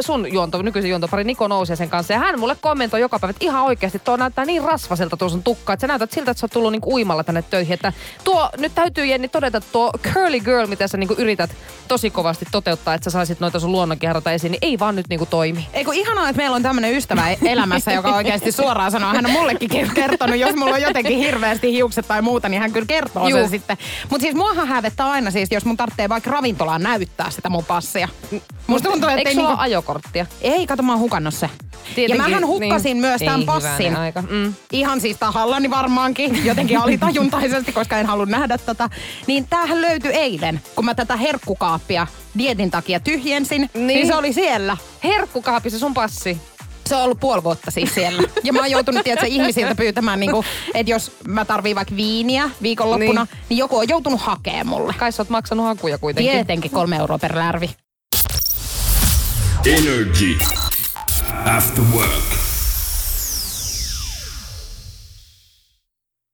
sun 0.00 0.32
juonto, 0.32 0.62
nykyisen 0.62 0.90
juontopari 0.90 1.24
Niko 1.24 1.48
Nousiasen 1.48 1.90
kanssa. 1.90 2.12
Ja 2.12 2.18
hän 2.18 2.40
mulle 2.40 2.56
kommentoi 2.60 3.00
joka 3.00 3.18
päivä, 3.18 3.30
että 3.30 3.44
ihan 3.44 3.62
oikeasti 3.62 3.98
tuo 3.98 4.16
näyttää 4.16 4.44
niin 4.44 4.64
rasvaselta 4.64 5.16
tuo 5.16 5.28
sun 5.28 5.42
tukka, 5.42 5.72
että 5.72 5.80
sä 5.80 5.86
näytät 5.86 6.12
siltä, 6.12 6.30
että 6.30 6.40
sä 6.40 6.44
oot 6.44 6.52
tullut 6.52 6.72
niinku 6.72 6.94
uimalla 6.94 7.24
tänne 7.24 7.42
töihin. 7.42 7.74
Että 7.74 7.92
tuo, 8.24 8.50
nyt 8.58 8.74
täytyy 8.74 9.06
Jenni 9.06 9.28
todeta, 9.28 9.58
että 9.58 9.72
tuo 9.72 9.92
curly 10.02 10.40
girl, 10.40 10.66
mitä 10.66 10.88
sä 10.88 10.96
niinku 10.96 11.14
yrität 11.18 11.50
tosi 11.88 12.10
kovasti 12.10 12.46
toteuttaa, 12.52 12.94
että 12.94 13.04
sä 13.04 13.10
saisit 13.10 13.40
noita 13.40 13.60
sun 13.60 13.72
luonnonkiharata 13.72 14.32
esiin, 14.32 14.50
niin 14.50 14.58
ei 14.62 14.78
vaan 14.78 14.96
nyt 14.96 15.08
niinku 15.08 15.26
toimi. 15.26 15.68
Ei 15.72 15.84
kun 15.84 15.94
ihanaa, 15.94 16.28
että 16.28 16.42
meillä 16.42 16.56
on 16.56 16.62
tämmöinen 16.62 16.94
ystävä 16.94 17.30
e- 17.30 17.38
elämässä, 17.44 17.92
joka 17.92 18.14
oikeasti 18.14 18.52
suoraan 18.52 18.90
sanoo. 18.90 19.14
Hän 19.14 19.26
on 19.26 19.32
mullekin 19.32 19.70
ke- 19.70 19.94
kertonut, 19.94 20.36
jos 20.36 20.56
mulla 20.56 20.74
on 20.74 20.82
jotenkin 20.82 20.99
hirveästi 21.26 21.72
hiukset 21.72 22.08
tai 22.08 22.22
muuta, 22.22 22.48
niin 22.48 22.60
hän 22.62 22.72
kyllä 22.72 22.86
kertoo 22.86 23.28
Juu. 23.28 23.38
sen 23.38 23.48
sitten. 23.48 23.78
Mutta 24.10 24.22
siis 24.22 24.34
muahan 24.34 24.68
hävettää 24.68 25.10
aina 25.10 25.30
siis, 25.30 25.48
jos 25.52 25.64
mun 25.64 25.76
tarvitsee 25.76 26.08
vaikka 26.08 26.30
ravintolaan 26.30 26.82
näyttää 26.82 27.30
sitä 27.30 27.48
mun 27.50 27.64
passia. 27.64 28.08
Musta 28.66 28.88
tuntuu, 28.90 29.08
että 29.08 29.18
Eikö 29.18 29.30
ei, 29.30 29.34
sulla 29.34 29.48
niinku, 29.48 29.62
ajokorttia? 29.62 30.26
ei, 30.40 30.66
kato 30.66 30.82
mä 30.82 30.92
oon 30.92 31.00
hukannut 31.00 31.34
se. 31.34 31.50
Tietenkin, 31.94 32.24
ja 32.24 32.28
mähän 32.28 32.46
hukkasin 32.46 32.84
niin. 32.84 32.96
myös 32.96 33.20
tämän 33.20 33.44
passin. 33.44 33.72
hyvänen 33.78 33.96
aika. 33.96 34.22
Mm. 34.22 34.54
Ihan 34.72 35.00
siis 35.00 35.16
tahallani 35.16 35.70
varmaankin, 35.70 36.44
jotenkin 36.44 36.78
alitajuntaisesti, 36.78 37.72
koska 37.72 37.98
en 37.98 38.06
halua 38.06 38.26
nähdä 38.26 38.58
tota. 38.58 38.90
Niin 39.26 39.46
tämähän 39.50 39.82
löytyi 39.82 40.12
eilen, 40.12 40.60
kun 40.74 40.84
mä 40.84 40.94
tätä 40.94 41.16
herkkukaappia 41.16 42.06
dietin 42.38 42.70
takia 42.70 43.00
tyhjensin. 43.00 43.60
Niin, 43.60 43.70
Niin. 43.74 43.86
niin 43.86 44.06
se 44.06 44.14
oli 44.14 44.32
siellä. 44.32 44.76
Herkkukaapissa 45.04 45.78
sun 45.78 45.94
passi. 45.94 46.38
Se 46.90 46.96
on 46.96 47.02
ollut 47.02 47.20
puoli 47.20 47.44
vuotta 47.44 47.70
siis 47.70 47.94
siellä. 47.94 48.22
Ja 48.44 48.52
mä 48.52 48.60
oon 48.60 48.70
joutunut 48.70 49.04
tiedätkö, 49.04 49.26
ihmisiltä 49.26 49.74
pyytämään, 49.74 50.20
niin 50.20 50.30
kuin, 50.30 50.46
että 50.74 50.92
jos 50.92 51.12
mä 51.26 51.44
tarviin 51.44 51.76
vaikka 51.76 51.96
viiniä 51.96 52.50
viikonloppuna, 52.62 53.24
niin. 53.24 53.38
Niin. 53.48 53.58
joku 53.58 53.78
on 53.78 53.88
joutunut 53.88 54.20
hakemaan 54.20 54.66
mulle. 54.66 54.94
Kai 54.98 55.12
sä 55.12 55.22
oot 55.22 55.28
maksanut 55.30 55.66
hakuja 55.66 55.98
kuitenkin. 55.98 56.32
Tietenkin 56.32 56.70
kolme 56.70 56.96
euroa 56.96 57.18
per 57.18 57.36
lärvi. 57.38 57.70
Energy. 59.66 60.38
After 61.56 61.84
work. 61.94 62.24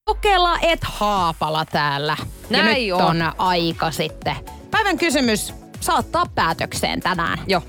Kokela 0.05 0.59
et 0.63 0.81
haapala 0.83 1.65
täällä. 1.65 2.17
ja 2.51 2.63
Näin 2.63 2.89
nyt 2.89 2.93
on. 2.93 3.03
on 3.23 3.33
aika 3.39 3.91
sitten. 3.91 4.37
Päivän 4.71 4.99
kysymys 4.99 5.55
saattaa 5.81 6.27
päätökseen 6.35 7.01
tänään. 7.01 7.39
Joo. 7.47 7.63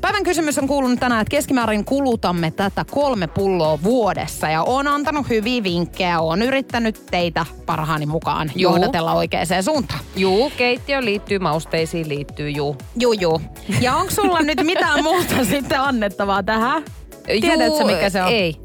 Päivän 0.00 0.24
kysymys 0.24 0.58
on 0.58 0.68
kuulunut 0.68 1.00
tänään, 1.00 1.20
että 1.20 1.30
keskimäärin 1.30 1.84
kulutamme 1.84 2.50
tätä 2.50 2.84
kolme 2.90 3.26
pulloa 3.26 3.78
vuodessa 3.82 4.48
ja 4.48 4.62
on 4.62 4.86
antanut 4.88 5.28
hyviä 5.28 5.62
vinkkejä. 5.62 6.20
on 6.20 6.42
yrittänyt 6.42 7.06
teitä 7.10 7.46
parhaani 7.66 8.06
mukaan 8.06 8.50
Juu. 8.54 8.72
johdatella 8.72 9.12
oikeaan 9.12 9.46
suuntaan. 9.64 10.00
Juu, 10.16 10.52
keittiö 10.56 11.04
liittyy, 11.04 11.38
mausteisiin 11.38 12.08
liittyy, 12.08 12.50
juu. 12.50 12.76
Juu, 13.00 13.12
juu. 13.12 13.40
Ja 13.80 13.96
onko 13.96 14.10
sulla 14.10 14.40
nyt 14.40 14.62
mitään 14.62 15.02
muuta 15.02 15.44
sitten 15.50 15.80
annettavaa 15.80 16.42
tähän? 16.42 16.84
Tiedätkö, 17.26 17.84
mikä 17.84 18.10
se 18.10 18.22
on? 18.22 18.28
Ei. 18.32 18.56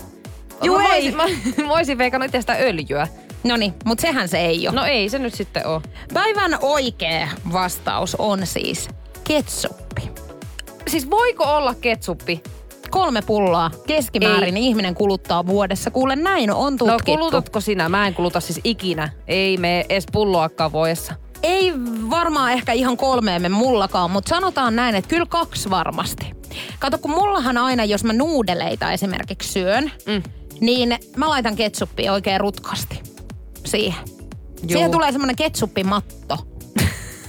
Juu, 0.64 0.78
mä 0.78 0.96
ei. 0.96 1.14
Voisin, 1.18 1.18
mä, 1.58 1.68
voisin 1.74 1.98
veikannut 1.98 2.26
itse 2.26 2.42
sitä 2.42 2.58
öljyä. 2.60 3.08
No 3.44 3.58
niin, 3.58 3.74
mutta 3.86 4.02
sehän 4.02 4.28
se 4.28 4.38
ei 4.40 4.68
ole. 4.68 4.76
No 4.76 4.86
ei 4.86 5.10
se 5.10 5.20
nyt 5.20 5.34
sitten 5.34 5.68
ole. 5.68 5.82
Päivän 6.14 6.58
oikea 6.62 7.28
vastaus 7.54 8.16
on 8.16 8.48
siis 8.48 8.90
ketsuppi. 9.24 10.12
Siis 10.88 11.10
voiko 11.10 11.44
olla 11.44 11.76
ketsuppi? 11.82 12.44
Kolme 12.90 13.22
pulloa 13.22 13.72
keskimäärin 13.88 14.58
Ei. 14.58 14.68
ihminen 14.68 14.96
kuluttaa 14.96 15.48
vuodessa. 15.48 15.92
Kuule, 15.92 16.16
näin 16.16 16.52
on 16.52 16.78
tutkittu. 16.78 17.12
No 17.12 17.18
kulutatko 17.18 17.62
sinä? 17.62 17.90
Mä 17.90 18.08
en 18.08 18.14
kuluta 18.14 18.40
siis 18.40 18.60
ikinä. 18.64 19.10
Ei 19.28 19.58
me 19.58 19.86
edes 19.90 20.06
pulloakaan 20.12 20.72
vuodessa. 20.72 21.14
Ei 21.44 21.74
varmaan 22.10 22.52
ehkä 22.52 22.74
ihan 22.74 22.98
kolmeemme 22.98 23.50
mullakaan, 23.50 24.12
mutta 24.12 24.30
sanotaan 24.30 24.76
näin, 24.76 24.96
että 24.96 25.10
kyllä 25.10 25.26
kaksi 25.26 25.70
varmasti. 25.70 26.32
Kato, 26.80 26.98
kun 26.98 27.12
mullahan 27.12 27.58
aina, 27.58 27.86
jos 27.86 28.04
mä 28.04 28.14
nuudeleita 28.14 28.92
esimerkiksi 28.92 29.52
syön, 29.52 29.92
mm. 30.06 30.24
niin 30.60 30.98
mä 31.16 31.30
laitan 31.30 31.56
ketsuppia 31.56 32.14
oikein 32.14 32.40
rutkasti 32.40 33.02
siihen. 33.66 34.04
Juu. 34.62 34.70
Siihen 34.70 34.92
tulee 34.92 35.12
semmoinen 35.12 35.36
ketsuppimatto. 35.36 36.38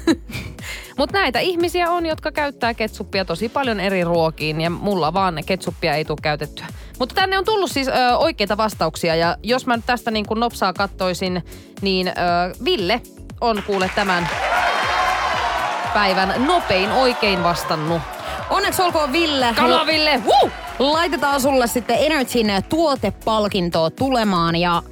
Mutta 0.98 1.18
näitä 1.18 1.38
ihmisiä 1.38 1.90
on, 1.90 2.06
jotka 2.06 2.32
käyttää 2.32 2.74
ketsuppia 2.74 3.24
tosi 3.24 3.48
paljon 3.48 3.80
eri 3.80 4.04
ruokiin 4.04 4.60
ja 4.60 4.70
mulla 4.70 5.14
vaan 5.14 5.42
ketsuppia 5.46 5.94
ei 5.94 6.04
tule 6.04 6.18
käytettyä. 6.22 6.66
Mutta 6.98 7.14
tänne 7.14 7.38
on 7.38 7.44
tullut 7.44 7.70
siis 7.70 7.88
ö, 7.88 8.16
oikeita 8.16 8.56
vastauksia 8.56 9.14
ja 9.14 9.36
jos 9.42 9.66
mä 9.66 9.76
nyt 9.76 9.86
tästä 9.86 10.10
niin 10.10 10.26
kuin 10.26 10.40
nopsaa 10.40 10.72
kattoisin, 10.72 11.42
niin 11.82 12.08
ö, 12.08 12.12
Ville 12.64 13.00
on 13.40 13.62
kuule 13.66 13.90
tämän 13.94 14.28
päivän 15.94 16.34
nopein 16.46 16.92
oikein 16.92 17.42
vastannut. 17.42 18.02
Onneksi 18.50 18.82
olkoon 18.82 19.12
Ville. 19.12 19.54
Kala 19.56 19.86
Ville! 19.86 20.22
Woo! 20.26 20.50
Laitetaan 20.78 21.40
sulle 21.40 21.66
sitten 21.66 21.96
Energyn 21.98 22.62
tuotepalkintoa 22.68 23.90
tulemaan 23.90 24.56
ja 24.56 24.82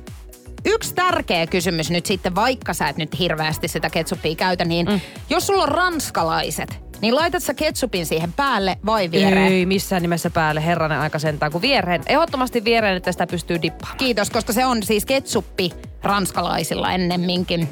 yksi 0.64 0.94
tärkeä 0.94 1.46
kysymys 1.46 1.90
nyt 1.90 2.06
sitten, 2.06 2.34
vaikka 2.34 2.74
sä 2.74 2.88
et 2.88 2.96
nyt 2.96 3.18
hirveästi 3.18 3.68
sitä 3.68 3.90
ketsuppia 3.90 4.34
käytä, 4.34 4.64
niin 4.64 4.86
mm. 4.86 5.00
jos 5.30 5.46
sulla 5.46 5.62
on 5.62 5.68
ranskalaiset, 5.68 6.80
niin 7.00 7.14
laitat 7.14 7.42
sä 7.42 7.54
ketsupin 7.54 8.06
siihen 8.06 8.32
päälle 8.32 8.78
vai 8.86 9.10
viereen? 9.10 9.52
Ei 9.52 9.66
missään 9.66 10.02
nimessä 10.02 10.30
päälle, 10.30 10.64
herranen 10.64 10.98
aika 10.98 11.18
sentään, 11.18 11.52
kun 11.52 11.62
viereen. 11.62 12.02
Ehdottomasti 12.06 12.64
viereen, 12.64 12.96
että 12.96 13.12
sitä 13.12 13.26
pystyy 13.26 13.62
dippaamaan. 13.62 13.98
Kiitos, 13.98 14.30
koska 14.30 14.52
se 14.52 14.66
on 14.66 14.82
siis 14.82 15.06
ketsuppi 15.06 15.70
ranskalaisilla 16.02 16.92
ennemminkin 16.92 17.68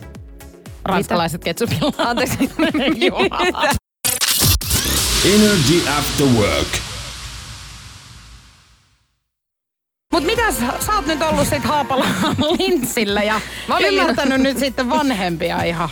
ranskalaiset 0.85 1.45
ketsupilla. 1.45 1.93
Anteeksi. 1.99 2.39
Energy 5.35 5.89
After 5.99 6.27
Work. 6.27 6.88
Mut 10.13 10.25
mitäs, 10.25 10.55
sä 10.87 10.93
oot 10.95 11.07
nyt 11.07 11.23
ollut 11.23 11.49
sit 11.49 11.65
Haapalan 11.65 12.15
linssillä 12.59 13.23
ja 13.23 13.41
ymmärtänyt 13.89 14.41
nyt 14.41 14.59
sitten 14.59 14.91
vanhempia 14.91 15.63
ihan. 15.63 15.89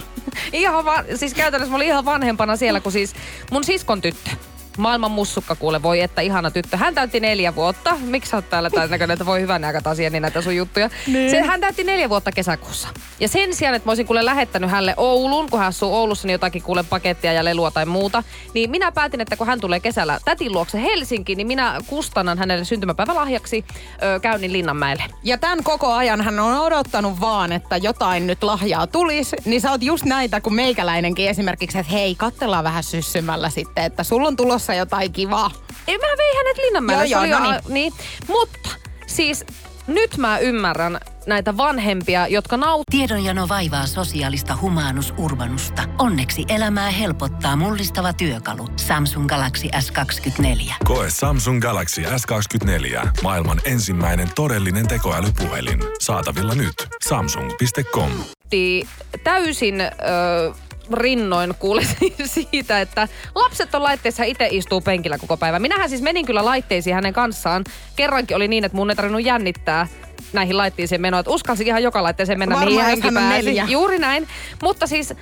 ihan 0.52 0.84
va- 0.84 1.04
siis 1.14 1.34
käytännössä 1.34 1.70
mä 1.70 1.76
olin 1.76 1.86
ihan 1.86 2.04
vanhempana 2.04 2.56
siellä, 2.56 2.80
kun 2.80 2.92
siis 2.92 3.14
mun 3.50 3.64
siskon 3.64 4.00
tyttö. 4.00 4.30
Maailman 4.76 5.10
mussukka 5.10 5.54
kuule, 5.54 5.82
voi 5.82 6.00
että 6.00 6.22
ihana 6.22 6.50
tyttö. 6.50 6.76
Hän 6.76 6.94
täytti 6.94 7.20
neljä 7.20 7.54
vuotta. 7.54 7.96
Miksi 8.00 8.30
sä 8.30 8.36
oot 8.36 8.50
täällä 8.50 8.70
tämän 8.70 8.90
näköinen, 8.90 9.14
että 9.14 9.26
voi 9.26 9.40
hyvän 9.40 9.64
aika 9.64 9.82
taas 9.82 9.98
niin 9.98 10.22
näitä 10.22 10.42
sun 10.42 10.56
juttuja. 10.56 10.90
Niin. 11.06 11.30
Se, 11.30 11.42
hän 11.42 11.60
täytti 11.60 11.84
neljä 11.84 12.08
vuotta 12.08 12.32
kesäkuussa. 12.32 12.88
Ja 13.20 13.28
sen 13.28 13.54
sijaan, 13.54 13.74
että 13.74 13.86
mä 13.88 13.90
olisin 13.90 14.06
kuule 14.06 14.24
lähettänyt 14.24 14.70
hänelle 14.70 14.94
Ouluun, 14.96 15.50
kun 15.50 15.58
hän 15.58 15.68
asuu 15.68 15.94
Oulussa, 15.94 16.26
niin 16.26 16.32
jotakin 16.32 16.62
kuule 16.62 16.82
pakettia 16.82 17.32
ja 17.32 17.44
lelua 17.44 17.70
tai 17.70 17.86
muuta. 17.86 18.22
Niin 18.54 18.70
minä 18.70 18.92
päätin, 18.92 19.20
että 19.20 19.36
kun 19.36 19.46
hän 19.46 19.60
tulee 19.60 19.80
kesällä 19.80 20.18
tätin 20.24 20.52
luokse 20.52 20.82
Helsinkiin, 20.82 21.36
niin 21.36 21.46
minä 21.46 21.80
kustannan 21.86 22.38
hänelle 22.38 22.64
syntymäpäivälahjaksi 22.64 23.64
ö, 24.02 24.20
käynnin 24.20 24.52
Linnanmäelle. 24.52 25.04
Ja 25.22 25.38
tämän 25.38 25.64
koko 25.64 25.92
ajan 25.92 26.20
hän 26.20 26.40
on 26.40 26.60
odottanut 26.60 27.20
vaan, 27.20 27.52
että 27.52 27.76
jotain 27.76 28.26
nyt 28.26 28.42
lahjaa 28.42 28.86
tulisi. 28.86 29.36
Niin 29.44 29.60
sä 29.60 29.70
oot 29.70 29.82
just 29.82 30.04
näitä 30.04 30.40
kuin 30.40 30.54
meikäläinenkin 30.54 31.28
esimerkiksi, 31.28 31.78
että 31.78 31.92
hei, 31.92 32.14
katsellaan 32.14 32.64
vähän 32.64 32.84
syssymällä 32.84 33.50
sitten, 33.50 33.84
että 33.84 34.04
sulla 34.04 34.28
on 34.28 34.36
tulossa 34.36 34.65
jotain 34.74 35.12
kivaa. 35.12 35.50
Ei, 35.88 35.98
mä 35.98 36.06
vein 36.18 36.36
hänet 36.36 36.56
Linnanmäelle. 36.56 37.06
Joo, 37.06 37.24
joo, 37.24 37.40
oli 37.40 37.48
no 37.48 37.56
a- 37.56 37.60
niin. 37.68 37.92
Mutta 38.28 38.68
siis 39.06 39.44
nyt 39.86 40.16
mä 40.16 40.38
ymmärrän 40.38 41.00
näitä 41.26 41.56
vanhempia, 41.56 42.26
jotka 42.26 42.56
nauttii 42.56 42.98
Tiedonjano 42.98 43.48
vaivaa 43.48 43.86
sosiaalista 43.86 44.58
humanus 44.60 45.14
urbanusta. 45.18 45.82
Onneksi 45.98 46.44
elämää 46.48 46.90
helpottaa 46.90 47.56
mullistava 47.56 48.12
työkalu. 48.12 48.68
Samsung 48.76 49.26
Galaxy 49.28 49.68
S24. 49.76 50.74
Koe 50.84 51.06
Samsung 51.10 51.60
Galaxy 51.60 52.02
S24. 52.02 53.08
Maailman 53.22 53.60
ensimmäinen 53.64 54.28
todellinen 54.34 54.88
tekoälypuhelin. 54.88 55.80
Saatavilla 56.00 56.54
nyt. 56.54 56.74
Samsung.com. 57.08 58.10
täysin 59.24 59.80
ö, 59.80 59.86
rinnoin 60.92 61.54
kuule 61.58 61.82
siitä, 62.24 62.80
että 62.80 63.08
lapset 63.34 63.74
on 63.74 63.82
laitteessa 63.82 64.24
itse 64.24 64.48
istuu 64.50 64.80
penkillä 64.80 65.18
koko 65.18 65.36
päivä. 65.36 65.58
Minähän 65.58 65.88
siis 65.88 66.02
menin 66.02 66.26
kyllä 66.26 66.44
laitteisiin 66.44 66.94
hänen 66.94 67.12
kanssaan. 67.12 67.64
Kerrankin 67.96 68.36
oli 68.36 68.48
niin, 68.48 68.64
että 68.64 68.76
mun 68.76 68.90
ei 68.90 68.96
tarvinnut 68.96 69.24
jännittää 69.24 69.86
näihin 70.32 70.56
laitteisiin 70.56 71.00
menoa. 71.00 71.22
Uskalsin 71.28 71.66
ihan 71.66 71.82
joka 71.82 72.02
laitteeseen 72.02 72.38
mennä, 72.38 72.54
Varmaan, 72.54 72.72
mihin 72.72 72.84
hänkin 72.84 73.14
pääsi. 73.14 73.28
neljä. 73.46 73.66
Juuri 73.68 73.98
näin. 73.98 74.28
Mutta 74.62 74.86
siis 74.86 75.14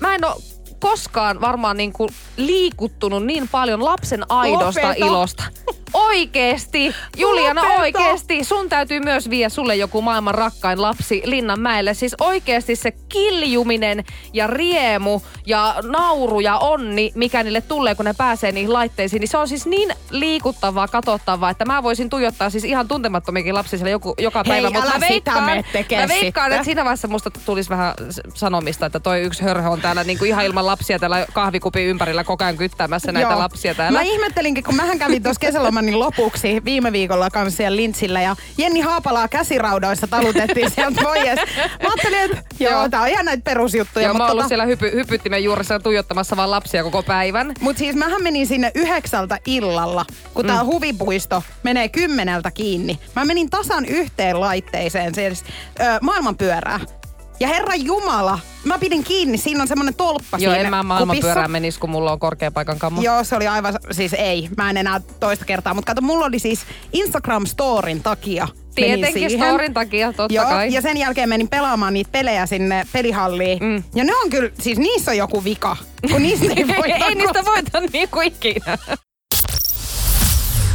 mä 0.00 0.14
en 0.14 0.24
ole 0.24 0.34
koskaan 0.80 1.40
varmaan 1.40 1.76
niin 1.76 1.92
kuin 1.92 2.10
liikuttunut 2.36 3.24
niin 3.26 3.48
paljon 3.48 3.84
lapsen 3.84 4.24
aidosta 4.28 4.88
Lopeta. 4.88 5.06
ilosta. 5.06 5.44
Oikeesti, 5.92 6.94
Juliana 7.16 7.62
Lopeta. 7.62 7.80
oikeesti. 7.80 8.44
Sun 8.44 8.68
täytyy 8.68 9.00
myös 9.00 9.30
vie 9.30 9.48
sulle 9.48 9.76
joku 9.76 10.02
maailman 10.02 10.34
rakkain 10.34 10.82
lapsi 10.82 11.22
Linnanmäelle. 11.24 11.94
Siis 11.94 12.14
oikeesti 12.20 12.76
se 12.76 12.90
kiljuminen 12.90 14.04
ja 14.32 14.46
riemu 14.46 15.20
ja 15.46 15.74
nauru 15.82 16.40
ja 16.40 16.58
onni, 16.58 17.12
mikä 17.14 17.42
niille 17.42 17.60
tulee, 17.60 17.94
kun 17.94 18.04
ne 18.04 18.14
pääsee 18.14 18.52
niihin 18.52 18.72
laitteisiin, 18.72 19.20
niin 19.20 19.28
se 19.28 19.38
on 19.38 19.48
siis 19.48 19.66
niin 19.66 19.94
liikuttavaa, 20.10 20.88
katsottavaa, 20.88 21.50
että 21.50 21.64
mä 21.64 21.82
voisin 21.82 22.10
tuijottaa 22.10 22.50
siis 22.50 22.64
ihan 22.64 22.88
tuntemattomiakin 22.88 23.54
lapsia 23.54 23.78
siellä 23.78 23.90
joku, 23.90 24.14
joka 24.18 24.42
Hei, 24.46 24.52
päivä. 24.52 24.70
Mutta 24.70 24.98
mä 24.98 25.00
veikkaan, 25.08 25.44
mä 25.44 26.08
veikkaan 26.08 26.52
että 26.52 26.64
siinä 26.64 26.84
vaiheessa 26.84 27.08
musta 27.08 27.30
tulisi 27.30 27.70
vähän 27.70 27.94
sanomista, 28.34 28.86
että 28.86 29.00
toi 29.00 29.20
yksi 29.20 29.42
hörhö 29.42 29.68
on 29.68 29.80
täällä 29.80 30.04
niin 30.04 30.18
kuin 30.18 30.28
ihan 30.28 30.44
ilman 30.44 30.66
lapsia 30.68 30.98
täällä 30.98 31.26
kahvikupin 31.32 31.86
ympärillä 31.86 32.24
koko 32.24 32.44
ajan 32.44 32.56
kyttäämässä 32.56 33.12
näitä 33.12 33.30
Joo. 33.30 33.38
lapsia 33.38 33.74
täällä. 33.74 33.98
Mä 33.98 34.02
ihmettelinkin, 34.02 34.64
kun 34.64 34.76
mähän 34.76 34.98
kävin 34.98 35.22
tuossa 35.22 35.40
kesälomanin 35.40 35.98
lopuksi 35.98 36.60
viime 36.64 36.92
viikolla 36.92 37.30
kanssa 37.30 37.56
siellä 37.56 37.76
Lintsillä 37.76 38.20
ja 38.20 38.36
Jenni 38.58 38.80
Haapalaa 38.80 39.28
käsiraudoissa 39.28 40.06
talutettiin 40.06 40.70
sieltä 40.70 41.00
pois. 41.02 41.24
Mä 41.82 41.88
ajattelin, 41.88 42.18
että 42.18 42.42
joo, 42.60 42.72
Joo. 42.72 42.88
tää 42.88 43.02
on 43.02 43.08
ihan 43.08 43.24
näitä 43.24 43.42
perusjuttuja. 43.44 44.06
Joo, 44.06 44.14
mä 44.14 44.24
oon 44.24 44.30
ollut 44.32 44.44
tota- 44.44 44.48
siellä 44.48 44.64
hypy, 44.64 44.90
hypyttimen 44.94 45.44
juuressa 45.44 45.80
tuijottamassa 45.80 46.36
vaan 46.36 46.50
lapsia 46.50 46.82
koko 46.82 47.02
päivän. 47.02 47.52
Mut 47.60 47.76
siis 47.78 47.96
mähän 47.96 48.22
menin 48.22 48.46
sinne 48.46 48.72
yhdeksältä 48.74 49.38
illalla, 49.46 50.06
kun 50.34 50.46
tää 50.46 50.64
huvipuisto 50.64 51.42
menee 51.62 51.88
kymmeneltä 51.88 52.50
kiinni. 52.50 52.98
Mä 53.16 53.24
menin 53.24 53.50
tasan 53.50 53.84
yhteen 53.84 54.40
laitteeseen, 54.40 55.14
siis 55.14 55.44
ö, 55.80 55.84
maailmanpyörää. 56.02 56.80
Ja 57.40 57.48
herra 57.48 57.74
Jumala, 57.74 58.38
mä 58.64 58.78
pidin 58.78 59.04
kiinni, 59.04 59.38
siinä 59.38 59.62
on 59.62 59.68
semmonen 59.68 59.94
tolppa 59.94 60.38
Joo, 60.38 60.52
siinä 60.52 60.56
en 60.56 60.70
mä 60.70 60.82
maailmanpyörään 60.82 61.34
kupissa. 61.36 61.48
menis, 61.48 61.78
kun 61.78 61.90
mulla 61.90 62.12
on 62.12 62.18
korkea 62.18 62.50
paikan 62.50 62.78
kammo. 62.78 63.02
Joo, 63.02 63.24
se 63.24 63.36
oli 63.36 63.46
aivan, 63.46 63.74
siis 63.90 64.12
ei, 64.12 64.48
mä 64.56 64.70
en 64.70 64.76
enää 64.76 65.00
toista 65.20 65.44
kertaa. 65.44 65.74
Mutta 65.74 65.90
kato, 65.90 66.00
mulla 66.02 66.26
oli 66.26 66.38
siis 66.38 66.60
Instagram-storin 66.96 68.02
takia. 68.02 68.48
Tietenkin 68.74 69.30
storin 69.30 69.74
takia, 69.74 70.12
totta 70.12 70.34
Joo, 70.34 70.44
kai. 70.44 70.72
ja 70.72 70.82
sen 70.82 70.96
jälkeen 70.96 71.28
menin 71.28 71.48
pelaamaan 71.48 71.94
niitä 71.94 72.10
pelejä 72.12 72.46
sinne 72.46 72.86
pelihalliin. 72.92 73.58
Mm. 73.62 73.82
Ja 73.94 74.04
ne 74.04 74.14
on 74.14 74.30
kyllä, 74.30 74.50
siis 74.60 74.78
niissä 74.78 75.10
on 75.10 75.16
joku 75.16 75.44
vika, 75.44 75.76
kun 76.10 76.22
niistä 76.22 76.46
ei 76.56 76.68
voi 76.68 76.92
ei 77.08 77.14
niistä 77.14 77.44
voita 77.44 77.80
niin 77.92 78.08
kuin 78.08 78.26
ikinä. 78.26 78.78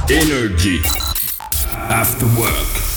Energy 0.10 0.82
After 2.02 2.28
Work. 2.38 2.93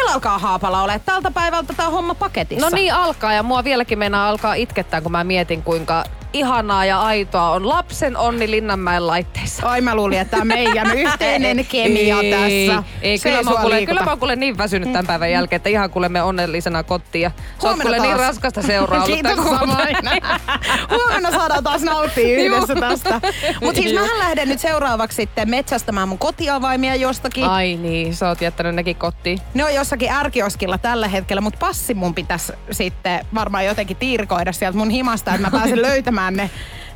Pelalkaa 0.00 0.38
Haapala 0.38 0.82
ole. 0.82 1.00
Tältä 1.04 1.30
päivältä 1.30 1.86
on 1.86 1.92
homma 1.92 2.14
paketissa. 2.14 2.70
No 2.70 2.74
niin 2.74 2.94
alkaa 2.94 3.32
ja 3.32 3.42
mua 3.42 3.64
vieläkin 3.64 3.98
meinaa 3.98 4.28
alkaa 4.28 4.54
itkettää, 4.54 5.00
kun 5.00 5.12
mä 5.12 5.24
mietin 5.24 5.62
kuinka 5.62 6.04
ihanaa 6.32 6.84
ja 6.84 7.00
aitoa 7.00 7.50
on 7.50 7.68
lapsen 7.68 8.16
onni 8.16 8.50
Linnanmäen 8.50 9.06
laitteissa. 9.06 9.68
Ai 9.68 9.80
mä 9.80 9.94
luulin, 9.94 10.18
että 10.18 10.30
tämä 10.36 10.44
meidän 10.54 10.98
yhteinen 10.98 11.66
kemia 11.66 12.20
ei, 12.20 12.30
tässä. 12.30 12.82
Ei, 13.02 13.18
Se 13.18 13.28
kyllä, 13.28 13.42
mä 13.42 13.50
sua 13.50 13.52
oon 13.52 13.62
kuule, 13.62 13.86
kyllä 13.86 14.02
mä 14.02 14.10
oon 14.10 14.18
kuule 14.18 14.36
niin 14.36 14.58
väsynyt 14.58 14.92
tämän 14.92 15.06
päivän 15.06 15.30
jälkeen, 15.30 15.56
että 15.56 15.68
ihan 15.68 15.90
kuule 15.90 16.08
me 16.08 16.22
onnellisena 16.22 16.82
kotiin. 16.82 17.22
Ja 17.22 17.30
sä 17.62 17.68
oot 17.68 17.80
kuule 17.80 17.98
niin 17.98 18.16
taas. 18.16 18.20
raskasta 18.26 18.62
seuraa 18.62 19.04
ollut 19.04 19.14
Kiitos 19.20 19.44
samoin. 19.58 19.96
Huomenna 20.96 21.30
saadaan 21.30 21.64
taas 21.64 21.82
nauttia 21.82 22.38
yhdessä 22.38 22.74
tästä. 22.74 23.20
Mutta 23.62 23.80
siis 23.80 23.94
mähän 23.94 24.18
lähden 24.18 24.48
nyt 24.48 24.60
seuraavaksi 24.60 25.16
sitten 25.16 25.50
metsästämään 25.50 26.08
mun 26.08 26.18
kotiavaimia 26.18 26.94
jostakin. 26.94 27.44
Ai 27.44 27.76
niin, 27.76 28.16
sä 28.16 28.28
oot 28.28 28.40
jättänyt 28.40 28.74
nekin 28.74 28.96
kotiin. 28.96 29.38
Ne 29.54 29.64
on 29.64 29.74
jossakin 29.74 30.10
ärkioskilla 30.12 30.78
tällä 30.78 31.08
hetkellä, 31.08 31.40
mutta 31.40 31.58
passi 31.60 31.94
mun 31.94 32.14
pitäisi 32.14 32.52
sitten 32.70 33.26
varmaan 33.34 33.66
jotenkin 33.66 33.96
tiirkoida 33.96 34.52
sieltä 34.52 34.78
mun 34.78 34.90
himasta, 34.90 35.34
että 35.34 35.46
mä 35.46 35.58
pääsen 35.58 35.82
löytämään 35.82 36.19
ne, 36.30 36.50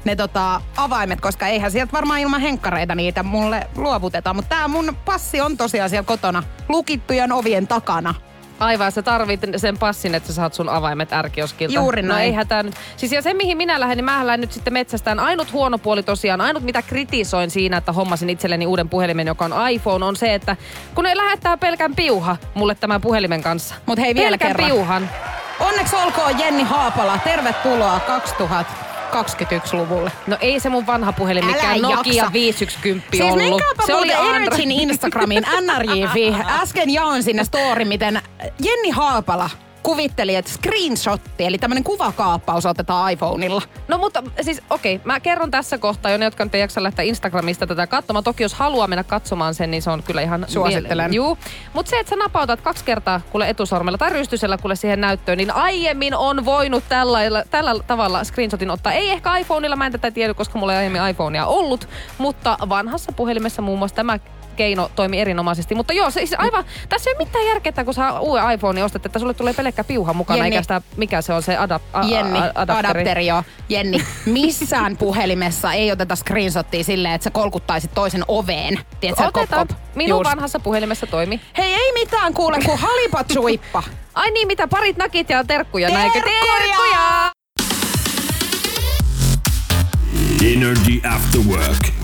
ne 0.05 0.16
tota, 0.16 0.61
avaimet, 0.77 1.20
koska 1.20 1.47
eihän 1.47 1.70
sieltä 1.70 1.93
varmaan 1.93 2.20
ilman 2.20 2.41
henkkareita 2.41 2.95
niitä 2.95 3.22
mulle 3.22 3.66
luovuteta. 3.77 4.35
Mutta 4.35 4.57
tää 4.57 4.68
mun 4.68 4.97
passi 5.05 5.41
on 5.41 5.57
tosiaan 5.57 5.91
siellä 5.91 6.07
kotona 6.07 6.43
lukittujen 6.68 7.33
ovien 7.33 7.66
takana. 7.66 8.14
Aivan, 8.61 8.93
sä 8.93 9.03
tarvit 9.03 9.41
sen 9.57 9.79
passin, 9.79 10.14
että 10.14 10.27
sä 10.27 10.35
saat 10.35 10.55
sun 10.55 10.68
avaimet 10.68 11.12
ärkioskilta. 11.12 11.75
Juuri 11.75 12.03
No 12.03 12.09
näin. 12.09 12.25
eihän 12.25 12.49
tää 12.49 12.62
nyt. 12.62 12.75
Siis 12.97 13.12
ja 13.12 13.22
se 13.22 13.35
mihin 13.35 13.57
minä 13.57 13.81
lähden, 13.81 13.97
niin 13.97 14.05
mä 14.05 14.27
lähden 14.27 14.41
nyt 14.41 14.53
sitten 14.53 14.72
metsästään. 14.72 15.20
Ainut 15.20 15.53
huono 15.53 15.79
puoli 15.79 16.03
tosiaan, 16.03 16.41
ainut 16.41 16.62
mitä 16.62 16.83
kritisoin 16.83 17.51
siinä, 17.51 17.77
että 17.77 17.93
hommasin 17.93 18.31
itselleni 18.31 18.66
uuden 18.66 18.89
puhelimen, 18.89 19.27
joka 19.27 19.45
on 19.45 19.70
iPhone, 19.70 20.05
on 20.05 20.16
se, 20.16 20.35
että 20.35 20.57
kun 20.95 21.05
ne 21.05 21.16
lähettää 21.16 21.57
pelkän 21.57 21.95
piuha 21.95 22.37
mulle 22.55 22.75
tämän 22.75 23.01
puhelimen 23.01 23.43
kanssa. 23.43 23.75
Mut 23.87 23.99
hei, 23.99 24.14
vielä 24.14 24.29
pelkän 24.31 24.49
kerran. 24.49 24.66
piuhan. 24.70 25.11
Onneksi 25.61 25.97
olkoon 25.97 26.39
Jenni 26.39 26.62
Haapala. 26.62 27.18
Tervetuloa 27.25 28.01
2021-luvulle. 29.22 30.12
No 30.26 30.36
ei 30.40 30.60
se 30.60 30.68
mun 30.68 30.86
vanha 30.86 31.12
puhelin, 31.12 31.44
Älä 31.44 31.52
mikään 31.52 31.80
Nokia 31.82 32.14
jaksa. 32.14 32.32
510 32.32 33.04
Siis 33.10 33.32
ollut. 33.32 33.62
se 33.86 33.94
oli. 33.94 34.12
Energyn 34.12 34.70
Instagramin 34.70 35.46
NRJ-fi. 35.60 36.34
Äsken 36.62 36.90
jaon 36.90 37.22
sinne 37.22 37.44
story, 37.44 37.84
miten 37.84 38.22
Jenni 38.64 38.90
Haapala 38.90 39.50
kuvitteli, 39.85 40.35
että 40.35 40.51
screenshotti, 40.51 41.45
eli 41.45 41.59
tämmönen 41.59 41.85
kuvakaappaus 41.85 42.66
otetaan 42.66 43.12
iPhoneilla. 43.12 43.62
No 43.89 43.99
mutta 43.99 44.22
siis 44.41 44.62
okei, 44.70 45.01
mä 45.05 45.20
kerron 45.20 45.51
tässä 45.51 45.78
kohtaa 45.78 46.11
jo 46.12 46.18
ne, 46.18 46.24
jotka 46.24 46.45
nyt 46.45 46.55
ei 46.55 46.61
jaksa 46.61 46.82
lähteä 46.82 47.05
Instagramista 47.05 47.66
tätä 47.66 47.87
katsomaan. 47.87 48.24
Toki 48.24 48.43
jos 48.43 48.55
haluaa 48.55 48.87
mennä 48.87 49.05
katsomaan 49.05 49.55
sen, 49.55 49.70
niin 49.70 49.82
se 49.82 49.91
on 49.91 50.03
kyllä 50.03 50.22
ihan... 50.22 50.47
Suosittelen. 50.49 51.11
Miele- 51.11 51.14
Juu. 51.14 51.39
Mutta 51.72 51.91
se, 51.91 51.99
että 51.99 52.11
sä 52.11 52.16
napautat 52.16 52.61
kaksi 52.61 52.85
kertaa 52.85 53.20
kuule 53.30 53.49
etusormella 53.49 53.99
tai 53.99 54.11
rystysellä 54.11 54.59
kuule 54.59 54.76
siihen 54.76 55.01
näyttöön, 55.01 55.39
niin 55.39 55.55
aiemmin 55.55 56.14
on 56.14 56.45
voinut 56.45 56.85
tällä, 56.89 57.45
tällä 57.51 57.74
tavalla 57.87 58.24
screenshotin 58.24 58.70
ottaa. 58.70 58.93
Ei 58.93 59.11
ehkä 59.11 59.37
iPhoneilla, 59.37 59.76
mä 59.76 59.87
en 59.87 59.93
tätä 59.93 60.11
tiedä, 60.11 60.35
koska 60.35 60.59
mulla 60.59 60.72
ei 60.72 60.78
aiemmin 60.78 61.09
iPhonea 61.11 61.47
ollut, 61.47 61.89
mutta 62.18 62.59
vanhassa 62.68 63.12
puhelimessa 63.12 63.62
muun 63.62 63.78
muassa 63.78 63.97
tämä 63.97 64.18
keino 64.55 64.90
toimi 64.96 65.20
erinomaisesti. 65.20 65.74
Mutta 65.74 65.92
joo, 65.92 66.11
siis 66.11 66.34
aivan, 66.38 66.64
tässä 66.88 67.11
ei 67.11 67.16
ole 67.16 67.24
mitään 67.26 67.46
järkeä, 67.46 67.84
kun 67.84 67.94
saa 67.94 68.20
uuden 68.20 68.50
iPhone 68.50 68.84
ostat, 68.84 69.07
että 69.07 69.18
sulle 69.18 69.34
tulee 69.34 69.55
pelkkä 69.55 69.84
piuha 69.84 70.12
mukana, 70.12 70.36
Jenni. 70.36 70.57
eikä 70.57 70.62
sitä, 70.62 70.82
mikä 70.96 71.22
se 71.22 71.32
on 71.32 71.42
se 71.42 71.57
adap, 71.57 71.82
a, 71.92 72.02
Jenni, 72.02 72.38
a, 72.38 72.52
adapteri. 72.55 72.90
adapteri 72.90 73.26
joo. 73.26 73.42
Jenni, 73.68 74.05
missään 74.26 74.96
puhelimessa 75.05 75.72
ei 75.72 75.92
oteta 75.92 76.16
screenshottia 76.16 76.84
silleen, 76.84 77.14
että 77.14 77.24
sä 77.24 77.30
kolkuttaisit 77.30 77.94
toisen 77.94 78.24
oveen. 78.28 78.80
Tiedätkö, 79.00 79.24
kop, 79.24 79.36
Otetaan. 79.36 79.68
kop. 79.68 79.76
Minun 79.94 80.18
Just. 80.18 80.30
vanhassa 80.30 80.61
puhelimessa 80.61 81.07
toimi. 81.07 81.40
Hei, 81.59 81.74
ei 81.74 81.92
mitään 81.92 82.34
kuule, 82.34 82.59
kun 82.64 82.78
halipatsuippa. 82.78 83.82
Ai 84.14 84.30
niin, 84.30 84.46
mitä 84.46 84.68
parit 84.68 84.96
nakit 84.96 85.30
ja 85.30 85.44
terkkuja, 85.44 85.88
näinkö? 85.88 86.20
Terkkuja! 86.20 86.59
Terkkuja! 86.59 87.30
Energy 90.55 91.00
After 91.09 91.40
Work. 91.40 92.03